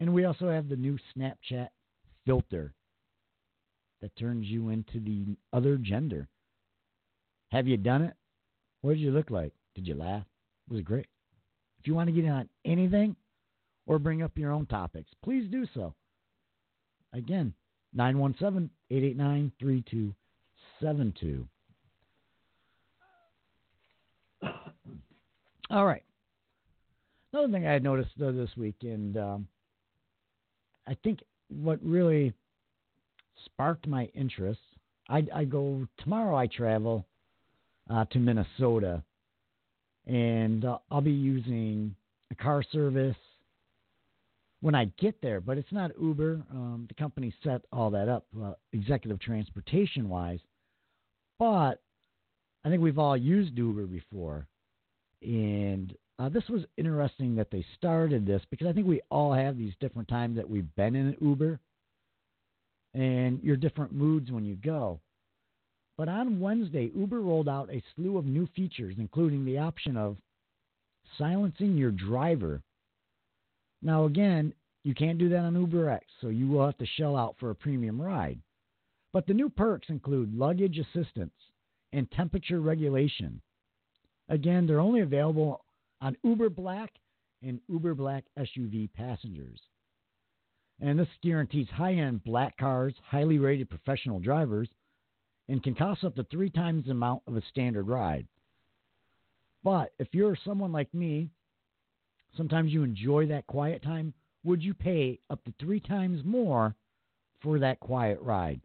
And 0.01 0.13
we 0.15 0.25
also 0.25 0.51
have 0.51 0.69
the 0.69 0.77
new 0.77 0.99
Snapchat 1.15 1.69
filter 2.27 2.75
that 4.01 4.17
turns 4.17 4.47
you 4.47 4.71
into 4.71 4.99
the 4.99 5.37
other 5.53 5.77
gender. 5.77 6.27
Have 7.53 7.69
you 7.69 7.77
done 7.77 8.03
it? 8.03 8.15
What 8.81 8.95
did 8.95 9.01
you 9.01 9.11
look 9.11 9.31
like? 9.31 9.53
Did 9.75 9.87
you 9.87 9.95
laugh? 9.95 10.25
It 10.67 10.73
was 10.73 10.81
it 10.81 10.87
great? 10.87 11.07
If 11.81 11.87
you 11.87 11.95
want 11.95 12.09
to 12.09 12.15
get 12.15 12.25
in 12.25 12.31
on 12.31 12.49
anything 12.65 13.15
or 13.87 13.99
bring 13.99 14.23
up 14.23 14.39
your 14.39 14.53
own 14.53 14.65
topics, 14.67 15.11
please 15.23 15.51
do 15.51 15.67
so. 15.75 15.95
Again, 17.13 17.53
917 17.93 18.71
889 18.91 19.53
3272. 19.61 21.47
All 25.71 25.87
right. 25.87 26.03
Another 27.33 27.53
thing 27.53 27.67
I 27.67 27.73
had 27.73 27.85
noticed 27.85 28.11
this 28.17 28.51
weekend 28.57 29.17
um, 29.17 29.47
I 30.91 30.97
think 31.05 31.21
what 31.49 31.79
really 31.83 32.35
sparked 33.45 33.87
my 33.87 34.07
interest, 34.07 34.59
I, 35.09 35.25
I 35.33 35.45
go 35.45 35.87
tomorrow. 35.99 36.37
I 36.37 36.49
travel 36.49 37.07
uh, 37.89 38.07
to 38.07 38.19
Minnesota, 38.19 39.05
and 40.07 40.65
uh, 40.65 40.79
I'll 40.91 41.01
be 41.01 41.13
using 41.13 41.95
a 42.33 42.35
car 42.35 42.65
service 42.73 43.17
when 44.63 44.75
I 44.75 44.87
get 44.99 45.15
there. 45.23 45.41
But 45.41 45.59
it's 45.59 45.71
not 45.71 45.93
Uber. 46.01 46.43
Um, 46.51 46.87
the 46.89 46.95
company 46.95 47.33
set 47.45 47.63
all 47.73 47.91
that 47.91 48.09
up, 48.09 48.27
uh, 48.43 48.55
executive 48.73 49.21
transportation 49.21 50.09
wise. 50.09 50.41
But 51.39 51.81
I 52.65 52.69
think 52.69 52.83
we've 52.83 52.99
all 52.99 53.17
used 53.17 53.57
Uber 53.57 53.87
before, 53.87 54.49
and 55.23 55.95
uh, 56.21 56.29
this 56.29 56.45
was 56.51 56.63
interesting 56.77 57.35
that 57.37 57.51
they 57.51 57.65
started 57.79 58.27
this 58.27 58.43
because 58.51 58.67
I 58.67 58.73
think 58.75 58.87
we 58.87 59.01
all 59.11 59.33
have 59.33 59.57
these 59.57 59.73
different 59.81 60.07
times 60.09 60.37
that 60.37 60.49
we've 60.49 60.75
been 60.77 60.95
in 60.95 61.07
an 61.07 61.17
Uber 61.19 61.59
and 62.93 63.43
your 63.43 63.57
different 63.57 63.93
moods 63.93 64.31
when 64.31 64.45
you 64.45 64.57
go. 64.57 65.01
But 65.97 66.09
on 66.11 66.39
Wednesday, 66.39 66.91
Uber 66.95 67.21
rolled 67.21 67.49
out 67.49 67.73
a 67.73 67.83
slew 67.95 68.19
of 68.19 68.27
new 68.27 68.47
features, 68.55 68.97
including 68.99 69.47
the 69.47 69.59
option 69.59 69.97
of 69.97 70.19
silencing 71.17 71.79
your 71.79 71.91
driver. 71.91 72.61
Now, 73.81 74.05
again, 74.05 74.53
you 74.85 74.95
can't 74.95 75.19
do 75.19 75.31
that 75.31 75.39
on 75.39 75.55
UberX, 75.55 76.01
so 76.21 76.29
you 76.29 76.49
will 76.49 76.67
have 76.67 76.79
to 76.79 76.87
shell 76.99 77.17
out 77.17 77.37
for 77.41 77.49
a 77.49 77.55
premium 77.55 78.01
ride. 78.01 78.39
But 79.15 79.27
the 79.27 79.35
new 79.35 79.49
perks 79.49 79.89
include 79.89 80.37
luggage 80.37 80.79
assistance 80.79 81.33
and 81.95 82.11
temperature 82.11 82.61
regulation. 82.61 83.41
Again, 84.29 84.67
they're 84.67 84.81
only 84.81 85.01
available 85.01 85.65
on 86.01 86.17
Uber 86.23 86.51
Black 86.51 86.93
and 87.43 87.61
Uber 87.69 87.95
Black 87.95 88.25
SUV 88.39 88.93
passengers. 88.93 89.61
And 90.81 90.99
this 90.99 91.09
guarantees 91.23 91.69
high 91.69 91.95
end 91.95 92.25
black 92.25 92.57
cars, 92.57 92.95
highly 93.05 93.39
rated 93.39 93.69
professional 93.69 94.19
drivers, 94.19 94.69
and 95.49 95.63
can 95.63 95.75
cost 95.75 96.05
up 96.05 96.15
to 96.17 96.25
three 96.25 96.51
times 96.51 96.85
the 96.85 96.93
amount 96.93 97.23
of 97.27 97.37
a 97.37 97.43
standard 97.51 97.87
ride. 97.87 98.27
But 99.63 99.93
if 99.99 100.09
you're 100.13 100.39
someone 100.45 100.73
like 100.73 100.93
me, 100.95 101.29
sometimes 102.37 102.73
you 102.73 102.83
enjoy 102.83 103.27
that 103.27 103.47
quiet 103.47 103.83
time, 103.83 104.15
would 104.43 104.63
you 104.63 104.73
pay 104.73 105.19
up 105.29 105.45
to 105.45 105.53
three 105.61 105.81
times 105.81 106.25
more 106.25 106.75
for 107.43 107.59
that 107.59 107.81
quiet 107.81 108.21
ride? 108.23 108.61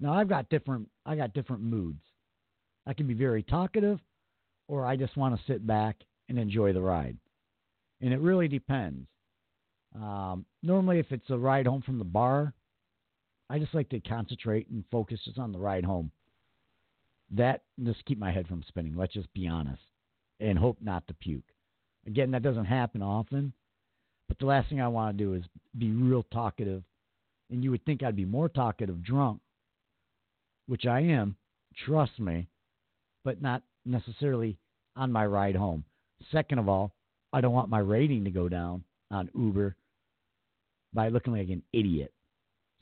Now 0.00 0.14
I've 0.14 0.28
got 0.28 0.48
different 0.48 0.88
I 1.04 1.16
got 1.16 1.34
different 1.34 1.62
moods. 1.62 2.00
I 2.86 2.94
can 2.94 3.06
be 3.06 3.14
very 3.14 3.42
talkative 3.42 3.98
or 4.68 4.86
I 4.86 4.96
just 4.96 5.16
want 5.16 5.36
to 5.36 5.52
sit 5.52 5.66
back 5.66 5.96
and 6.28 6.38
enjoy 6.38 6.72
the 6.72 6.80
ride. 6.80 7.16
And 8.00 8.12
it 8.12 8.20
really 8.20 8.48
depends. 8.48 9.06
Um, 9.94 10.44
normally, 10.62 10.98
if 10.98 11.10
it's 11.10 11.30
a 11.30 11.38
ride 11.38 11.66
home 11.66 11.82
from 11.82 11.98
the 11.98 12.04
bar, 12.04 12.52
I 13.48 13.58
just 13.58 13.74
like 13.74 13.88
to 13.90 14.00
concentrate 14.00 14.68
and 14.68 14.84
focus 14.90 15.20
just 15.24 15.38
on 15.38 15.52
the 15.52 15.58
ride 15.58 15.84
home. 15.84 16.10
That 17.30 17.62
just 17.82 18.04
keep 18.04 18.18
my 18.18 18.32
head 18.32 18.46
from 18.46 18.64
spinning. 18.68 18.94
Let's 18.96 19.14
just 19.14 19.32
be 19.32 19.48
honest, 19.48 19.82
and 20.40 20.58
hope 20.58 20.78
not 20.80 21.06
to 21.08 21.14
puke. 21.14 21.44
Again, 22.06 22.30
that 22.32 22.42
doesn't 22.42 22.66
happen 22.66 23.02
often, 23.02 23.52
but 24.28 24.38
the 24.38 24.46
last 24.46 24.68
thing 24.68 24.80
I 24.80 24.88
want 24.88 25.16
to 25.16 25.24
do 25.24 25.34
is 25.34 25.42
be 25.76 25.90
real 25.90 26.24
talkative. 26.24 26.82
And 27.50 27.62
you 27.62 27.70
would 27.70 27.84
think 27.84 28.02
I'd 28.02 28.16
be 28.16 28.24
more 28.24 28.48
talkative 28.48 29.02
drunk, 29.04 29.40
which 30.66 30.84
I 30.84 31.00
am. 31.00 31.36
Trust 31.84 32.18
me, 32.18 32.48
but 33.24 33.40
not 33.40 33.62
necessarily 33.84 34.58
on 34.96 35.12
my 35.12 35.24
ride 35.26 35.54
home. 35.54 35.84
Second 36.32 36.58
of 36.58 36.68
all, 36.68 36.92
I 37.32 37.40
don't 37.40 37.52
want 37.52 37.68
my 37.68 37.78
rating 37.78 38.24
to 38.24 38.30
go 38.30 38.48
down 38.48 38.84
on 39.10 39.30
Uber 39.34 39.76
by 40.92 41.08
looking 41.08 41.32
like 41.32 41.48
an 41.48 41.62
idiot. 41.72 42.12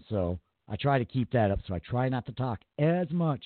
So 0.08 0.38
I 0.68 0.76
try 0.76 0.98
to 0.98 1.04
keep 1.04 1.30
that 1.32 1.50
up. 1.50 1.60
So 1.66 1.74
I 1.74 1.80
try 1.80 2.08
not 2.08 2.26
to 2.26 2.32
talk 2.32 2.60
as 2.78 3.10
much 3.10 3.42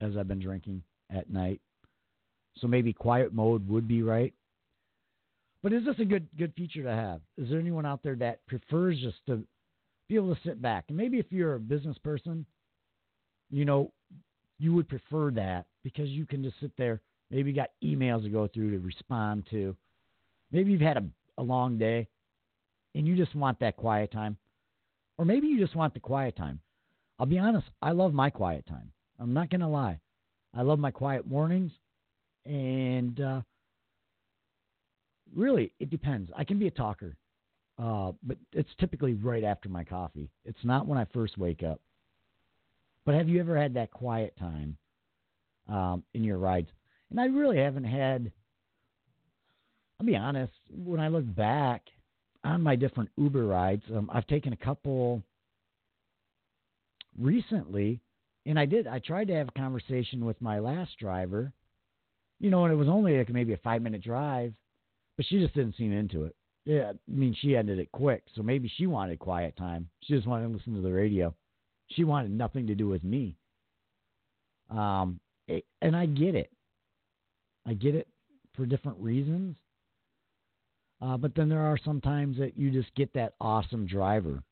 as 0.00 0.16
I've 0.16 0.28
been 0.28 0.40
drinking 0.40 0.82
at 1.10 1.30
night. 1.30 1.60
So 2.58 2.66
maybe 2.66 2.92
quiet 2.92 3.32
mode 3.32 3.68
would 3.68 3.88
be 3.88 4.02
right. 4.02 4.32
But 5.62 5.72
is 5.72 5.84
this 5.84 5.98
a 6.00 6.04
good 6.04 6.26
good 6.36 6.52
feature 6.56 6.82
to 6.82 6.90
have? 6.90 7.20
Is 7.38 7.48
there 7.48 7.60
anyone 7.60 7.86
out 7.86 8.02
there 8.02 8.16
that 8.16 8.44
prefers 8.46 8.98
just 9.00 9.24
to 9.26 9.42
be 10.08 10.16
able 10.16 10.34
to 10.34 10.40
sit 10.42 10.60
back? 10.60 10.84
And 10.88 10.96
maybe 10.96 11.18
if 11.18 11.26
you're 11.30 11.54
a 11.54 11.60
business 11.60 11.96
person, 11.98 12.44
you 13.50 13.64
know, 13.64 13.92
you 14.58 14.74
would 14.74 14.88
prefer 14.88 15.30
that 15.32 15.66
because 15.84 16.08
you 16.08 16.26
can 16.26 16.42
just 16.42 16.58
sit 16.60 16.72
there. 16.76 17.00
Maybe 17.32 17.50
you 17.50 17.56
got 17.56 17.70
emails 17.82 18.22
to 18.24 18.28
go 18.28 18.46
through 18.46 18.72
to 18.72 18.78
respond 18.78 19.46
to. 19.50 19.74
Maybe 20.52 20.70
you've 20.70 20.82
had 20.82 20.98
a, 20.98 21.04
a 21.38 21.42
long 21.42 21.78
day 21.78 22.06
and 22.94 23.08
you 23.08 23.16
just 23.16 23.34
want 23.34 23.58
that 23.60 23.76
quiet 23.76 24.12
time. 24.12 24.36
Or 25.16 25.24
maybe 25.24 25.46
you 25.46 25.58
just 25.58 25.74
want 25.74 25.94
the 25.94 26.00
quiet 26.00 26.36
time. 26.36 26.60
I'll 27.18 27.26
be 27.26 27.38
honest, 27.38 27.66
I 27.80 27.92
love 27.92 28.12
my 28.12 28.28
quiet 28.28 28.66
time. 28.66 28.92
I'm 29.18 29.32
not 29.32 29.48
going 29.48 29.62
to 29.62 29.66
lie. 29.66 29.98
I 30.54 30.60
love 30.60 30.78
my 30.78 30.90
quiet 30.90 31.26
mornings. 31.26 31.72
And 32.44 33.18
uh, 33.18 33.40
really, 35.34 35.72
it 35.80 35.88
depends. 35.88 36.30
I 36.36 36.44
can 36.44 36.58
be 36.58 36.66
a 36.66 36.72
talker, 36.72 37.16
uh, 37.78 38.12
but 38.22 38.36
it's 38.52 38.70
typically 38.78 39.14
right 39.14 39.44
after 39.44 39.70
my 39.70 39.84
coffee. 39.84 40.28
It's 40.44 40.64
not 40.64 40.86
when 40.86 40.98
I 40.98 41.06
first 41.14 41.38
wake 41.38 41.62
up. 41.62 41.80
But 43.06 43.14
have 43.14 43.28
you 43.28 43.40
ever 43.40 43.56
had 43.56 43.74
that 43.74 43.90
quiet 43.90 44.34
time 44.38 44.76
um, 45.68 46.02
in 46.12 46.24
your 46.24 46.38
rides? 46.38 46.68
And 47.12 47.20
I 47.20 47.26
really 47.26 47.58
haven't 47.58 47.84
had, 47.84 48.32
I'll 50.00 50.06
be 50.06 50.16
honest, 50.16 50.54
when 50.70 50.98
I 50.98 51.08
look 51.08 51.26
back 51.36 51.82
on 52.42 52.62
my 52.62 52.74
different 52.74 53.10
Uber 53.18 53.44
rides, 53.44 53.82
um, 53.94 54.08
I've 54.10 54.26
taken 54.26 54.54
a 54.54 54.56
couple 54.56 55.22
recently, 57.20 58.00
and 58.46 58.58
I 58.58 58.64
did. 58.64 58.86
I 58.86 58.98
tried 58.98 59.28
to 59.28 59.34
have 59.34 59.48
a 59.48 59.58
conversation 59.60 60.24
with 60.24 60.40
my 60.40 60.58
last 60.58 60.92
driver, 60.98 61.52
you 62.40 62.48
know, 62.48 62.64
and 62.64 62.72
it 62.72 62.76
was 62.76 62.88
only 62.88 63.18
like 63.18 63.28
maybe 63.28 63.52
a 63.52 63.58
five 63.58 63.82
minute 63.82 64.02
drive, 64.02 64.54
but 65.18 65.26
she 65.26 65.38
just 65.38 65.52
didn't 65.52 65.76
seem 65.76 65.92
into 65.92 66.24
it. 66.24 66.34
Yeah, 66.64 66.92
I 66.92 66.94
mean, 67.06 67.36
she 67.42 67.54
ended 67.54 67.78
it 67.78 67.92
quick, 67.92 68.22
so 68.34 68.42
maybe 68.42 68.72
she 68.78 68.86
wanted 68.86 69.18
quiet 69.18 69.54
time. 69.58 69.86
She 70.04 70.14
just 70.14 70.26
wanted 70.26 70.48
to 70.48 70.54
listen 70.54 70.74
to 70.76 70.80
the 70.80 70.92
radio. 70.92 71.34
She 71.88 72.04
wanted 72.04 72.30
nothing 72.30 72.68
to 72.68 72.74
do 72.74 72.88
with 72.88 73.04
me. 73.04 73.36
Um, 74.70 75.20
it, 75.46 75.66
and 75.82 75.94
I 75.94 76.06
get 76.06 76.34
it. 76.34 76.50
I 77.66 77.74
get 77.74 77.94
it 77.94 78.08
for 78.54 78.66
different 78.66 78.98
reasons. 78.98 79.56
Uh, 81.00 81.16
but 81.16 81.34
then 81.34 81.48
there 81.48 81.60
are 81.60 81.78
some 81.84 82.00
times 82.00 82.38
that 82.38 82.56
you 82.56 82.70
just 82.70 82.94
get 82.94 83.12
that 83.14 83.34
awesome 83.40 83.86
driver. 83.86 84.42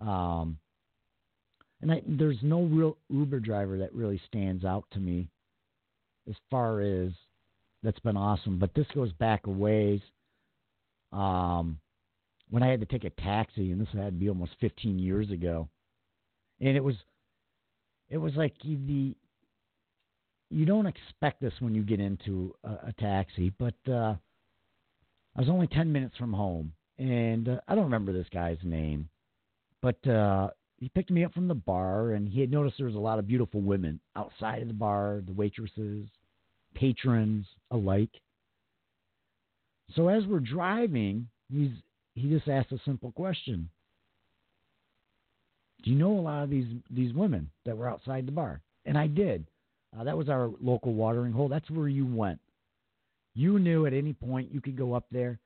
Um, 0.00 0.58
and 1.80 1.92
I, 1.92 2.02
there's 2.06 2.38
no 2.42 2.62
real 2.62 2.96
Uber 3.10 3.40
driver 3.40 3.78
that 3.78 3.94
really 3.94 4.20
stands 4.26 4.64
out 4.64 4.84
to 4.92 4.98
me 4.98 5.28
as 6.28 6.34
far 6.50 6.80
as 6.80 7.10
that's 7.82 8.00
been 8.00 8.16
awesome. 8.16 8.58
But 8.58 8.74
this 8.74 8.86
goes 8.94 9.12
back 9.12 9.46
a 9.46 9.50
ways. 9.50 10.00
Um, 11.12 11.78
when 12.50 12.62
I 12.62 12.68
had 12.68 12.80
to 12.80 12.86
take 12.86 13.04
a 13.04 13.10
taxi, 13.10 13.70
and 13.70 13.80
this 13.80 13.88
had 13.92 14.06
to 14.06 14.12
be 14.12 14.28
almost 14.28 14.52
15 14.60 14.98
years 14.98 15.30
ago, 15.30 15.68
and 16.60 16.76
it 16.76 16.82
was, 16.82 16.96
it 18.10 18.18
was 18.18 18.34
like 18.34 18.54
the, 18.62 19.14
you 20.50 20.66
don't 20.66 20.86
expect 20.86 21.40
this 21.40 21.54
when 21.60 21.74
you 21.74 21.82
get 21.82 22.00
into 22.00 22.54
a, 22.64 22.88
a 22.88 22.94
taxi, 22.98 23.52
but 23.58 23.74
uh, 23.88 24.14
I 25.36 25.40
was 25.40 25.48
only 25.48 25.66
10 25.66 25.90
minutes 25.90 26.16
from 26.16 26.32
home, 26.32 26.72
and 26.98 27.48
uh, 27.48 27.60
I 27.66 27.74
don't 27.74 27.84
remember 27.84 28.12
this 28.12 28.28
guy's 28.32 28.58
name, 28.62 29.08
but 29.82 30.06
uh, 30.06 30.50
he 30.78 30.88
picked 30.88 31.10
me 31.10 31.24
up 31.24 31.32
from 31.32 31.48
the 31.48 31.54
bar, 31.54 32.12
and 32.12 32.28
he 32.28 32.40
had 32.40 32.50
noticed 32.50 32.76
there 32.78 32.86
was 32.86 32.94
a 32.94 33.00
lot 33.00 33.18
of 33.18 33.26
beautiful 33.26 33.60
women 33.60 34.00
outside 34.16 34.62
of 34.62 34.68
the 34.68 34.74
bar, 34.74 35.22
the 35.26 35.32
waitresses, 35.32 36.06
patrons 36.74 37.46
alike. 37.70 38.10
So 39.94 40.08
as 40.08 40.24
we're 40.26 40.40
driving, 40.40 41.28
he's 41.50 41.70
he 42.14 42.28
just 42.28 42.48
asked 42.48 42.72
a 42.72 42.78
simple 42.84 43.12
question. 43.12 43.68
Do 45.82 45.90
you 45.90 45.96
know 45.96 46.18
a 46.18 46.20
lot 46.20 46.44
of 46.44 46.50
these 46.50 46.66
these 46.90 47.12
women 47.12 47.50
that 47.64 47.76
were 47.76 47.88
outside 47.88 48.26
the 48.26 48.32
bar? 48.32 48.60
And 48.86 48.96
I 48.96 49.06
did. 49.06 49.46
Uh, 49.98 50.04
that 50.04 50.16
was 50.16 50.28
our 50.28 50.50
local 50.60 50.94
watering 50.94 51.32
hole. 51.32 51.48
That's 51.48 51.70
where 51.70 51.88
you 51.88 52.06
went. 52.06 52.40
You 53.34 53.58
knew 53.58 53.86
at 53.86 53.92
any 53.92 54.12
point 54.12 54.52
you 54.52 54.60
could 54.60 54.76
go 54.76 54.94
up 54.94 55.06
there 55.10 55.38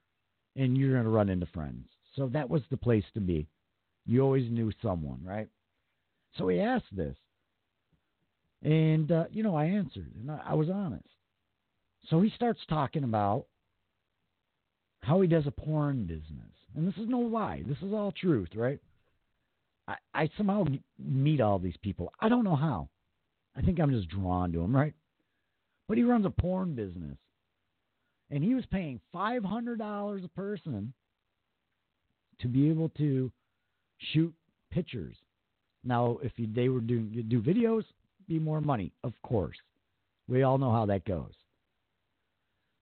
and 0.57 0.76
you're 0.76 0.92
going 0.92 1.05
to 1.05 1.11
run 1.11 1.28
into 1.28 1.46
friends. 1.46 1.86
So 2.16 2.28
that 2.28 2.49
was 2.49 2.62
the 2.70 2.76
place 2.76 3.05
to 3.14 3.20
be. 3.20 3.49
You 4.07 4.22
always 4.22 4.51
knew 4.51 4.72
someone, 4.82 5.20
right? 5.22 5.49
So 6.36 6.49
he 6.49 6.61
asked 6.61 6.94
this. 6.96 7.16
And, 8.62 9.12
uh, 9.12 9.24
you 9.30 9.42
know, 9.42 9.55
I 9.55 9.66
answered 9.66 10.11
and 10.18 10.30
I, 10.30 10.40
I 10.49 10.55
was 10.55 10.68
honest. 10.68 11.05
So 12.09 12.20
he 12.20 12.30
starts 12.30 12.61
talking 12.68 13.05
about 13.05 13.46
how 15.03 15.20
he 15.20 15.28
does 15.28 15.46
a 15.46 15.51
porn 15.51 16.07
business. 16.07 16.53
And 16.74 16.86
this 16.86 16.96
is 16.96 17.09
no 17.09 17.20
lie. 17.20 17.62
This 17.66 17.78
is 17.82 17.92
all 17.92 18.12
truth, 18.12 18.51
right? 18.55 18.80
I, 19.86 19.94
I 20.14 20.30
somehow 20.36 20.64
meet 20.99 21.40
all 21.40 21.59
these 21.59 21.76
people. 21.82 22.12
I 22.20 22.28
don't 22.28 22.44
know 22.44 22.57
how. 22.57 22.88
I 23.59 23.62
think 23.62 23.80
I'm 23.80 23.90
just 23.90 24.09
drawn 24.09 24.52
to 24.52 24.61
them, 24.61 24.74
right? 24.74 24.94
But 25.88 25.98
he 25.98 26.04
runs 26.04 26.24
a 26.24 26.30
porn 26.30 26.74
business. 26.74 27.16
And 28.30 28.44
he 28.44 28.54
was 28.54 28.64
paying 28.66 29.00
$500 29.14 30.24
a 30.24 30.28
person 30.28 30.92
to 32.40 32.48
be 32.48 32.68
able 32.68 32.90
to 32.90 33.32
shoot 34.12 34.32
pictures. 34.70 35.16
Now, 35.82 36.18
if 36.22 36.32
they 36.36 36.68
were 36.68 36.80
doing 36.80 37.24
do 37.28 37.40
videos, 37.40 37.84
be 38.28 38.38
more 38.38 38.61
money, 38.61 38.92
of 39.02 39.14
course. 39.22 39.56
We 40.28 40.42
all 40.42 40.59
know 40.59 40.70
how 40.70 40.86
that 40.86 41.06
goes. 41.06 41.32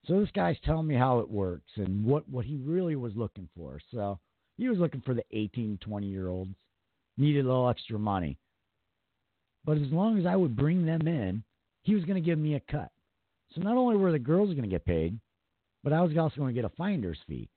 So 0.07 0.21
this 0.21 0.31
guy's 0.35 0.57
telling 0.65 0.87
me 0.87 0.97
how 0.97 1.21
it 1.21 1.31
works 1.31 1.71
and 1.77 2.05
what 2.05 2.29
what 2.29 2.45
he 2.45 2.57
really 2.57 2.97
was 2.97 3.13
looking 3.15 3.49
for. 3.57 3.81
So 3.93 4.19
he 4.57 4.69
was 4.69 4.79
looking 4.79 5.01
for 5.01 5.15
the 5.15 5.25
18, 5.31 5.79
20 5.81 6.07
year 6.07 6.29
olds, 6.29 6.55
needed 7.17 7.45
a 7.45 7.49
little 7.49 7.69
extra 7.69 7.99
money. 7.99 8.39
But 9.67 9.79
as 9.79 9.91
long 9.91 10.19
as 10.19 10.25
I 10.25 10.37
would 10.37 10.57
bring 10.57 10.87
them 10.87 11.09
in, 11.09 11.43
he 11.83 11.95
was 11.95 12.05
going 12.05 12.23
to 12.23 12.25
give 12.25 12.39
me 12.39 12.55
a 12.55 12.61
cut. 12.61 12.91
So 13.55 13.61
not 13.61 13.77
only 13.77 13.97
were 13.97 14.13
the 14.13 14.19
girls 14.19 14.51
going 14.51 14.63
to 14.63 14.69
get 14.69 14.85
paid, 14.85 15.19
but 15.83 15.93
I 15.93 16.01
was 16.01 16.17
also 16.17 16.37
going 16.37 16.55
to 16.55 16.61
get 16.61 16.71
a 16.71 16.75
finder's 16.77 17.19
fee. 17.27 17.49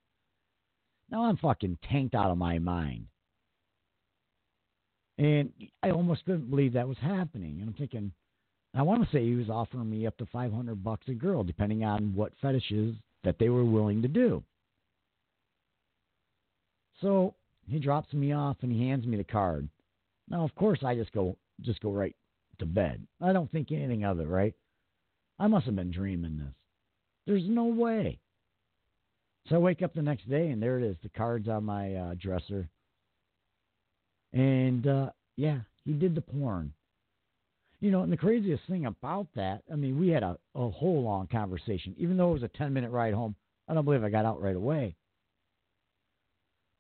Now 1.12 1.26
I'm 1.26 1.38
fucking 1.38 1.78
tanked 1.90 2.16
out 2.16 2.32
of 2.32 2.38
my 2.38 2.58
mind. 2.60 3.06
And 5.20 5.52
I 5.84 5.92
almost 5.92 6.26
couldn't 6.26 6.50
believe 6.50 6.74
that 6.74 6.88
was 6.88 6.98
happening. 7.00 7.58
And 7.60 7.70
I'm 7.70 7.76
thinking, 7.76 8.12
I 8.74 8.82
want 8.82 9.04
to 9.04 9.10
say 9.12 9.24
he 9.24 9.36
was 9.36 9.50
offering 9.50 9.90
me 9.90 10.08
up 10.08 10.18
to 10.18 10.26
500 10.28 10.84
bucks 10.84 11.08
a 11.10 11.14
girl, 11.14 11.44
depending 11.44 11.84
on 11.84 12.16
what 12.16 12.32
fetishes 12.42 12.96
that 13.24 13.38
they 13.38 13.50
were 13.50 13.66
willing 13.66 14.02
to 14.02 14.08
do. 14.08 14.44
So 17.02 17.36
he 17.68 17.80
drops 17.80 18.14
me 18.14 18.32
off 18.32 18.58
and 18.62 18.72
he 18.72 18.88
hands 18.88 19.06
me 19.06 19.18
the 19.18 19.24
card. 19.24 19.68
Now, 20.30 20.44
of 20.44 20.56
course, 20.56 20.80
I 20.84 20.96
just 20.96 21.12
go 21.12 21.36
just 21.62 21.82
go 21.82 21.92
right 21.92 22.16
to 22.60 22.66
bed. 22.66 23.06
I 23.22 23.34
don't 23.34 23.52
think 23.52 23.72
anything 23.72 24.04
of 24.04 24.20
it, 24.20 24.28
right? 24.28 24.54
I 25.40 25.48
must 25.48 25.66
have 25.66 25.76
been 25.76 25.92
dreaming 25.92 26.38
this. 26.38 26.54
There's 27.26 27.48
no 27.48 27.66
way. 27.66 28.20
So 29.48 29.56
I 29.56 29.60
wake 29.60 29.82
up 29.82 29.94
the 29.94 30.02
next 30.02 30.30
day 30.30 30.50
and 30.50 30.62
there 30.62 30.80
it 30.80 30.84
is. 30.84 30.98
The 31.02 31.10
card's 31.10 31.48
on 31.48 31.64
my 31.64 31.96
uh, 31.96 32.16
dresser. 32.20 32.70
And 34.34 34.86
uh, 34.86 35.10
yeah, 35.38 35.60
he 35.86 35.94
did 35.94 36.16
the 36.16 36.22
porn. 36.22 36.74
You 37.80 37.92
know, 37.92 38.04
and 38.04 38.12
the 38.12 38.18
craziest 38.18 38.64
thing 38.68 38.86
about 38.86 39.28
that, 39.36 39.64
I 39.72 39.76
mean, 39.76 39.98
we 40.00 40.10
had 40.10 40.24
a, 40.24 40.38
a 40.54 40.70
whole 40.70 41.02
long 41.02 41.28
conversation. 41.28 41.96
Even 41.98 42.18
though 42.18 42.32
it 42.32 42.42
was 42.42 42.44
a 42.44 42.58
10 42.58 42.74
minute 42.74 42.92
ride 42.92 43.14
home, 43.14 43.36
I 43.68 43.74
don't 43.74 43.86
believe 43.86 44.04
I 44.04 44.10
got 44.10 44.26
out 44.26 44.42
right 44.42 44.56
away. 44.56 44.96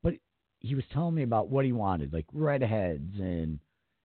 But 0.03 0.15
he 0.59 0.75
was 0.75 0.83
telling 0.93 1.15
me 1.15 1.23
about 1.23 1.49
what 1.49 1.63
he 1.63 1.71
wanted, 1.71 2.11
like 2.11 2.25
redheads 2.33 3.13
and 3.17 3.59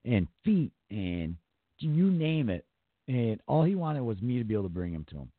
and 0.04 0.28
feet 0.44 0.72
and 0.90 1.36
you 1.78 2.10
name 2.10 2.48
it. 2.48 2.64
And 3.08 3.40
all 3.46 3.64
he 3.64 3.74
wanted 3.74 4.02
was 4.02 4.20
me 4.22 4.38
to 4.38 4.44
be 4.44 4.54
able 4.54 4.64
to 4.64 4.68
bring 4.68 4.92
him 4.92 5.06
to 5.10 5.16
him. 5.16 5.32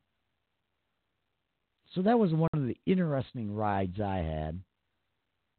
So 1.94 2.02
that 2.02 2.18
was 2.18 2.32
one 2.32 2.48
of 2.52 2.66
the 2.66 2.76
interesting 2.86 3.54
rides 3.54 4.00
I 4.00 4.18
had. 4.18 4.60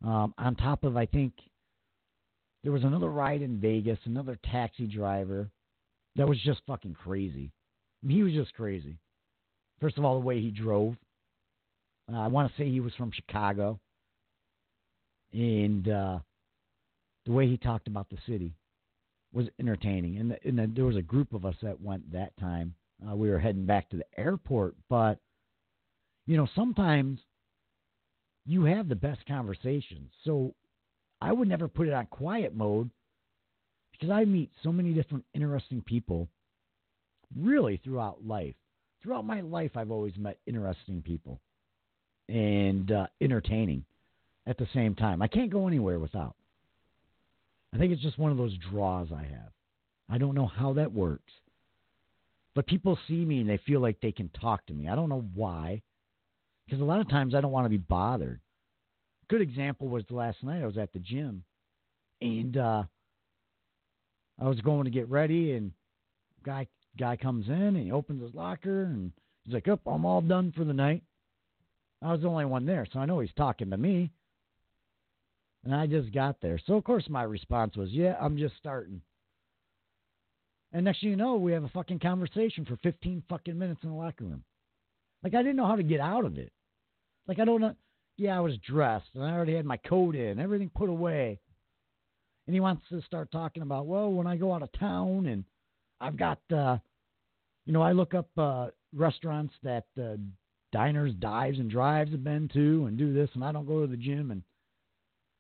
Um, 0.06 0.34
on 0.38 0.56
top 0.56 0.84
of, 0.84 0.96
I 0.96 1.06
think, 1.06 1.34
there 2.64 2.72
was 2.72 2.84
another 2.84 3.10
ride 3.10 3.42
in 3.42 3.60
Vegas, 3.60 3.98
another 4.06 4.38
taxi 4.52 4.86
driver 4.88 5.50
that 6.16 6.28
was 6.28 6.40
just 6.42 6.62
fucking 6.68 6.96
crazy. 6.96 7.52
He 8.08 8.24
was 8.24 8.34
just 8.34 8.54
crazy. 8.54 8.98
First 9.82 9.98
of 9.98 10.06
all, 10.06 10.20
the 10.20 10.26
way 10.26 10.40
he 10.40 10.52
drove. 10.52 10.96
Uh, 12.12 12.20
I 12.20 12.28
want 12.28 12.52
to 12.52 12.58
say 12.58 12.70
he 12.70 12.80
was 12.80 12.94
from 12.96 13.12
Chicago. 13.12 13.80
And 15.34 15.88
uh, 15.88 16.20
the 17.26 17.32
way 17.32 17.48
he 17.48 17.58
talked 17.58 17.88
about 17.88 18.10
the 18.10 18.18
city 18.28 18.54
was 19.38 19.48
entertaining. 19.60 20.18
And, 20.18 20.32
the, 20.32 20.38
and 20.44 20.58
the, 20.58 20.72
there 20.76 20.86
was 20.86 20.96
a 20.96 21.02
group 21.02 21.34
of 21.34 21.46
us 21.46 21.56
that 21.62 21.80
went 21.80 22.12
that 22.12 22.36
time. 22.38 22.74
Uh, 23.08 23.16
we 23.16 23.30
were 23.30 23.38
heading 23.38 23.68
back 23.68 23.88
to 23.90 23.98
the 23.98 24.20
airport, 24.20 24.76
but 24.90 25.20
you 26.26 26.36
know, 26.36 26.48
sometimes 26.56 27.20
you 28.46 28.66
have 28.66 28.90
the 28.90 28.96
best 28.96 29.20
conversations. 29.28 30.10
So 30.26 30.56
I 31.22 31.32
would 31.32 31.48
never 31.48 31.68
put 31.68 31.88
it 31.88 31.94
on 31.94 32.08
quiet 32.08 32.56
mode 32.56 32.90
because 33.92 34.10
I 34.10 34.26
meet 34.26 34.50
so 34.64 34.72
many 34.72 34.94
different 34.94 35.24
interesting 35.36 35.84
people 35.86 36.28
really 37.40 37.80
throughout 37.84 38.26
life. 38.26 38.56
Throughout 39.04 39.26
my 39.26 39.42
life, 39.42 39.72
I've 39.76 39.92
always 39.92 40.18
met 40.18 40.40
interesting 40.48 41.04
people 41.04 41.40
and 42.28 42.92
uh, 42.92 43.08
entertaining 43.22 43.86
at 44.48 44.58
the 44.58 44.68
same 44.74 44.96
time. 44.96 45.22
I 45.22 45.28
can't 45.28 45.52
go 45.52 45.68
anywhere 45.68 46.00
without. 46.00 46.36
I 47.74 47.78
think 47.78 47.92
it's 47.92 48.02
just 48.02 48.18
one 48.18 48.32
of 48.32 48.38
those 48.38 48.58
draws 48.72 49.10
I 49.12 49.24
have. 49.24 49.52
I 50.10 50.18
don't 50.18 50.36
know 50.36 50.48
how 50.48 50.74
that 50.74 50.94
works. 50.94 51.32
But 52.56 52.66
people 52.66 52.98
see 53.08 53.24
me 53.26 53.42
and 53.42 53.50
they 53.50 53.60
feel 53.68 53.82
like 53.82 54.00
they 54.02 54.12
can 54.12 54.30
talk 54.30 54.66
to 54.66 54.74
me. 54.74 54.88
I 54.88 54.96
don't 54.96 55.10
know 55.10 55.26
why. 55.36 55.82
Because 56.66 56.82
a 56.82 56.86
lot 56.86 57.02
of 57.02 57.10
times 57.10 57.36
I 57.36 57.42
don't 57.42 57.52
want 57.52 57.66
to 57.66 57.70
be 57.70 57.78
bothered. 57.78 58.40
Good 59.30 59.42
example 59.42 59.90
was 59.90 60.04
last 60.10 60.44
night 60.44 60.64
I 60.64 60.66
was 60.66 60.78
at 60.78 60.94
the 60.94 61.00
gym 61.00 61.44
and 62.22 62.58
uh, 62.58 62.84
I 64.40 64.48
was 64.48 64.60
going 64.62 64.86
to 64.86 64.90
get 64.90 65.10
ready 65.10 65.54
and 65.54 65.72
guy 66.44 66.68
guy 66.98 67.16
comes 67.16 67.48
in 67.48 67.54
and 67.54 67.78
he 67.78 67.92
opens 67.92 68.24
his 68.24 68.34
locker 68.34 68.84
and 68.84 69.12
he's 69.44 69.54
like, 69.54 69.68
"Up, 69.68 69.82
oh, 69.86 69.92
I'm 69.92 70.06
all 70.06 70.22
done 70.22 70.54
for 70.56 70.64
the 70.64 70.74
night." 70.74 71.04
I 72.02 72.12
was 72.12 72.22
the 72.22 72.28
only 72.28 72.46
one 72.46 72.66
there, 72.66 72.88
so 72.92 73.00
I 73.00 73.06
know 73.06 73.20
he's 73.20 73.34
talking 73.36 73.70
to 73.70 73.78
me. 73.78 74.12
And 75.64 75.76
I 75.76 75.88
just 75.88 76.14
got 76.14 76.40
there. 76.42 76.60
So 76.66 76.76
of 76.76 76.84
course 76.84 77.08
my 77.10 77.24
response 77.24 77.76
was, 77.76 77.92
"Yeah, 77.92 78.16
I'm 78.20 78.38
just 78.38 78.56
starting." 78.58 79.02
And 80.72 80.86
next 80.86 81.02
thing 81.02 81.12
you 81.12 81.16
know, 81.16 81.36
we 81.38 81.54
have 81.54 81.64
a 81.64 81.70
fucking 81.70 82.00
conversation 82.00 82.66
for 82.66 82.78
15 82.78 83.24
fucking 83.30 83.58
minutes 83.58 83.82
in 83.84 83.90
the 83.90 83.96
locker 83.96 84.26
room. 84.26 84.44
Like 85.24 85.34
I 85.34 85.42
didn't 85.42 85.56
know 85.56 85.66
how 85.66 85.76
to 85.76 85.84
get 85.84 86.00
out 86.00 86.26
of 86.26 86.38
it. 86.38 86.52
Like 87.28 87.40
I 87.40 87.46
don't 87.46 87.62
know. 87.62 87.76
Yeah, 88.18 88.38
I 88.38 88.42
was 88.42 88.58
dressed 88.58 89.10
and 89.14 89.24
I 89.24 89.32
already 89.32 89.56
had 89.56 89.66
my 89.66 89.78
coat 89.78 90.16
in, 90.16 90.40
everything 90.40 90.72
put 90.74 90.90
away. 90.90 91.40
And 92.48 92.54
he 92.54 92.60
wants 92.62 92.88
to 92.90 93.02
start 93.02 93.32
talking 93.32 93.62
about, 93.62 93.86
well, 93.88 94.12
when 94.12 94.26
I 94.26 94.38
go 94.38 94.54
out 94.54 94.64
of 94.64 94.72
town 94.72 95.26
and 95.26 95.44
I've 96.00 96.18
got, 96.18 96.40
uh, 96.52 96.78
you 97.66 97.74
know, 97.74 97.82
I 97.82 97.92
look 97.92 98.14
up 98.14 98.30
uh, 98.38 98.68
restaurants 98.94 99.54
that 99.64 99.86
uh, 100.02 100.16
diners, 100.72 101.14
dives, 101.20 101.60
and 101.60 101.70
drives 101.70 102.12
have 102.12 102.24
been 102.24 102.50
to 102.54 102.86
and 102.86 102.98
do 102.98 103.14
this, 103.14 103.30
and 103.34 103.44
I 103.44 103.52
don't 103.52 103.68
go 103.68 103.82
to 103.82 103.88
the 103.88 103.98
gym. 103.98 104.32
And 104.32 104.44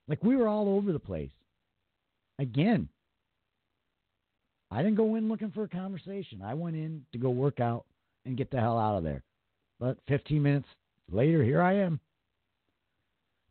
like 0.07 0.23
we 0.23 0.35
were 0.35 0.47
all 0.47 0.69
over 0.69 0.91
the 0.91 0.99
place. 0.99 1.31
Again, 2.39 2.87
I 4.69 4.83
didn't 4.83 4.97
go 4.97 5.15
in 5.15 5.29
looking 5.29 5.51
for 5.51 5.63
a 5.63 5.69
conversation. 5.69 6.41
I 6.43 6.53
went 6.53 6.75
in 6.75 7.05
to 7.13 7.17
go 7.17 7.29
work 7.29 7.59
out 7.59 7.85
and 8.25 8.37
get 8.37 8.51
the 8.51 8.59
hell 8.59 8.77
out 8.77 8.97
of 8.97 9.03
there. 9.03 9.23
But 9.79 9.97
15 10.07 10.41
minutes 10.41 10.67
later, 11.11 11.43
here 11.43 11.61
I 11.61 11.75
am 11.75 11.99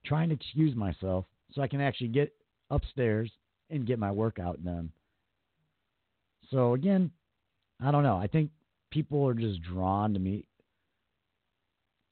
trying 0.04 0.28
to 0.28 0.34
excuse 0.34 0.76
myself 0.76 1.24
so 1.52 1.62
I 1.62 1.68
can 1.68 1.80
actually 1.80 2.08
get 2.08 2.32
upstairs 2.70 3.30
and 3.70 3.86
get 3.86 3.98
my 3.98 4.10
workout 4.10 4.64
done. 4.64 4.90
So 6.50 6.74
again, 6.74 7.10
I 7.82 7.90
don't 7.90 8.02
know. 8.02 8.16
I 8.16 8.26
think 8.26 8.50
people 8.90 9.26
are 9.26 9.34
just 9.34 9.62
drawn 9.62 10.14
to 10.14 10.20
me 10.20 10.44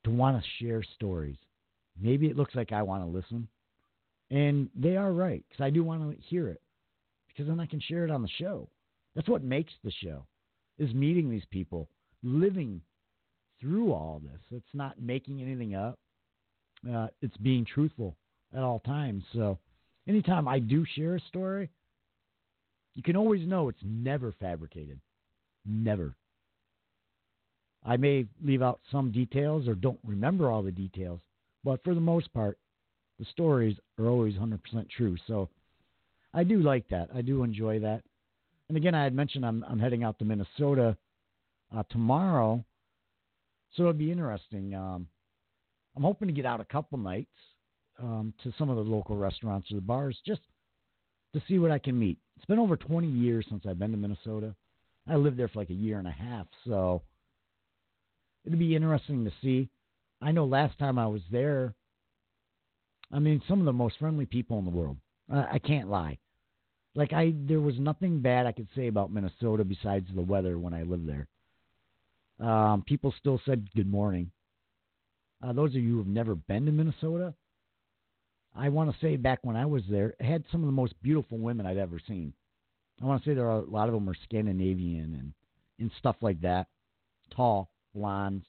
to 0.05 0.11
want 0.11 0.43
to 0.43 0.49
share 0.65 0.83
stories. 0.83 1.37
Maybe 2.01 2.27
it 2.27 2.37
looks 2.37 2.55
like 2.55 2.73
I 2.73 2.83
want 2.83 3.05
to 3.05 3.07
listen, 3.07 3.49
and 4.35 4.69
they 4.75 4.97
are 4.97 5.13
right 5.13 5.45
because 5.49 5.63
I 5.63 5.71
do 5.71 5.85
want 5.85 6.11
to 6.11 6.21
hear 6.21 6.49
it 6.49 6.61
because 7.29 7.47
then 7.47 7.61
I 7.61 7.67
can 7.67 7.81
share 7.81 8.05
it 8.05 8.11
on 8.11 8.21
the 8.21 8.29
show. 8.37 8.69
That's 9.15 9.29
what 9.29 9.45
makes 9.45 9.73
the 9.85 9.93
show 10.03 10.27
is 10.77 10.93
meeting 10.93 11.31
these 11.31 11.45
people, 11.51 11.89
living 12.25 12.81
through 13.61 13.93
all 13.93 14.21
this. 14.25 14.41
It's 14.51 14.75
not 14.75 15.01
making 15.01 15.41
anything 15.41 15.77
up. 15.77 16.01
Uh, 16.93 17.07
it's 17.23 17.37
being 17.37 17.65
truthful 17.65 18.17
at 18.53 18.65
all 18.65 18.81
times. 18.81 19.23
So, 19.33 19.57
anytime 20.09 20.49
I 20.49 20.59
do 20.59 20.85
share 20.97 21.15
a 21.15 21.21
story, 21.21 21.71
you 22.97 23.05
can 23.05 23.17
always 23.17 23.47
know 23.47 23.69
it's 23.69 23.79
never 23.85 24.35
fabricated. 24.41 24.99
Never. 25.65 26.17
I 27.87 27.97
may 27.99 28.27
leave 28.43 28.63
out 28.63 28.81
some 28.91 29.13
details 29.13 29.69
or 29.69 29.77
don't 29.77 30.01
remember 30.05 30.51
all 30.51 30.63
the 30.65 30.73
details, 30.73 31.21
but 31.63 31.85
for 31.85 31.95
the 31.95 32.01
most 32.01 32.33
part, 32.35 32.59
the 33.25 33.31
stories 33.31 33.77
are 33.99 34.07
always 34.07 34.35
100% 34.35 34.61
true. 34.91 35.17
So, 35.27 35.49
I 36.33 36.45
do 36.45 36.59
like 36.61 36.89
that. 36.89 37.09
I 37.15 37.23
do 37.23 37.45
enjoy 37.45 37.81
that. 37.81 38.03
And 38.69 38.77
again, 38.77 38.95
I 38.95 39.05
had 39.05 39.15
mentioned 39.15 39.47
I'm, 39.47 39.65
I'm 39.69 39.79
heading 39.79 40.03
out 40.03 40.19
to 40.19 40.25
Minnesota 40.25 40.97
uh, 41.75 41.85
tomorrow 41.91 42.65
so 43.75 43.83
it'll 43.83 43.93
be 43.93 44.13
interesting. 44.13 44.75
Um, 44.75 45.07
I'm 45.97 46.03
hoping 46.03 46.29
to 46.29 46.35
get 46.35 46.47
out 46.47 46.61
a 46.61 46.65
couple 46.65 46.99
nights 46.99 47.31
um, 48.01 48.33
to 48.43 48.53
some 48.59 48.71
of 48.71 48.77
the 48.77 48.83
local 48.83 49.17
restaurants 49.17 49.71
or 49.71 49.77
the 49.77 49.81
bars 49.81 50.17
just 50.27 50.41
to 51.35 51.43
see 51.49 51.59
what 51.59 51.71
I 51.71 51.79
can 51.79 51.99
meet. 51.99 52.19
It's 52.37 52.47
been 52.47 52.59
over 52.59 52.77
20 52.77 53.07
years 53.07 53.47
since 53.49 53.65
I've 53.69 53.79
been 53.79 53.91
to 53.91 53.97
Minnesota. 53.97 54.55
I 55.09 55.17
lived 55.17 55.37
there 55.37 55.49
for 55.49 55.59
like 55.59 55.71
a 55.71 55.75
year 55.75 55.99
and 55.99 56.09
a 56.09 56.13
half, 56.13 56.47
so 56.67 57.03
it'd 58.45 58.59
be 58.59 58.75
interesting 58.75 59.25
to 59.25 59.33
see. 59.43 59.69
I 60.23 60.33
know 60.33 60.45
last 60.45 60.79
time 60.79 60.99
I 60.99 61.07
was 61.07 61.21
there, 61.31 61.75
I 63.13 63.19
mean, 63.19 63.43
some 63.49 63.61
of 63.61 63.65
the 63.67 63.73
most 63.73 63.99
friendly 63.99 64.27
people 64.27 64.59
in 64.59 64.65
the 64.65 64.71
world. 64.71 64.97
I, 65.31 65.55
I 65.55 65.59
can't 65.59 65.89
lie. 65.89 66.19
Like 66.95 67.13
I, 67.13 67.35
there 67.37 67.61
was 67.61 67.79
nothing 67.79 68.21
bad 68.21 68.47
I 68.47 68.53
could 68.53 68.69
say 68.77 68.87
about 68.87 69.13
Minnesota 69.13 69.65
besides 69.65 70.07
the 70.15 70.23
weather 70.23 70.59
when 70.59 70.75
I 70.75 70.83
lived 70.83 71.09
there. 71.09 71.27
Um, 72.41 72.83
people 72.87 73.15
still 73.19 73.41
said 73.45 73.69
good 73.75 73.91
morning. 73.91 74.31
Uh, 75.43 75.53
those 75.53 75.71
of 75.71 75.83
you 75.83 75.93
who 75.93 75.99
have 75.99 76.07
never 76.07 76.35
been 76.35 76.67
to 76.67 76.73
Minnesota, 76.73 77.35
I 78.57 78.69
want 78.69 78.93
to 78.93 79.01
say 79.01 79.17
back 79.17 79.41
when 79.43 79.57
I 79.57 79.67
was 79.67 79.83
there, 79.91 80.15
had 80.21 80.45
some 80.51 80.63
of 80.63 80.67
the 80.67 80.73
most 80.73 80.95
beautiful 81.03 81.39
women 81.39 81.67
I'd 81.67 81.77
ever 81.77 82.01
seen. 82.07 82.33
I 83.03 83.07
want 83.07 83.23
to 83.23 83.29
say 83.29 83.35
there 83.35 83.51
are 83.51 83.59
a 83.59 83.71
lot 83.71 83.89
of 83.89 83.95
them 83.95 84.09
are 84.09 84.15
Scandinavian 84.25 85.15
and 85.15 85.33
and 85.81 85.91
stuff 85.99 86.15
like 86.21 86.41
that, 86.43 86.69
tall, 87.35 87.69
blondes, 87.95 88.47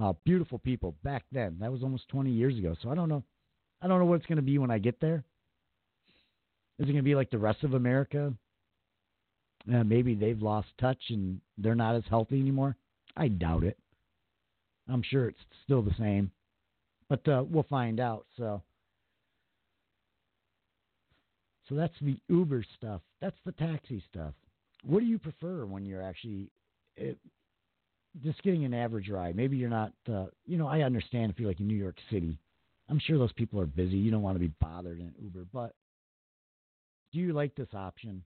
uh, 0.00 0.12
beautiful 0.24 0.58
people 0.58 0.94
back 1.02 1.24
then. 1.32 1.56
That 1.60 1.72
was 1.72 1.82
almost 1.82 2.08
20 2.08 2.30
years 2.30 2.58
ago. 2.58 2.76
So 2.82 2.90
I 2.90 2.94
don't 2.94 3.08
know, 3.08 3.22
I 3.82 3.88
don't 3.88 3.98
know 3.98 4.04
what 4.04 4.16
it's 4.16 4.26
going 4.26 4.36
to 4.36 4.42
be 4.42 4.58
when 4.58 4.70
I 4.70 4.78
get 4.78 5.00
there. 5.00 5.24
Is 6.78 6.84
it 6.84 6.92
going 6.92 6.96
to 6.96 7.02
be 7.02 7.14
like 7.14 7.30
the 7.30 7.38
rest 7.38 7.64
of 7.64 7.74
America? 7.74 8.32
Uh, 9.72 9.82
maybe 9.82 10.14
they've 10.14 10.40
lost 10.40 10.68
touch 10.78 11.00
and 11.08 11.40
they're 11.58 11.74
not 11.74 11.96
as 11.96 12.04
healthy 12.08 12.38
anymore. 12.38 12.76
I 13.16 13.28
doubt 13.28 13.64
it. 13.64 13.78
I'm 14.88 15.02
sure 15.02 15.28
it's 15.28 15.38
still 15.64 15.82
the 15.82 15.94
same, 15.98 16.30
but 17.08 17.26
uh, 17.26 17.42
we'll 17.48 17.64
find 17.64 17.98
out. 17.98 18.26
So, 18.36 18.62
so 21.68 21.74
that's 21.74 21.94
the 22.00 22.16
Uber 22.28 22.64
stuff. 22.76 23.00
That's 23.20 23.36
the 23.44 23.52
taxi 23.52 24.04
stuff. 24.08 24.34
What 24.84 25.00
do 25.00 25.06
you 25.06 25.18
prefer 25.18 25.64
when 25.64 25.84
you're 25.84 26.02
actually 26.02 26.50
it, 26.96 27.18
just 28.22 28.42
getting 28.42 28.64
an 28.64 28.74
average 28.74 29.08
ride? 29.08 29.36
Maybe 29.36 29.56
you're 29.56 29.68
not. 29.68 29.92
Uh, 30.10 30.26
you 30.46 30.56
know, 30.56 30.68
I 30.68 30.82
understand 30.82 31.32
if 31.32 31.38
you're 31.38 31.48
like 31.48 31.60
in 31.60 31.68
New 31.68 31.76
York 31.76 31.96
City. 32.10 32.38
I'm 32.88 33.00
sure 33.00 33.18
those 33.18 33.32
people 33.32 33.60
are 33.60 33.66
busy. 33.66 33.96
You 33.96 34.10
don't 34.10 34.22
want 34.22 34.36
to 34.36 34.40
be 34.40 34.52
bothered 34.60 35.00
in 35.00 35.12
Uber, 35.20 35.46
but 35.52 35.74
do 37.12 37.18
you 37.18 37.32
like 37.32 37.54
this 37.54 37.68
option? 37.74 38.22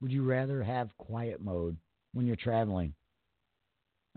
Would 0.00 0.12
you 0.12 0.22
rather 0.22 0.62
have 0.62 0.96
quiet 0.98 1.40
mode 1.42 1.76
when 2.12 2.26
you're 2.26 2.36
traveling? 2.36 2.94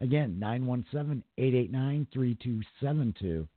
Again, 0.02 0.38
917 0.40 1.24
889 1.38 2.08
3272. 2.14 3.48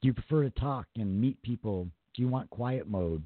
Do 0.00 0.06
you 0.06 0.14
prefer 0.14 0.44
to 0.44 0.50
talk 0.50 0.86
and 0.96 1.20
meet 1.20 1.40
people? 1.42 1.88
Do 2.14 2.22
you 2.22 2.28
want 2.28 2.50
quiet 2.50 2.88
mode? 2.88 3.22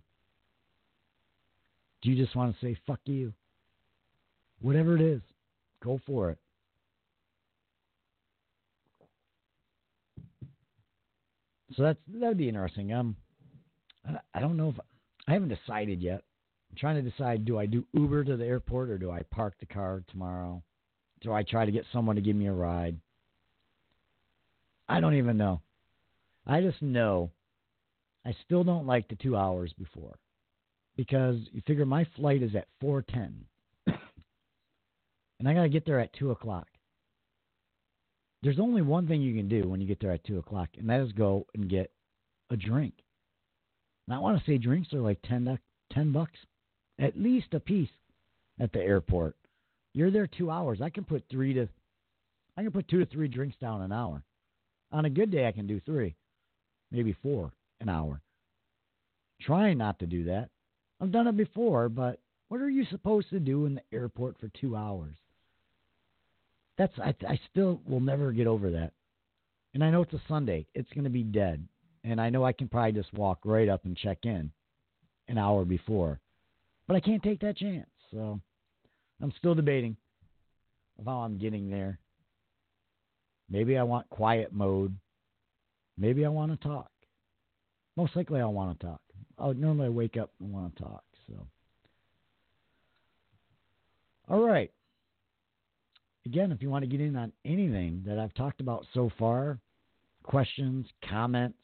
Do 2.00 2.10
you 2.10 2.16
just 2.22 2.34
want 2.34 2.54
to 2.54 2.66
say, 2.66 2.76
fuck 2.86 3.00
you? 3.04 3.32
Whatever 4.60 4.96
it 4.96 5.02
is, 5.02 5.20
go 5.82 6.00
for 6.06 6.30
it. 6.30 6.38
So 11.76 11.84
that's 11.84 11.98
that'd 12.08 12.38
be 12.38 12.48
interesting. 12.48 12.92
Um, 12.92 13.16
I, 14.34 14.40
don't 14.40 14.56
know 14.56 14.70
if 14.70 14.76
I 15.26 15.32
haven't 15.32 15.48
decided 15.48 16.02
yet. 16.02 16.22
I'm 16.70 16.76
trying 16.76 17.02
to 17.02 17.10
decide: 17.10 17.44
do 17.44 17.58
I 17.58 17.66
do 17.66 17.86
Uber 17.92 18.24
to 18.24 18.36
the 18.36 18.44
airport 18.44 18.90
or 18.90 18.98
do 18.98 19.10
I 19.10 19.22
park 19.30 19.54
the 19.60 19.66
car 19.66 20.02
tomorrow? 20.10 20.62
Do 21.20 21.32
I 21.32 21.42
try 21.42 21.64
to 21.64 21.72
get 21.72 21.86
someone 21.92 22.16
to 22.16 22.22
give 22.22 22.36
me 22.36 22.46
a 22.46 22.52
ride? 22.52 22.98
I 24.88 25.00
don't 25.00 25.14
even 25.14 25.36
know. 25.36 25.62
I 26.46 26.60
just 26.60 26.82
know 26.82 27.30
I 28.26 28.34
still 28.44 28.64
don't 28.64 28.86
like 28.86 29.08
the 29.08 29.16
two 29.16 29.36
hours 29.36 29.72
before 29.78 30.18
because 30.96 31.36
you 31.52 31.62
figure 31.66 31.86
my 31.86 32.06
flight 32.16 32.42
is 32.42 32.54
at 32.54 32.68
four 32.80 33.02
ten, 33.02 33.44
and 33.86 35.48
I 35.48 35.54
got 35.54 35.62
to 35.62 35.68
get 35.68 35.86
there 35.86 36.00
at 36.00 36.12
two 36.12 36.32
o'clock. 36.32 36.66
There's 38.42 38.58
only 38.58 38.82
one 38.82 39.06
thing 39.06 39.22
you 39.22 39.34
can 39.34 39.48
do 39.48 39.68
when 39.68 39.80
you 39.80 39.86
get 39.86 40.00
there 40.00 40.12
at 40.12 40.24
two 40.24 40.38
o'clock, 40.38 40.70
and 40.76 40.88
that 40.90 41.00
is 41.00 41.12
go 41.12 41.46
and 41.54 41.68
get 41.68 41.92
a 42.50 42.56
drink. 42.56 42.94
And 44.06 44.14
I 44.14 44.18
want 44.18 44.38
to 44.38 44.44
say 44.44 44.58
drinks 44.58 44.92
are 44.92 45.00
like 45.00 45.22
10, 45.22 45.58
10 45.92 46.12
bucks, 46.12 46.38
at 46.98 47.18
least 47.18 47.54
a 47.54 47.60
piece, 47.60 47.88
at 48.58 48.72
the 48.72 48.80
airport. 48.80 49.36
You're 49.94 50.10
there 50.10 50.26
two 50.26 50.50
hours. 50.50 50.80
I 50.80 50.90
can 50.90 51.04
put 51.04 51.24
three 51.30 51.54
to, 51.54 51.68
I 52.56 52.62
can 52.62 52.72
put 52.72 52.88
two 52.88 52.98
to 52.98 53.06
three 53.06 53.28
drinks 53.28 53.56
down 53.60 53.82
an 53.82 53.92
hour. 53.92 54.24
On 54.90 55.04
a 55.04 55.10
good 55.10 55.30
day, 55.30 55.46
I 55.46 55.52
can 55.52 55.66
do 55.66 55.80
three, 55.80 56.16
maybe 56.90 57.16
four 57.22 57.52
an 57.80 57.88
hour. 57.88 58.20
Trying 59.40 59.78
not 59.78 59.98
to 60.00 60.06
do 60.06 60.24
that. 60.24 60.50
I've 61.00 61.12
done 61.12 61.26
it 61.26 61.36
before, 61.36 61.88
but 61.88 62.20
what 62.48 62.60
are 62.60 62.70
you 62.70 62.84
supposed 62.86 63.30
to 63.30 63.40
do 63.40 63.66
in 63.66 63.74
the 63.74 63.82
airport 63.92 64.38
for 64.38 64.48
two 64.48 64.76
hours? 64.76 65.16
That's 66.78 66.92
I, 66.98 67.14
I 67.28 67.38
still 67.50 67.80
will 67.86 68.00
never 68.00 68.32
get 68.32 68.46
over 68.46 68.70
that. 68.70 68.92
And 69.74 69.82
I 69.82 69.90
know 69.90 70.02
it's 70.02 70.12
a 70.12 70.22
Sunday. 70.28 70.66
It's 70.74 70.90
going 70.92 71.04
to 71.04 71.10
be 71.10 71.22
dead. 71.22 71.66
And 72.04 72.20
I 72.20 72.30
know 72.30 72.44
I 72.44 72.52
can 72.52 72.68
probably 72.68 72.92
just 72.92 73.12
walk 73.14 73.40
right 73.44 73.68
up 73.68 73.84
and 73.84 73.96
check 73.96 74.18
in 74.24 74.50
an 75.28 75.38
hour 75.38 75.64
before. 75.64 76.20
But 76.86 76.96
I 76.96 77.00
can't 77.00 77.22
take 77.22 77.40
that 77.40 77.56
chance. 77.56 77.88
So 78.10 78.40
I'm 79.22 79.32
still 79.38 79.54
debating 79.54 79.96
of 80.98 81.06
how 81.06 81.18
I'm 81.18 81.38
getting 81.38 81.70
there. 81.70 81.98
Maybe 83.48 83.76
I 83.78 83.82
want 83.82 84.08
quiet 84.10 84.52
mode. 84.52 84.96
Maybe 85.96 86.24
I 86.24 86.28
want 86.28 86.58
to 86.58 86.68
talk. 86.68 86.90
Most 87.96 88.16
likely 88.16 88.40
I 88.40 88.46
want 88.46 88.78
to 88.78 88.86
talk. 88.86 89.00
I 89.38 89.52
normally 89.52 89.90
wake 89.90 90.16
up 90.16 90.30
and 90.40 90.52
want 90.52 90.74
to 90.76 90.82
talk. 90.82 91.04
So, 91.28 91.46
all 94.28 94.40
right. 94.40 94.70
Again, 96.26 96.52
if 96.52 96.62
you 96.62 96.70
want 96.70 96.84
to 96.84 96.90
get 96.90 97.00
in 97.00 97.16
on 97.16 97.32
anything 97.44 98.02
that 98.06 98.18
I've 98.18 98.34
talked 98.34 98.60
about 98.60 98.86
so 98.94 99.10
far, 99.18 99.58
questions, 100.22 100.86
comments, 101.08 101.58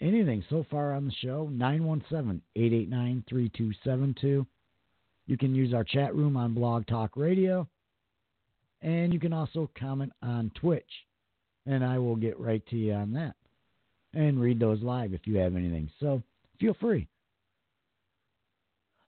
anything 0.00 0.44
so 0.48 0.64
far 0.70 0.94
on 0.94 1.06
the 1.06 1.12
show, 1.20 1.48
917 1.52 2.40
889 2.54 3.24
3272. 3.28 4.46
You 5.26 5.36
can 5.36 5.54
use 5.54 5.74
our 5.74 5.84
chat 5.84 6.14
room 6.14 6.36
on 6.36 6.54
Blog 6.54 6.86
Talk 6.86 7.16
Radio. 7.16 7.68
And 8.82 9.12
you 9.12 9.20
can 9.20 9.32
also 9.32 9.68
comment 9.78 10.12
on 10.22 10.50
Twitch. 10.54 10.90
And 11.66 11.84
I 11.84 11.98
will 11.98 12.16
get 12.16 12.40
right 12.40 12.64
to 12.68 12.76
you 12.76 12.92
on 12.94 13.12
that 13.12 13.34
and 14.14 14.40
read 14.40 14.58
those 14.58 14.82
live 14.82 15.12
if 15.12 15.26
you 15.26 15.36
have 15.38 15.54
anything. 15.54 15.90
So 16.00 16.22
feel 16.58 16.74
free. 16.80 17.06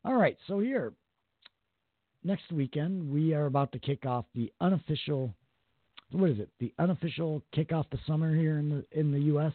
All 0.04 0.14
right, 0.14 0.36
so 0.48 0.58
here, 0.58 0.92
next 2.24 2.50
weekend, 2.52 3.10
we 3.10 3.34
are 3.34 3.46
about 3.46 3.72
to 3.72 3.78
kick 3.78 4.06
off 4.06 4.24
the 4.34 4.52
unofficial, 4.60 5.34
what 6.10 6.30
is 6.30 6.38
it? 6.38 6.48
The 6.60 6.72
unofficial 6.78 7.42
kickoff 7.54 7.86
the 7.90 7.98
summer 8.06 8.34
here 8.34 8.58
in 8.58 8.68
the 8.68 8.84
in 8.98 9.12
the 9.12 9.20
U.S. 9.20 9.52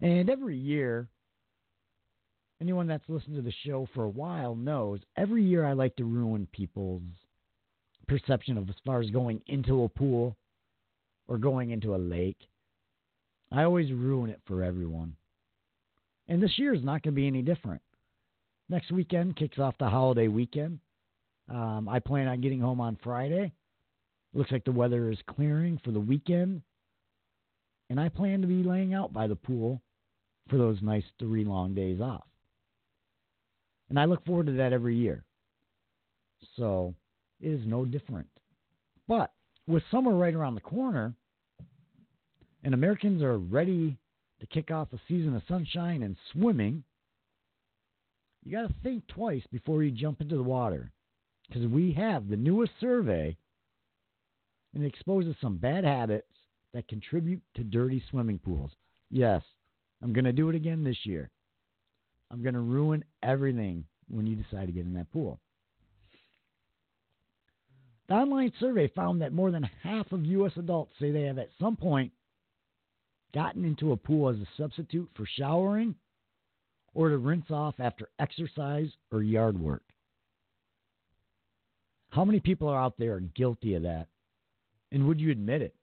And 0.00 0.30
every 0.30 0.56
year, 0.56 1.08
anyone 2.60 2.86
that's 2.86 3.08
listened 3.08 3.36
to 3.36 3.42
the 3.42 3.52
show 3.64 3.88
for 3.94 4.04
a 4.04 4.08
while 4.08 4.54
knows 4.54 5.00
every 5.16 5.44
year 5.44 5.64
I 5.64 5.72
like 5.72 5.96
to 5.96 6.04
ruin 6.04 6.46
people's 6.52 7.02
perception 8.08 8.58
of 8.58 8.68
as 8.68 8.76
far 8.84 9.00
as 9.00 9.10
going 9.10 9.40
into 9.46 9.84
a 9.84 9.88
pool 9.88 10.36
or 11.28 11.38
going 11.38 11.70
into 11.70 11.94
a 11.94 11.96
lake. 11.96 12.38
I 13.52 13.64
always 13.64 13.92
ruin 13.92 14.30
it 14.30 14.40
for 14.46 14.62
everyone. 14.62 15.16
And 16.28 16.42
this 16.42 16.58
year 16.58 16.74
is 16.74 16.84
not 16.84 17.02
going 17.02 17.14
to 17.14 17.20
be 17.20 17.26
any 17.26 17.42
different. 17.42 17.82
Next 18.68 18.92
weekend 18.92 19.36
kicks 19.36 19.58
off 19.58 19.74
the 19.78 19.88
holiday 19.88 20.28
weekend. 20.28 20.78
Um, 21.50 21.88
I 21.88 21.98
plan 21.98 22.28
on 22.28 22.40
getting 22.40 22.60
home 22.60 22.80
on 22.80 22.96
Friday. 23.02 23.52
Looks 24.32 24.52
like 24.52 24.64
the 24.64 24.72
weather 24.72 25.10
is 25.10 25.18
clearing 25.26 25.80
for 25.84 25.90
the 25.90 26.00
weekend. 26.00 26.62
And 27.90 27.98
I 27.98 28.08
plan 28.08 28.40
to 28.40 28.46
be 28.46 28.62
laying 28.62 28.94
out 28.94 29.12
by 29.12 29.26
the 29.26 29.34
pool 29.34 29.82
for 30.48 30.56
those 30.56 30.78
nice 30.80 31.04
three 31.18 31.44
long 31.44 31.74
days 31.74 32.00
off. 32.00 32.24
And 33.88 33.98
I 33.98 34.04
look 34.04 34.24
forward 34.24 34.46
to 34.46 34.52
that 34.52 34.72
every 34.72 34.96
year. 34.96 35.24
So 36.56 36.94
it 37.40 37.48
is 37.48 37.66
no 37.66 37.84
different. 37.84 38.28
But 39.08 39.32
with 39.66 39.82
summer 39.90 40.14
right 40.14 40.34
around 40.34 40.54
the 40.54 40.60
corner, 40.60 41.14
and 42.62 42.74
Americans 42.74 43.22
are 43.22 43.38
ready 43.38 43.98
to 44.38 44.46
kick 44.46 44.70
off 44.70 44.92
a 44.92 45.00
season 45.08 45.34
of 45.34 45.42
sunshine 45.48 46.04
and 46.04 46.16
swimming, 46.32 46.84
you 48.44 48.52
got 48.52 48.68
to 48.68 48.74
think 48.84 49.06
twice 49.08 49.42
before 49.50 49.82
you 49.82 49.90
jump 49.90 50.20
into 50.20 50.36
the 50.36 50.42
water. 50.42 50.92
Because 51.50 51.66
we 51.66 51.92
have 51.94 52.28
the 52.28 52.36
newest 52.36 52.72
survey, 52.80 53.36
and 54.72 54.84
it 54.84 54.86
exposes 54.86 55.34
some 55.40 55.56
bad 55.56 55.82
habits 55.82 56.28
that 56.72 56.86
contribute 56.86 57.42
to 57.56 57.64
dirty 57.64 58.00
swimming 58.08 58.38
pools. 58.38 58.70
Yes, 59.10 59.42
I'm 60.00 60.12
going 60.12 60.26
to 60.26 60.32
do 60.32 60.48
it 60.48 60.54
again 60.54 60.84
this 60.84 61.04
year. 61.04 61.28
I'm 62.30 62.42
going 62.42 62.54
to 62.54 62.60
ruin 62.60 63.04
everything 63.24 63.84
when 64.08 64.28
you 64.28 64.36
decide 64.36 64.66
to 64.66 64.72
get 64.72 64.86
in 64.86 64.94
that 64.94 65.10
pool. 65.12 65.40
The 68.08 68.14
online 68.14 68.52
survey 68.60 68.88
found 68.94 69.20
that 69.20 69.32
more 69.32 69.50
than 69.50 69.68
half 69.82 70.12
of 70.12 70.24
U.S. 70.24 70.52
adults 70.56 70.92
say 71.00 71.10
they 71.10 71.22
have 71.22 71.38
at 71.38 71.50
some 71.60 71.76
point 71.76 72.12
gotten 73.34 73.64
into 73.64 73.90
a 73.90 73.96
pool 73.96 74.28
as 74.28 74.36
a 74.36 74.46
substitute 74.56 75.08
for 75.16 75.26
showering 75.26 75.96
or 76.94 77.08
to 77.08 77.18
rinse 77.18 77.50
off 77.50 77.74
after 77.80 78.08
exercise 78.20 78.90
or 79.10 79.22
yard 79.22 79.58
work? 79.58 79.82
How 82.10 82.24
many 82.24 82.40
people 82.40 82.68
are 82.68 82.80
out 82.80 82.94
there 82.98 83.20
guilty 83.20 83.74
of 83.74 83.82
that? 83.84 84.08
And 84.92 85.06
would 85.06 85.20
you 85.20 85.30
admit 85.30 85.62
it? 85.62 85.74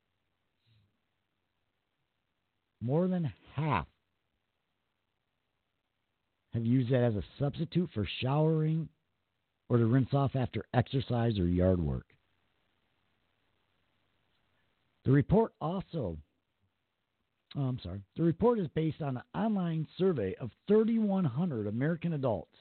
More 2.81 3.07
than 3.07 3.31
half 3.55 3.87
have 6.53 6.65
used 6.65 6.91
that 6.91 7.03
as 7.03 7.15
a 7.15 7.23
substitute 7.39 7.89
for 7.93 8.07
showering 8.21 8.89
or 9.69 9.77
to 9.77 9.85
rinse 9.85 10.13
off 10.13 10.35
after 10.35 10.65
exercise 10.73 11.39
or 11.39 11.47
yard 11.47 11.79
work. 11.79 12.05
The 15.05 15.11
report 15.11 15.53
also, 15.61 16.17
oh, 17.55 17.61
I'm 17.61 17.79
sorry, 17.79 18.01
the 18.17 18.23
report 18.23 18.59
is 18.59 18.67
based 18.75 19.01
on 19.01 19.17
an 19.17 19.23
online 19.33 19.87
survey 19.97 20.35
of 20.35 20.51
3,100 20.67 21.67
American 21.67 22.13
adults. 22.13 22.55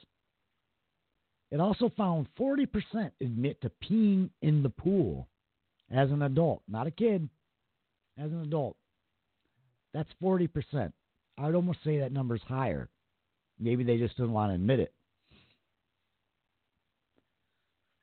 It 1.51 1.61
also 1.61 1.91
found 1.97 2.27
40% 2.39 3.11
admit 3.21 3.61
to 3.61 3.71
peeing 3.83 4.31
in 4.43 4.63
the 4.63 4.71
pool 4.71 5.29
as 5.91 6.11
an 6.11 6.23
adult, 6.23 6.63
not 6.69 6.87
a 6.87 6.91
kid, 6.91 7.29
as 8.19 8.33
an 8.33 8.43
adult. 8.43 8.77
That's 9.95 10.11
40%. 10.23 10.93
I 11.39 11.47
would 11.47 11.55
almost 11.55 11.79
say 11.85 11.99
that 11.99 12.13
number's 12.13 12.43
higher. 12.47 12.89
Maybe 13.59 13.85
they 13.85 13.97
just 13.97 14.17
didn't 14.17 14.33
want 14.33 14.51
to 14.51 14.55
admit 14.55 14.81
it. 14.81 14.93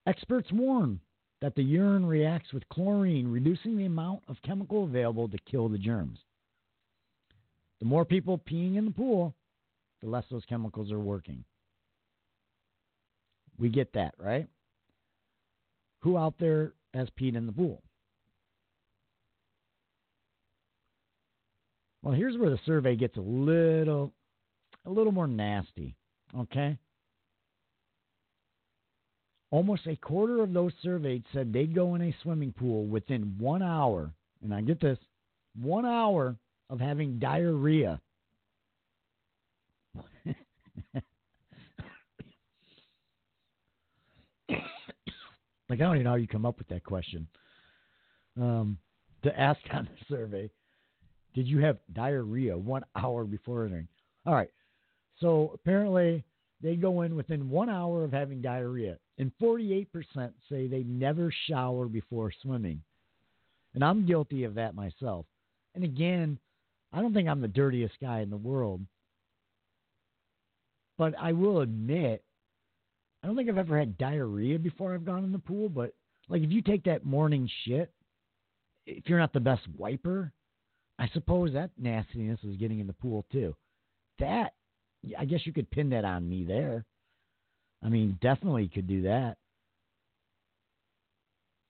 Experts 0.07 0.51
warn 0.51 0.99
that 1.41 1.55
the 1.55 1.63
urine 1.63 2.05
reacts 2.05 2.53
with 2.53 2.67
chlorine, 2.69 3.31
reducing 3.31 3.77
the 3.77 3.85
amount 3.85 4.23
of 4.27 4.41
chemical 4.45 4.85
available 4.85 5.27
to 5.29 5.37
kill 5.49 5.69
the 5.69 5.77
germs. 5.77 6.19
The 7.79 7.85
more 7.85 8.05
people 8.05 8.37
peeing 8.37 8.77
in 8.77 8.85
the 8.85 8.91
pool, 8.91 9.35
the 10.01 10.09
less 10.09 10.23
those 10.31 10.45
chemicals 10.47 10.91
are 10.91 10.99
working. 10.99 11.43
We 13.59 13.69
get 13.69 13.93
that, 13.93 14.15
right? 14.17 14.47
Who 16.01 16.17
out 16.17 16.35
there 16.39 16.73
has 16.93 17.07
peed 17.19 17.35
in 17.35 17.45
the 17.45 17.51
pool? 17.51 17.81
Well, 22.01 22.13
here's 22.13 22.37
where 22.37 22.49
the 22.49 22.59
survey 22.65 22.95
gets 22.97 23.15
a 23.15 23.21
little 23.21 24.11
a 24.85 24.89
little 24.89 25.13
more 25.13 25.27
nasty, 25.27 25.95
okay? 26.37 26.77
Almost 29.51 29.87
a 29.87 29.95
quarter 29.95 30.41
of 30.41 30.51
those 30.51 30.73
surveyed 30.81 31.23
said 31.31 31.53
they'd 31.53 31.75
go 31.75 31.95
in 31.95 32.01
a 32.01 32.15
swimming 32.21 32.51
pool 32.51 32.85
within 32.85 33.35
one 33.37 33.61
hour, 33.61 34.11
and 34.41 34.53
I 34.53 34.61
get 34.61 34.81
this, 34.81 34.97
one 35.55 35.85
hour 35.85 36.35
of 36.69 36.79
having 36.81 37.19
diarrhea. 37.19 38.01
like, 45.73 45.81
I 45.81 45.85
don't 45.85 45.95
even 45.95 46.03
know 46.05 46.11
how 46.11 46.17
you 46.17 46.27
come 46.27 46.45
up 46.45 46.59
with 46.59 46.67
that 46.67 46.83
question. 46.83 47.27
Um, 48.39 48.77
to 49.23 49.39
ask 49.39 49.59
on 49.73 49.85
the 49.85 50.15
survey, 50.15 50.49
did 51.33 51.47
you 51.47 51.59
have 51.59 51.79
diarrhea 51.93 52.55
one 52.55 52.83
hour 52.95 53.23
before 53.23 53.65
entering? 53.65 53.87
All 54.25 54.35
right. 54.35 54.51
So 55.19 55.51
apparently 55.53 56.23
they 56.61 56.75
go 56.75 57.01
in 57.01 57.15
within 57.15 57.49
one 57.49 57.69
hour 57.69 58.03
of 58.03 58.11
having 58.11 58.41
diarrhea, 58.41 58.97
and 59.17 59.31
48% 59.41 59.87
say 60.49 60.67
they 60.67 60.83
never 60.83 61.33
shower 61.47 61.87
before 61.87 62.31
swimming. 62.41 62.81
And 63.73 63.83
I'm 63.83 64.05
guilty 64.05 64.43
of 64.43 64.55
that 64.55 64.75
myself. 64.75 65.25
And 65.73 65.83
again, 65.83 66.37
I 66.91 67.01
don't 67.01 67.13
think 67.13 67.27
I'm 67.27 67.41
the 67.41 67.47
dirtiest 67.47 67.95
guy 67.99 68.21
in 68.21 68.29
the 68.29 68.37
world. 68.37 68.81
But 70.99 71.15
I 71.19 71.33
will 71.33 71.61
admit, 71.61 72.23
I 73.23 73.27
don't 73.27 73.37
think 73.37 73.49
I've 73.49 73.57
ever 73.57 73.79
had 73.79 73.97
diarrhea 73.97 74.59
before 74.59 74.93
I've 74.93 75.05
gone 75.05 75.23
in 75.23 75.31
the 75.31 75.39
pool. 75.39 75.69
But 75.69 75.93
like, 76.27 76.41
if 76.41 76.51
you 76.51 76.61
take 76.61 76.83
that 76.83 77.05
morning 77.05 77.49
shit, 77.65 77.91
if 78.85 79.07
you're 79.07 79.19
not 79.19 79.31
the 79.31 79.39
best 79.39 79.61
wiper, 79.77 80.33
I 80.99 81.07
suppose 81.13 81.53
that 81.53 81.71
nastiness 81.77 82.39
is 82.43 82.57
getting 82.57 82.79
in 82.79 82.87
the 82.87 82.93
pool 82.93 83.25
too. 83.31 83.55
That, 84.19 84.53
I 85.17 85.25
guess 85.25 85.45
you 85.45 85.53
could 85.53 85.71
pin 85.71 85.89
that 85.91 86.05
on 86.05 86.27
me 86.27 86.43
there. 86.43 86.85
I 87.83 87.89
mean, 87.89 88.17
definitely 88.21 88.67
could 88.67 88.87
do 88.87 89.03
that. 89.03 89.37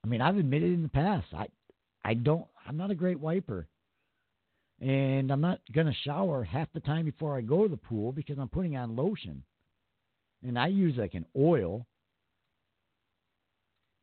I 0.04 0.08
mean, 0.08 0.20
I've 0.20 0.36
admitted 0.36 0.72
in 0.72 0.82
the 0.82 0.88
past, 0.88 1.26
I, 1.32 1.46
I 2.04 2.14
don't, 2.14 2.46
I'm 2.66 2.76
not 2.76 2.90
a 2.90 2.96
great 2.96 3.18
wiper. 3.18 3.66
And 4.80 5.30
I'm 5.30 5.40
not 5.40 5.60
going 5.72 5.86
to 5.86 5.94
shower 6.04 6.44
half 6.44 6.68
the 6.74 6.80
time 6.80 7.04
before 7.04 7.36
I 7.36 7.40
go 7.40 7.62
to 7.62 7.68
the 7.68 7.76
pool 7.76 8.12
because 8.12 8.38
I'm 8.38 8.48
putting 8.48 8.76
on 8.76 8.96
lotion. 8.96 9.44
And 10.46 10.58
I 10.58 10.66
use 10.68 10.96
like 10.96 11.14
an 11.14 11.26
oil. 11.36 11.86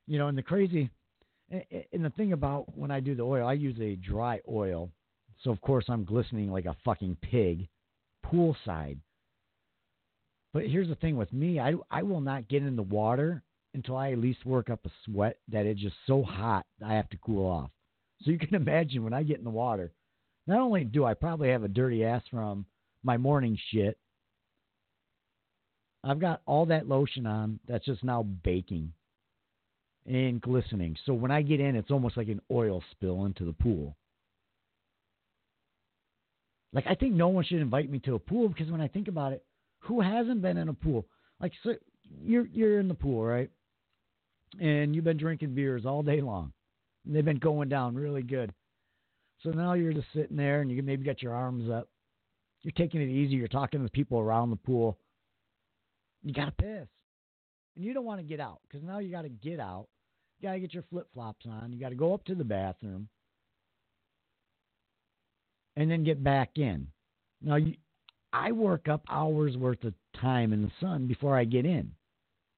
You 0.08 0.18
know, 0.18 0.28
and 0.28 0.38
the 0.38 0.42
crazy, 0.42 0.89
and 1.94 2.04
the 2.04 2.10
thing 2.12 2.34
about 2.34 2.78
when 2.78 2.92
I 2.92 3.00
do 3.00 3.16
the 3.16 3.24
oil, 3.24 3.48
I 3.48 3.54
use 3.54 3.80
a 3.80 3.96
dry 3.96 4.42
oil. 4.50 4.89
So, 5.44 5.52
of 5.52 5.62
course, 5.62 5.86
I'm 5.88 6.04
glistening 6.04 6.52
like 6.52 6.66
a 6.66 6.76
fucking 6.84 7.18
pig 7.22 7.68
poolside. 8.26 8.98
But 10.54 10.68
here's 10.68 10.89
the 10.89 10.96
thing 10.96 11.16
with 11.16 11.32
me, 11.32 11.60
I, 11.60 11.74
I 11.89 12.04
will 12.04 12.22
not 12.22 12.50
get 12.50 12.64
in 12.64 12.76
the 12.76 12.84
water 12.84 13.42
until 13.74 13.96
I 13.96 14.12
at 14.12 14.18
least 14.18 14.46
work 14.46 14.70
up 14.70 14.86
a 14.86 14.89
sweat 15.06 15.38
that 15.48 15.66
it's 15.66 15.80
just 15.80 15.96
so 16.06 16.24
hot 16.24 16.66
I 16.86 16.94
have 16.94 17.10
to 17.10 17.18
cool 17.18 17.50
off. 17.50 17.72
So 18.22 18.32
you 18.32 18.38
can 18.38 18.56
imagine 18.56 19.04
when 19.04 19.14
I 19.14 19.24
get 19.24 19.38
in 19.38 19.46
the 19.46 19.50
water, 19.50 19.92
not 20.48 20.60
only 20.60 20.84
do 20.84 21.06
I 21.06 21.14
probably 21.14 21.50
have 21.50 21.64
a 21.64 21.70
dirty 21.70 22.04
ass 22.04 22.24
from 22.30 22.66
my 23.04 23.18
morning 23.18 23.58
shit, 23.72 23.98
I've 26.04 26.20
got 26.20 26.41
all 26.45 26.66
that 26.68 26.88
lotion 26.88 27.28
on 27.28 27.60
that's 27.68 27.86
just 27.86 28.04
now 28.04 28.24
baking 28.24 28.93
and 30.06 30.41
glistening. 30.41 30.95
So 31.06 31.14
when 31.14 31.32
I 31.32 31.41
get 31.41 31.60
in, 31.60 31.76
it's 31.76 31.91
almost 31.91 32.18
like 32.18 32.28
an 32.28 32.41
oil 32.52 32.84
spill 32.91 33.26
into 33.26 33.45
the 33.45 33.54
pool. 33.54 33.95
Like 36.74 36.86
I 36.88 36.95
think 36.95 37.14
no 37.14 37.28
one 37.28 37.43
should 37.43 37.60
invite 37.60 37.89
me 37.89 37.99
to 37.99 38.16
a 38.16 38.20
pool 38.20 38.47
because 38.47 38.72
when 38.72 38.82
I 38.82 38.88
think 38.88 39.08
about 39.08 39.34
it, 39.34 39.43
who 39.80 40.02
hasn't 40.02 40.41
been 40.41 40.58
in 40.58 40.70
a 40.70 40.74
pool? 40.74 41.06
Like 41.39 41.52
so 41.64 41.74
you're 42.24 42.47
you're 42.47 42.80
in 42.80 42.88
the 42.88 42.93
pool, 42.93 43.24
right? 43.24 43.49
And 44.60 44.95
you've 44.95 45.04
been 45.04 45.18
drinking 45.18 45.54
beers 45.54 45.86
all 45.86 46.04
day 46.04 46.22
long. 46.22 46.52
And 47.06 47.16
they've 47.16 47.26
been 47.26 47.39
going 47.39 47.70
down 47.70 47.95
really 47.95 48.22
good. 48.22 48.54
So 49.43 49.49
now 49.49 49.74
you're 49.74 49.93
just 49.93 50.08
sitting 50.14 50.38
there 50.38 50.62
and 50.62 50.72
you 50.72 50.84
maybe 50.84 51.04
got 51.04 51.22
your 51.22 51.34
arms 51.34 51.70
up. 51.70 51.88
You're 52.62 52.74
taking 52.74 53.02
it 53.02 53.10
easy. 53.10 53.36
You're 53.36 53.47
talking 53.47 53.80
to 53.80 53.84
the 53.84 53.91
people 53.91 54.20
around 54.20 54.52
the 54.52 54.56
pool. 54.56 54.97
You 56.24 56.34
got 56.34 56.46
to 56.46 56.52
piss. 56.52 56.88
And 57.76 57.86
you 57.86 57.94
don't 57.94 58.06
want 58.06 58.20
to 58.20 58.26
get 58.28 58.40
out 58.40 58.60
because 58.68 58.86
now 58.86 59.00
you 59.00 59.12
got 59.12 59.24
to 59.24 59.30
get 59.30 59.60
out. 59.60 59.88
You 60.40 60.50
got 60.50 60.54
to 60.54 60.60
get 60.60 60.74
your 60.74 60.84
flip 60.90 61.08
flops 61.14 61.46
on. 61.46 61.72
You 61.72 61.80
got 61.80 61.90
to 61.90 61.96
go 61.96 62.14
up 62.14 62.26
to 62.26 62.36
the 62.36 62.44
bathroom 62.44 63.08
and 65.76 65.90
then 65.90 66.04
get 66.04 66.24
back 66.24 66.52
in. 66.56 66.88
Now, 67.42 67.56
you, 67.56 67.76
I 68.34 68.52
work 68.52 68.88
up 68.88 69.04
hours 69.10 69.58
worth 69.58 69.84
of 69.84 69.94
time 70.20 70.54
in 70.54 70.62
the 70.62 70.72
sun 70.80 71.08
before 71.08 71.38
I 71.38 71.44
get 71.44 71.66
in. 71.66 71.92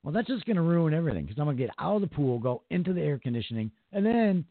Well, 0.04 0.14
that's 0.14 0.28
just 0.28 0.46
going 0.46 0.58
to 0.58 0.62
ruin 0.62 0.94
everything 0.94 1.26
because 1.26 1.40
I'm 1.40 1.46
going 1.46 1.58
to 1.58 1.64
get 1.64 1.74
out 1.80 1.96
of 1.96 2.02
the 2.02 2.14
pool, 2.14 2.40
go 2.40 2.64
into 2.70 2.94
the 2.94 3.02
air 3.02 3.18
conditioning, 3.18 3.72
and 3.92 4.06
then 4.06 4.46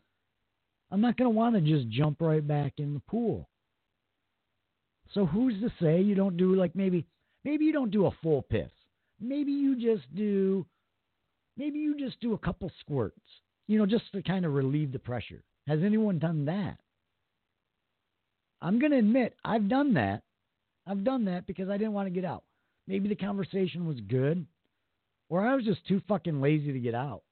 I'm 0.91 1.01
not 1.01 1.17
going 1.17 1.31
to 1.31 1.37
want 1.37 1.55
to 1.55 1.61
just 1.61 1.89
jump 1.91 2.21
right 2.21 2.47
back 2.47 2.75
in 2.79 2.95
the 2.95 3.01
pool. 3.01 3.49
So 5.13 5.27
who's 5.27 5.61
to 5.61 5.71
say 5.81 6.01
you 6.01 6.15
don't 6.15 6.39
do 6.39 6.55
like 6.55 6.75
maybe 6.75 7.05
maybe 7.45 7.67
you 7.67 7.73
don't 7.73 7.91
do 7.91 8.07
a 8.07 8.11
full 8.23 8.43
piss. 8.43 8.71
Maybe 9.23 9.53
you 9.53 9.77
just 9.77 10.12
do 10.14 10.66
maybe 11.57 11.79
you 11.79 11.97
just 11.97 12.20
do 12.20 12.35
a 12.35 12.39
couple 12.39 12.70
squirts. 12.81 13.20
You 13.68 13.79
know, 13.79 13.87
just 13.87 14.11
to 14.12 14.23
kind 14.23 14.45
of 14.45 14.53
relieve 14.53 14.93
the 14.93 14.99
pressure. 14.99 15.45
Has 15.68 15.81
anyone 15.85 16.18
done 16.18 16.47
that? 16.47 16.79
I'm 18.61 18.81
going 18.81 18.93
to 18.93 18.99
admit 18.99 19.37
I've 19.45 19.68
done 19.68 19.95
that. 19.95 20.23
I've 20.87 21.05
done 21.05 21.27
that 21.27 21.47
because 21.47 21.68
I 21.68 21.79
didn't 21.79 21.93
want 21.93 22.07
to 22.07 22.14
get 22.14 22.25
out. 22.25 22.43
Maybe 22.89 23.09
the 23.09 23.14
conversation 23.14 23.87
was 23.87 24.01
good 24.01 24.45
or 25.29 25.47
I 25.47 25.55
was 25.55 25.64
just 25.64 25.87
too 25.87 26.03
fucking 26.09 26.41
lazy 26.41 26.73
to 26.73 26.79
get 26.81 26.95
out. 26.95 27.23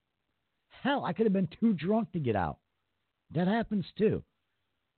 Hell, 0.82 1.05
I 1.05 1.12
could 1.12 1.26
have 1.26 1.32
been 1.32 1.51
too 1.61 1.72
drunk 1.74 2.12
to 2.12 2.20
get 2.20 2.36
out. 2.36 2.59
That 3.34 3.49
happens 3.49 3.84
too. 3.99 4.22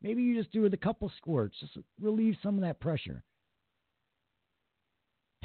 Maybe 0.03 0.23
you 0.23 0.39
just 0.39 0.53
do 0.53 0.65
it 0.67 0.75
a 0.75 0.79
couple 0.79 1.11
squirts, 1.17 1.57
just 1.59 1.79
relieve 2.01 2.37
some 2.43 2.57
of 2.57 2.61
that 2.63 2.81
pressure. 2.81 3.25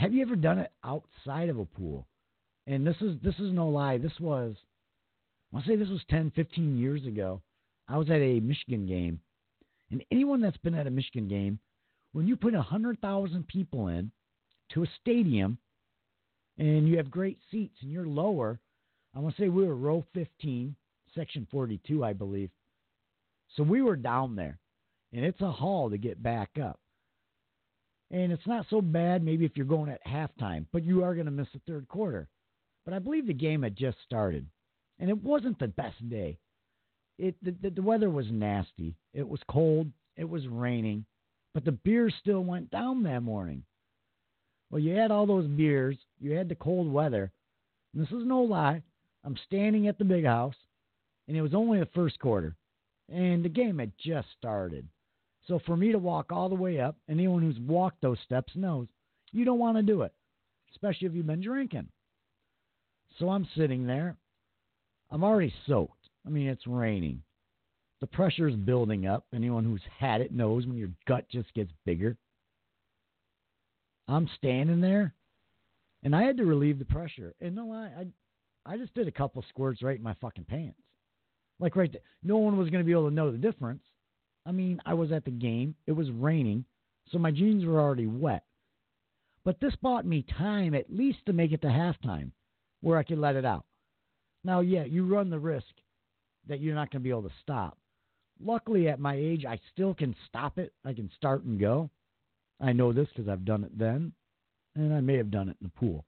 Have 0.08 0.14
you 0.14 0.22
ever 0.22 0.38
done 0.38 0.60
it 0.60 0.72
outside 0.86 1.50
of 1.50 1.60
a 1.60 1.66
pool? 1.66 2.08
And 2.66 2.88
this 2.88 2.96
is 3.02 3.18
this 3.22 3.36
is 3.40 3.52
no 3.52 3.68
lie. 3.68 3.98
This 3.98 4.18
was 4.22 4.56
I 5.54 5.62
say 5.64 5.76
this 5.76 5.90
was 5.90 6.00
10, 6.10 6.32
15 6.34 6.78
years 6.78 7.06
ago. 7.06 7.42
I 7.90 7.98
was 7.98 8.10
at 8.10 8.22
a 8.22 8.40
Michigan 8.40 8.88
game. 8.88 9.20
And 9.92 10.02
anyone 10.10 10.40
that's 10.40 10.56
been 10.56 10.76
at 10.76 10.88
a 10.88 10.92
Michigan 10.92 11.28
game, 11.28 11.60
when 12.14 12.26
you 12.26 12.38
put 12.38 12.54
100,000 12.54 13.48
people 13.50 13.90
in 13.90 14.10
to 14.70 14.84
a 14.84 14.88
stadium 15.02 15.58
and 16.58 16.88
you 16.88 16.96
have 16.96 17.12
great 17.12 17.40
seats 17.52 17.76
and 17.82 17.92
you're 17.92 18.08
lower, 18.08 18.62
I 19.14 19.20
want 19.20 19.36
to 19.36 19.42
say 19.42 19.50
we 19.50 19.68
were 19.68 19.76
row 19.76 20.06
15, 20.14 20.74
section 21.16 21.46
42, 21.52 22.06
I 22.06 22.14
believe. 22.14 22.50
So 23.58 23.64
we 23.64 23.82
were 23.82 23.98
down 23.98 24.38
there. 24.38 24.58
and 25.12 25.26
it's 25.26 25.42
a 25.42 25.52
haul 25.52 25.90
to 25.90 25.98
get 25.98 26.24
back 26.24 26.52
up. 26.64 26.80
And 28.12 28.32
it's 28.32 28.48
not 28.48 28.66
so 28.70 28.82
bad 28.82 29.24
maybe 29.24 29.46
if 29.46 29.52
you're 29.56 29.66
going 29.66 29.90
at 29.90 30.06
halftime, 30.06 30.66
but 30.72 30.84
you 30.84 31.04
are 31.04 31.14
going 31.14 31.26
to 31.26 31.32
miss 31.32 31.48
the 31.54 31.62
third 31.68 31.88
quarter. 31.88 32.28
But 32.86 32.94
I 32.94 33.00
believe 33.00 33.28
the 33.28 33.34
game 33.34 33.64
had 33.64 33.76
just 33.76 33.98
started, 34.06 34.46
and 35.00 35.10
it 35.10 35.22
wasn't 35.22 35.60
the 35.60 35.68
best 35.68 36.10
day. 36.10 36.38
It 37.20 37.36
the, 37.44 37.54
the, 37.62 37.70
the 37.72 37.82
weather 37.82 38.10
was 38.10 38.28
nasty. 38.32 38.96
It 39.14 39.28
was 39.28 39.42
cold. 39.50 39.92
It 40.16 40.30
was 40.30 40.48
raining, 40.48 41.06
but 41.54 41.66
the 41.66 41.74
beers 41.74 42.14
still 42.20 42.44
went 42.44 42.72
down 42.72 43.04
that 43.04 43.24
morning. 43.24 43.64
Well, 44.70 44.80
you 44.80 44.96
had 44.96 45.12
all 45.12 45.26
those 45.26 45.48
beers, 45.48 45.98
you 46.20 46.32
had 46.32 46.50
the 46.50 46.56
cold 46.56 46.92
weather. 46.92 47.32
And 47.94 48.04
this 48.04 48.12
is 48.12 48.26
no 48.26 48.42
lie. 48.42 48.82
I'm 49.24 49.38
standing 49.46 49.88
at 49.88 49.98
the 49.98 50.06
big 50.06 50.26
house, 50.26 50.56
and 51.28 51.36
it 51.36 51.42
was 51.42 51.54
only 51.54 51.80
the 51.80 51.90
first 51.94 52.20
quarter, 52.20 52.56
and 53.12 53.44
the 53.44 53.50
game 53.50 53.80
had 53.80 53.92
just 53.98 54.28
started. 54.38 54.88
So 55.48 55.60
for 55.66 55.78
me 55.78 55.92
to 55.92 55.98
walk 55.98 56.32
all 56.32 56.50
the 56.50 56.56
way 56.56 56.80
up, 56.80 56.98
anyone 57.10 57.42
who's 57.42 57.60
walked 57.60 58.02
those 58.02 58.18
steps 58.26 58.54
knows 58.56 58.88
you 59.32 59.46
don't 59.46 59.60
want 59.60 59.78
to 59.78 59.84
do 59.84 60.02
it, 60.02 60.14
especially 60.72 61.08
if 61.08 61.14
you've 61.14 61.28
been 61.28 61.42
drinking. 61.42 61.88
So 63.18 63.30
I'm 63.30 63.48
sitting 63.56 63.88
there. 63.88 64.18
I'm 65.10 65.24
already 65.24 65.54
soaked. 65.66 66.10
I 66.26 66.30
mean, 66.30 66.48
it's 66.48 66.68
raining. 66.68 67.22
The 68.02 68.08
pressure 68.08 68.48
is 68.48 68.56
building 68.56 69.08
up. 69.08 69.26
Anyone 69.34 69.64
who's 69.64 69.82
had 69.98 70.22
it 70.22 70.34
knows 70.34 70.68
when 70.68 70.78
your 70.78 70.92
gut 71.08 71.26
just 71.32 71.52
gets 71.54 71.72
bigger. 71.86 72.18
I'm 74.08 74.30
standing 74.38 74.82
there, 74.82 75.14
and 76.04 76.16
I 76.16 76.24
had 76.24 76.38
to 76.38 76.46
relieve 76.46 76.80
the 76.80 76.86
pressure. 76.86 77.34
And 77.42 77.56
no, 77.56 77.72
I, 77.72 78.04
I, 78.66 78.74
I 78.74 78.78
just 78.78 78.94
did 78.94 79.08
a 79.08 79.12
couple 79.12 79.44
squirts 79.50 79.82
right 79.82 79.98
in 79.98 80.04
my 80.04 80.16
fucking 80.22 80.46
pants, 80.46 80.80
like 81.60 81.76
right 81.76 81.92
there. 81.92 82.02
No 82.24 82.38
one 82.38 82.58
was 82.58 82.70
going 82.70 82.84
to 82.84 82.86
be 82.86 82.92
able 82.92 83.10
to 83.10 83.16
know 83.16 83.32
the 83.32 83.38
difference. 83.38 83.82
I 84.48 84.52
mean, 84.54 84.82
I 84.86 84.94
was 84.94 85.12
at 85.12 85.26
the 85.26 85.32
game. 85.32 85.76
It 85.88 85.92
was 85.92 86.10
raining, 86.10 86.64
so 87.12 87.18
my 87.18 87.32
jeans 87.32 87.66
were 87.66 87.82
already 87.82 88.08
wet. 88.08 88.46
But 89.44 89.60
this 89.60 89.76
bought 89.82 90.06
me 90.06 90.26
time 90.38 90.74
at 90.74 90.92
least 90.92 91.20
to 91.26 91.34
make 91.34 91.52
it 91.52 91.62
to 91.62 91.68
halftime, 91.68 92.32
where 92.82 92.98
I 92.98 93.04
could 93.04 93.20
let 93.20 93.36
it 93.36 93.46
out. 93.46 93.66
Now, 94.46 94.62
yeah, 94.62 94.86
you 94.86 95.06
run 95.06 95.30
the 95.30 95.40
risk 95.40 95.66
that 96.48 96.62
you're 96.62 96.76
not 96.76 96.92
going 96.92 97.02
to 97.02 97.04
be 97.04 97.10
able 97.10 97.24
to 97.24 97.36
stop. 97.42 97.78
Luckily, 98.42 98.88
at 98.88 99.00
my 99.00 99.16
age, 99.16 99.44
I 99.46 99.60
still 99.74 99.94
can 99.94 100.16
stop 100.28 100.58
it. 100.58 100.72
I 100.86 100.94
can 100.94 101.10
start 101.18 101.44
and 101.44 101.60
go. 101.60 101.90
I 102.62 102.72
know 102.72 102.94
this 102.94 103.08
because 103.10 103.28
I've 103.28 103.46
done 103.46 103.66
it 103.66 103.78
then, 103.78 104.14
and 104.76 104.94
I 104.94 105.02
may 105.02 105.18
have 105.18 105.32
done 105.32 105.50
it 105.50 105.58
in 105.60 105.68
the 105.68 105.80
pool. 105.80 106.06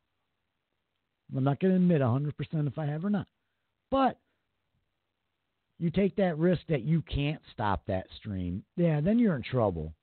I'm 1.36 1.44
not 1.44 1.60
going 1.60 1.74
to 1.74 1.78
admit 1.78 2.02
100% 2.02 2.68
if 2.68 2.78
I 2.78 2.86
have 2.86 3.04
or 3.04 3.10
not. 3.10 3.28
But 3.92 4.18
you 5.80 5.90
take 5.90 6.18
that 6.18 6.38
risk 6.38 6.62
that 6.68 6.84
you 6.84 7.02
can't 7.02 7.42
stop 7.54 7.84
that 7.88 8.06
stream, 8.18 8.64
yeah, 8.76 9.00
then 9.00 9.18
you're 9.18 9.36
in 9.36 9.44
trouble. 9.44 9.94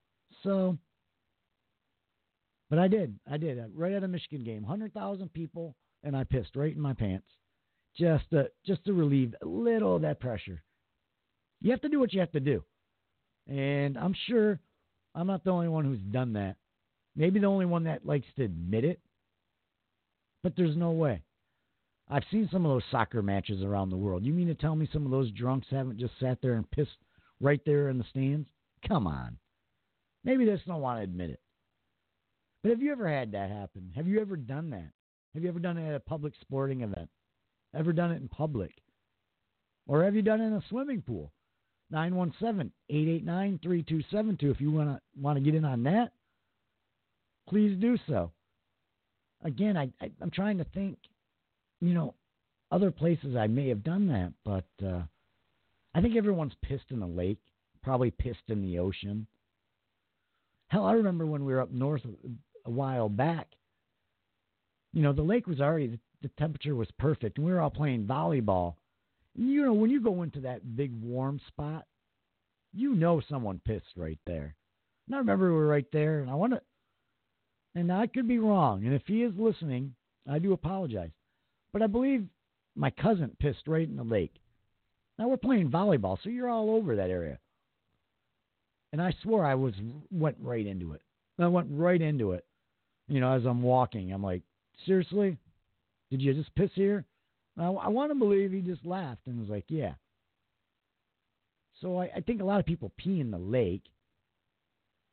So, 0.42 0.78
but 2.70 2.78
I 2.78 2.88
did. 2.88 3.18
I 3.30 3.36
did. 3.36 3.58
Uh, 3.58 3.64
right 3.74 3.92
at 3.92 4.02
a 4.02 4.08
Michigan 4.08 4.42
game, 4.42 4.62
100,000 4.62 5.32
people, 5.32 5.76
and 6.02 6.16
I 6.16 6.24
pissed 6.24 6.56
right 6.56 6.74
in 6.74 6.80
my 6.80 6.94
pants 6.94 7.26
just 7.96 8.24
to, 8.30 8.50
just 8.66 8.84
to 8.86 8.92
relieve 8.94 9.34
a 9.42 9.46
little 9.46 9.96
of 9.96 10.02
that 10.02 10.20
pressure. 10.20 10.62
You 11.60 11.70
have 11.72 11.82
to 11.82 11.88
do 11.88 12.00
what 12.00 12.12
you 12.12 12.20
have 12.20 12.32
to 12.32 12.40
do. 12.40 12.64
And 13.46 13.96
I'm 13.98 14.14
sure 14.28 14.58
I'm 15.14 15.26
not 15.26 15.44
the 15.44 15.50
only 15.50 15.68
one 15.68 15.84
who's 15.84 16.00
done 16.00 16.32
that. 16.34 16.56
Maybe 17.14 17.38
the 17.38 17.46
only 17.46 17.66
one 17.66 17.84
that 17.84 18.06
likes 18.06 18.26
to 18.36 18.44
admit 18.44 18.84
it. 18.84 19.00
But 20.42 20.54
there's 20.56 20.76
no 20.76 20.92
way. 20.92 21.22
I've 22.08 22.24
seen 22.30 22.48
some 22.52 22.64
of 22.64 22.70
those 22.70 22.84
soccer 22.90 23.22
matches 23.22 23.62
around 23.62 23.90
the 23.90 23.96
world. 23.96 24.24
You 24.24 24.32
mean 24.32 24.46
to 24.46 24.54
tell 24.54 24.76
me 24.76 24.88
some 24.92 25.04
of 25.04 25.10
those 25.10 25.30
drunks 25.32 25.66
haven't 25.70 25.98
just 25.98 26.18
sat 26.20 26.38
there 26.40 26.54
and 26.54 26.70
pissed 26.70 26.98
right 27.40 27.60
there 27.66 27.88
in 27.88 27.98
the 27.98 28.04
stands? 28.10 28.48
Come 28.86 29.06
on. 29.06 29.36
Maybe 30.24 30.44
they 30.44 30.52
just 30.52 30.66
don't 30.66 30.80
want 30.80 31.00
to 31.00 31.04
admit 31.04 31.30
it. 31.30 31.40
But 32.62 32.70
have 32.70 32.80
you 32.80 32.92
ever 32.92 33.08
had 33.08 33.32
that 33.32 33.50
happen? 33.50 33.92
Have 33.94 34.06
you 34.06 34.20
ever 34.20 34.36
done 34.36 34.70
that? 34.70 34.90
Have 35.34 35.42
you 35.42 35.48
ever 35.48 35.58
done 35.58 35.78
it 35.78 35.88
at 35.88 35.94
a 35.94 36.00
public 36.00 36.32
sporting 36.40 36.82
event? 36.82 37.10
Ever 37.74 37.92
done 37.92 38.12
it 38.12 38.20
in 38.20 38.28
public? 38.28 38.72
Or 39.86 40.04
have 40.04 40.14
you 40.14 40.22
done 40.22 40.40
it 40.40 40.46
in 40.46 40.54
a 40.54 40.62
swimming 40.68 41.02
pool? 41.02 41.32
917-889-3272 41.92 44.42
if 44.42 44.60
you 44.60 44.72
want 44.72 44.90
to 44.90 45.00
want 45.20 45.36
to 45.36 45.40
get 45.40 45.54
in 45.54 45.64
on 45.64 45.84
that 45.84 46.10
please 47.48 47.78
do 47.80 47.96
so 48.08 48.32
again 49.44 49.76
I, 49.76 49.88
I 50.00 50.10
i'm 50.20 50.32
trying 50.32 50.58
to 50.58 50.64
think 50.74 50.98
you 51.80 51.94
know 51.94 52.14
other 52.70 52.90
places 52.90 53.36
i 53.36 53.46
may 53.46 53.68
have 53.68 53.84
done 53.84 54.06
that 54.08 54.32
but 54.44 54.86
uh 54.86 55.02
i 55.94 56.00
think 56.00 56.16
everyone's 56.16 56.56
pissed 56.62 56.90
in 56.90 57.00
the 57.00 57.06
lake 57.06 57.40
probably 57.82 58.10
pissed 58.10 58.48
in 58.48 58.62
the 58.62 58.78
ocean 58.78 59.26
hell 60.68 60.84
i 60.84 60.92
remember 60.92 61.26
when 61.26 61.44
we 61.44 61.52
were 61.52 61.60
up 61.60 61.72
north 61.72 62.02
a 62.64 62.70
while 62.70 63.08
back 63.08 63.48
you 64.92 65.02
know 65.02 65.12
the 65.12 65.22
lake 65.22 65.46
was 65.46 65.60
already 65.60 65.86
the, 66.22 66.30
temperature 66.38 66.74
was 66.74 66.88
perfect 66.98 67.38
and 67.38 67.46
we 67.46 67.52
were 67.52 67.60
all 67.60 67.70
playing 67.70 68.04
volleyball 68.04 68.74
you 69.36 69.64
know, 69.64 69.74
when 69.74 69.90
you 69.90 70.00
go 70.00 70.22
into 70.22 70.40
that 70.40 70.76
big 70.76 70.92
warm 71.02 71.40
spot, 71.46 71.84
you 72.72 72.94
know 72.94 73.22
someone 73.28 73.60
pissed 73.64 73.96
right 73.96 74.18
there. 74.26 74.54
And 75.06 75.14
I 75.14 75.18
remember 75.18 75.48
we 75.48 75.58
were 75.58 75.66
right 75.66 75.86
there, 75.92 76.20
and 76.20 76.30
I 76.30 76.34
want 76.34 76.54
to, 76.54 76.60
and 77.74 77.92
I 77.92 78.06
could 78.06 78.26
be 78.26 78.38
wrong. 78.38 78.84
And 78.84 78.94
if 78.94 79.02
he 79.06 79.22
is 79.22 79.32
listening, 79.36 79.94
I 80.30 80.38
do 80.38 80.52
apologize. 80.52 81.10
But 81.76 81.82
I 81.82 81.88
believe 81.88 82.24
my 82.74 82.88
cousin 82.88 83.36
pissed 83.38 83.68
right 83.68 83.86
in 83.86 83.96
the 83.96 84.02
lake. 84.02 84.32
Now 85.18 85.28
we're 85.28 85.36
playing 85.36 85.70
volleyball, 85.70 86.16
so 86.22 86.30
you're 86.30 86.48
all 86.48 86.70
over 86.70 86.96
that 86.96 87.10
area. 87.10 87.38
And 88.94 89.02
I 89.02 89.14
swore 89.22 89.44
I 89.44 89.56
was 89.56 89.74
went 90.10 90.38
right 90.40 90.66
into 90.66 90.94
it. 90.94 91.02
I 91.38 91.48
went 91.48 91.68
right 91.70 92.00
into 92.00 92.32
it. 92.32 92.46
You 93.08 93.20
know, 93.20 93.30
as 93.30 93.44
I'm 93.44 93.60
walking, 93.60 94.10
I'm 94.10 94.22
like, 94.22 94.40
seriously, 94.86 95.36
did 96.10 96.22
you 96.22 96.32
just 96.32 96.54
piss 96.54 96.70
here? 96.72 97.04
I, 97.58 97.66
I 97.66 97.88
want 97.88 98.10
to 98.10 98.18
believe 98.18 98.52
he 98.52 98.62
just 98.62 98.86
laughed 98.86 99.26
and 99.26 99.38
was 99.38 99.50
like, 99.50 99.66
yeah. 99.68 99.96
So 101.82 102.00
I, 102.00 102.10
I 102.16 102.20
think 102.22 102.40
a 102.40 102.46
lot 102.46 102.58
of 102.58 102.64
people 102.64 102.90
pee 102.96 103.20
in 103.20 103.30
the 103.30 103.36
lake. 103.36 103.82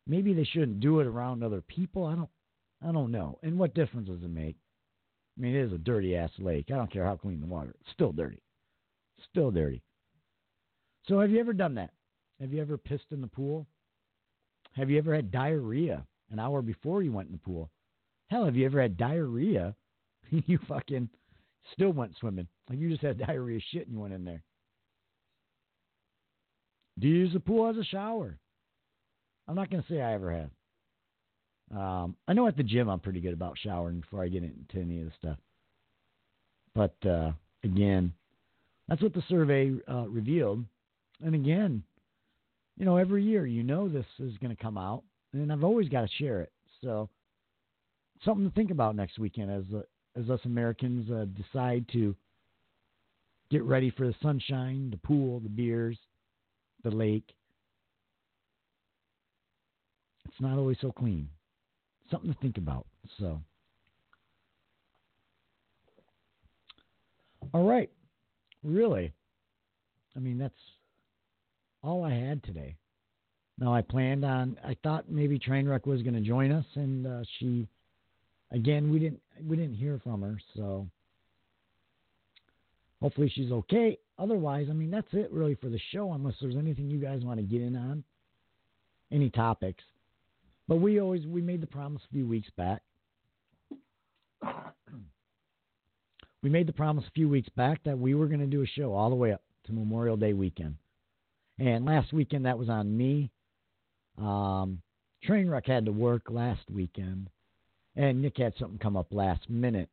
Maybe 0.08 0.34
they 0.34 0.46
shouldn't 0.46 0.80
do 0.80 1.02
it 1.02 1.08
around 1.08 1.44
other 1.44 1.60
people. 1.60 2.06
I 2.06 2.16
don't 2.16 2.30
I 2.82 2.94
don't 2.94 3.12
know. 3.12 3.38
And 3.44 3.60
what 3.60 3.76
difference 3.76 4.08
does 4.08 4.24
it 4.24 4.30
make? 4.30 4.56
I 5.38 5.42
mean, 5.42 5.56
it 5.56 5.66
is 5.66 5.74
a 5.74 5.78
dirty 5.78 6.16
ass 6.16 6.32
lake. 6.38 6.66
I 6.72 6.76
don't 6.76 6.92
care 6.92 7.06
how 7.06 7.16
clean 7.16 7.42
the 7.42 7.48
water. 7.48 7.74
It's 7.82 7.92
still 7.92 8.12
dirty. 8.12 8.42
Still 9.32 9.52
dirty. 9.52 9.82
So 11.08 11.20
have 11.20 11.32
you 11.32 11.40
ever 11.40 11.54
done 11.54 11.76
that? 11.76 11.92
Have 12.40 12.54
you 12.54 12.62
ever 12.62 12.78
pissed 12.78 13.12
in 13.12 13.22
the 13.22 13.28
pool? 13.28 13.68
Have 14.74 14.90
you 14.90 14.98
ever 14.98 15.14
had 15.16 15.32
diarrhea 15.32 16.06
an 16.32 16.40
hour 16.40 16.62
before 16.62 17.04
you 17.04 17.12
went 17.12 17.28
in 17.28 17.34
the 17.34 17.40
pool? 17.40 17.70
Hell, 18.30 18.46
have 18.46 18.56
you 18.56 18.66
ever 18.66 18.82
had 18.82 18.98
diarrhea? 18.98 19.76
you 20.30 20.60
fucking 20.68 21.10
still 21.74 21.92
went 21.92 22.16
swimming. 22.20 22.48
Like 22.70 22.80
you 22.80 22.90
just 22.90 23.04
had 23.04 23.20
diarrhea 23.20 23.60
shit 23.72 23.88
and 23.88 23.94
you 23.94 24.00
went 24.00 24.14
in 24.14 24.26
there. 24.26 24.44
Do 27.00 27.08
you 27.08 27.16
use 27.16 27.34
the 27.34 27.40
pool 27.40 27.68
as 27.68 27.78
a 27.78 27.84
shower? 27.84 28.38
I'm 29.48 29.56
not 29.56 29.70
going 29.70 29.84
to 29.84 29.90
say 29.90 30.02
I 30.02 30.14
ever 30.14 30.32
have. 30.32 30.50
Um, 31.76 32.16
I 32.28 32.34
know 32.34 32.48
at 32.48 32.58
the 32.58 32.64
gym 32.64 32.90
I'm 32.90 33.00
pretty 33.00 33.20
good 33.20 33.34
about 33.34 33.58
showering 33.58 34.02
before 34.02 34.24
I 34.24 34.28
get 34.28 34.44
into 34.44 34.78
any 34.78 35.02
of 35.02 35.08
the 35.08 35.14
stuff. 35.18 35.38
But 36.76 37.10
uh, 37.10 37.32
again, 37.64 38.14
that's 38.88 39.02
what 39.02 39.14
the 39.14 39.24
survey 39.28 39.74
uh, 39.90 40.08
revealed. 40.08 40.66
And 41.24 41.36
again, 41.36 41.84
you 42.78 42.86
know, 42.86 42.98
every 42.98 43.24
year 43.24 43.46
you 43.46 43.64
know 43.64 43.88
this 43.88 44.06
is 44.20 44.38
going 44.38 44.56
to 44.56 44.62
come 44.62 44.78
out, 44.78 45.04
and 45.32 45.52
I've 45.52 45.64
always 45.64 45.90
got 45.90 46.02
to 46.02 46.16
share 46.18 46.42
it. 46.42 46.52
So 46.82 47.10
something 48.26 48.48
to 48.48 48.56
think 48.56 48.72
about 48.72 48.96
next 48.96 49.20
weekend 49.20 49.52
as 49.52 49.64
uh, 49.74 49.82
as 50.20 50.30
us 50.30 50.40
Americans 50.46 51.10
uh, 51.10 51.26
decide 51.42 51.86
to 51.94 52.16
get 53.50 53.64
ready 53.64 53.90
for 53.90 54.06
the 54.06 54.16
sunshine, 54.22 54.90
the 54.92 54.98
pool, 54.98 55.40
the 55.40 55.50
beers, 55.50 55.98
the 56.84 56.92
lake. 56.92 57.34
It's 60.26 60.42
not 60.42 60.58
always 60.58 60.78
so 60.82 60.92
clean. 60.92 61.30
Something 62.14 62.34
to 62.34 62.40
think 62.40 62.58
about. 62.58 62.86
So, 63.20 63.42
all 67.54 67.64
right, 67.64 67.90
really. 68.64 69.12
I 70.16 70.20
mean, 70.20 70.38
that's 70.38 70.54
all 71.84 72.04
I 72.04 72.14
had 72.14 72.44
today. 72.44 72.76
Now, 73.58 73.74
I 73.74 73.82
planned 73.82 74.24
on. 74.24 74.58
I 74.64 74.78
thought 74.84 75.10
maybe 75.10 75.40
Trainwreck 75.40 75.88
was 75.88 76.04
going 76.04 76.14
to 76.14 76.22
join 76.22 76.52
us, 76.52 76.66
and 76.76 77.08
uh, 77.08 77.24
she, 77.40 77.68
again, 78.52 78.92
we 78.92 79.00
didn't 79.00 79.20
we 79.44 79.58
didn't 79.58 79.76
hear 79.76 80.00
from 80.04 80.22
her. 80.22 80.40
So, 80.56 80.88
hopefully, 83.02 83.32
she's 83.34 83.52
okay 83.52 83.98
otherwise, 84.20 84.68
I 84.70 84.74
mean, 84.74 84.92
that's 84.92 85.08
it 85.14 85.32
really 85.32 85.56
for 85.56 85.70
the 85.70 85.80
show, 85.92 86.14
unless 86.14 86.36
there's 86.42 86.56
anything 86.56 86.90
you 86.90 87.00
guys 87.00 87.24
want 87.24 87.40
to 87.40 87.44
get 87.44 87.62
in 87.62 87.76
on, 87.76 88.04
any 89.12 89.30
topics. 89.30 89.84
But 90.68 90.78
we 90.78 91.00
always 91.02 91.26
we 91.26 91.42
made 91.42 91.62
the 91.62 91.68
promise 91.68 92.02
a 92.06 92.14
few 92.14 92.28
weeks 92.28 92.50
back. 92.56 92.82
we 96.42 96.50
made 96.50 96.68
the 96.68 96.74
promise 96.74 97.04
a 97.08 97.12
few 97.12 97.28
weeks 97.28 97.50
back 97.56 97.84
that 97.84 97.98
we 97.98 98.14
were 98.16 98.28
going 98.28 98.40
to 98.40 98.46
do 98.46 98.62
a 98.62 98.68
show 98.68 98.94
all 98.94 99.10
the 99.10 99.16
way 99.16 99.34
up 99.34 99.42
to 99.66 99.74
Memorial 99.74 100.18
Day 100.18 100.34
weekend. 100.34 100.76
And 101.60 101.86
last 101.86 102.14
weekend 102.14 102.46
that 102.46 102.58
was 102.58 102.70
on 102.70 102.96
me. 102.96 103.30
Um, 104.18 104.82
Trainwreck 105.28 105.68
had 105.68 105.86
to 105.86 105.92
work 105.92 106.24
last 106.30 106.70
weekend, 106.70 107.30
and 107.96 108.22
Nick 108.22 108.38
had 108.38 108.54
something 108.60 108.80
come 108.80 108.98
up 108.98 109.08
last 109.12 109.50
minute. 109.50 109.90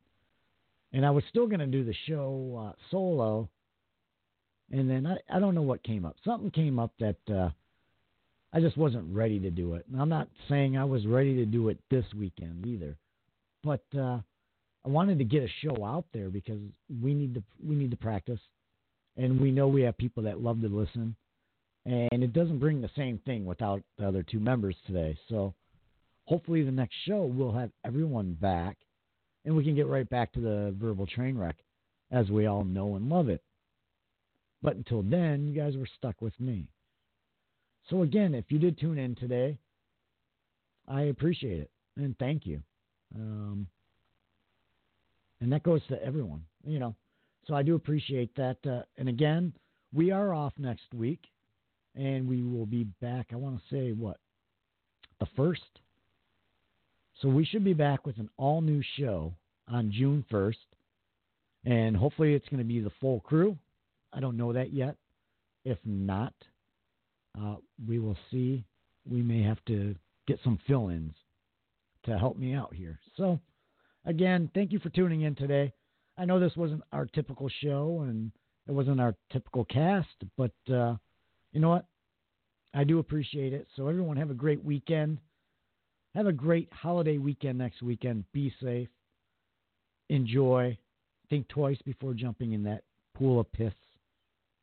And 0.93 1.05
I 1.05 1.11
was 1.11 1.23
still 1.29 1.47
going 1.47 1.59
to 1.59 1.67
do 1.67 1.85
the 1.85 1.95
show 2.07 2.69
uh, 2.69 2.75
solo, 2.89 3.49
and 4.71 4.89
then 4.89 5.07
I, 5.07 5.17
I 5.33 5.39
don't 5.39 5.55
know 5.55 5.61
what 5.61 5.83
came 5.83 6.05
up. 6.05 6.17
Something 6.25 6.51
came 6.51 6.79
up 6.79 6.91
that 6.99 7.33
uh, 7.33 7.49
I 8.53 8.59
just 8.59 8.77
wasn't 8.77 9.15
ready 9.15 9.39
to 9.39 9.49
do 9.49 9.75
it. 9.75 9.85
And 9.91 10.01
I'm 10.01 10.09
not 10.09 10.27
saying 10.49 10.77
I 10.77 10.83
was 10.83 11.05
ready 11.07 11.35
to 11.37 11.45
do 11.45 11.69
it 11.69 11.77
this 11.89 12.05
weekend 12.17 12.65
either, 12.65 12.97
but 13.63 13.83
uh, 13.97 14.19
I 14.85 14.89
wanted 14.89 15.19
to 15.19 15.23
get 15.23 15.43
a 15.43 15.47
show 15.61 15.85
out 15.85 16.05
there 16.13 16.29
because 16.29 16.59
we 17.01 17.13
need 17.13 17.33
to 17.35 17.43
we 17.65 17.75
need 17.75 17.91
to 17.91 17.97
practice, 17.97 18.39
and 19.15 19.39
we 19.39 19.51
know 19.51 19.67
we 19.67 19.83
have 19.83 19.97
people 19.97 20.23
that 20.23 20.41
love 20.41 20.61
to 20.61 20.67
listen, 20.67 21.15
and 21.85 22.23
it 22.23 22.33
doesn't 22.33 22.59
bring 22.59 22.81
the 22.81 22.89
same 22.95 23.19
thing 23.19 23.45
without 23.45 23.81
the 23.97 24.07
other 24.07 24.23
two 24.23 24.39
members 24.39 24.75
today. 24.85 25.17
So 25.29 25.53
hopefully 26.25 26.63
the 26.63 26.71
next 26.71 26.95
show 27.05 27.23
we'll 27.23 27.53
have 27.53 27.71
everyone 27.85 28.33
back, 28.33 28.77
and 29.45 29.55
we 29.55 29.63
can 29.63 29.75
get 29.75 29.87
right 29.87 30.09
back 30.09 30.33
to 30.33 30.41
the 30.41 30.75
Verbal 30.77 31.07
Trainwreck 31.07 31.55
as 32.11 32.29
we 32.29 32.47
all 32.47 32.65
know 32.65 32.95
and 32.95 33.07
love 33.07 33.29
it. 33.29 33.41
But 34.61 34.75
until 34.75 35.01
then, 35.03 35.47
you 35.47 35.55
guys 35.55 35.77
were 35.77 35.87
stuck 35.97 36.21
with 36.21 36.37
me. 36.39 36.67
So 37.89 38.03
again, 38.03 38.35
if 38.35 38.45
you 38.49 38.59
did 38.59 38.79
tune 38.79 38.97
in 38.97 39.15
today, 39.15 39.57
I 40.87 41.03
appreciate 41.03 41.59
it 41.59 41.71
and 41.97 42.17
thank 42.17 42.45
you. 42.45 42.61
Um, 43.15 43.67
and 45.39 45.51
that 45.51 45.63
goes 45.63 45.81
to 45.89 46.01
everyone, 46.03 46.43
you 46.65 46.79
know. 46.79 46.95
So 47.47 47.55
I 47.55 47.63
do 47.63 47.75
appreciate 47.75 48.33
that. 48.35 48.57
Uh, 48.65 48.83
and 48.97 49.09
again, 49.09 49.53
we 49.93 50.11
are 50.11 50.33
off 50.33 50.53
next 50.57 50.93
week, 50.93 51.21
and 51.95 52.27
we 52.27 52.43
will 52.43 52.65
be 52.65 52.85
back. 53.01 53.27
I 53.31 53.35
want 53.35 53.57
to 53.57 53.75
say 53.75 53.91
what 53.91 54.17
the 55.19 55.27
first. 55.35 55.61
So 57.21 57.29
we 57.29 57.45
should 57.45 57.63
be 57.63 57.73
back 57.73 58.05
with 58.05 58.17
an 58.17 58.29
all 58.37 58.61
new 58.61 58.81
show 58.97 59.33
on 59.67 59.91
June 59.91 60.23
first, 60.29 60.59
and 61.65 61.95
hopefully 61.95 62.33
it's 62.33 62.47
going 62.49 62.59
to 62.59 62.63
be 62.63 62.79
the 62.79 62.91
full 63.01 63.19
crew. 63.21 63.57
I 64.13 64.19
don't 64.19 64.37
know 64.37 64.53
that 64.53 64.73
yet. 64.73 64.95
If 65.63 65.77
not, 65.85 66.33
uh, 67.39 67.55
we 67.87 67.99
will 67.99 68.17
see. 68.29 68.63
We 69.09 69.21
may 69.21 69.41
have 69.43 69.63
to 69.65 69.95
get 70.27 70.39
some 70.43 70.59
fill 70.67 70.89
ins 70.89 71.15
to 72.05 72.17
help 72.17 72.37
me 72.37 72.53
out 72.53 72.73
here. 72.73 72.99
So, 73.17 73.39
again, 74.05 74.49
thank 74.53 74.71
you 74.71 74.79
for 74.79 74.89
tuning 74.89 75.21
in 75.21 75.35
today. 75.35 75.73
I 76.17 76.25
know 76.25 76.39
this 76.39 76.55
wasn't 76.55 76.83
our 76.91 77.05
typical 77.05 77.49
show 77.49 78.05
and 78.07 78.31
it 78.67 78.71
wasn't 78.71 79.01
our 79.01 79.15
typical 79.31 79.65
cast, 79.65 80.07
but 80.37 80.51
uh, 80.71 80.95
you 81.51 81.59
know 81.59 81.69
what? 81.69 81.85
I 82.73 82.83
do 82.83 82.99
appreciate 82.99 83.53
it. 83.53 83.67
So, 83.75 83.87
everyone, 83.87 84.17
have 84.17 84.31
a 84.31 84.35
great 84.35 84.63
weekend. 84.63 85.19
Have 86.15 86.27
a 86.27 86.33
great 86.33 86.69
holiday 86.73 87.17
weekend 87.17 87.57
next 87.57 87.81
weekend. 87.81 88.25
Be 88.33 88.53
safe. 88.61 88.89
Enjoy. 90.09 90.77
Think 91.29 91.47
twice 91.47 91.79
before 91.85 92.13
jumping 92.13 92.51
in 92.51 92.63
that 92.63 92.83
pool 93.15 93.39
of 93.39 93.51
piss, 93.53 93.73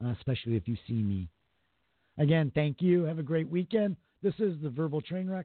uh, 0.05 0.11
especially 0.11 0.57
if 0.57 0.69
you 0.69 0.77
see 0.87 1.03
me. 1.03 1.29
Again, 2.19 2.51
thank 2.55 2.83
you. 2.83 3.05
Have 3.05 3.19
a 3.19 3.23
great 3.23 3.49
weekend. 3.49 3.97
This 4.23 4.35
is 4.41 4.61
the 4.61 4.71
Verbal 4.71 5.01
Trainwreck. 5.01 5.45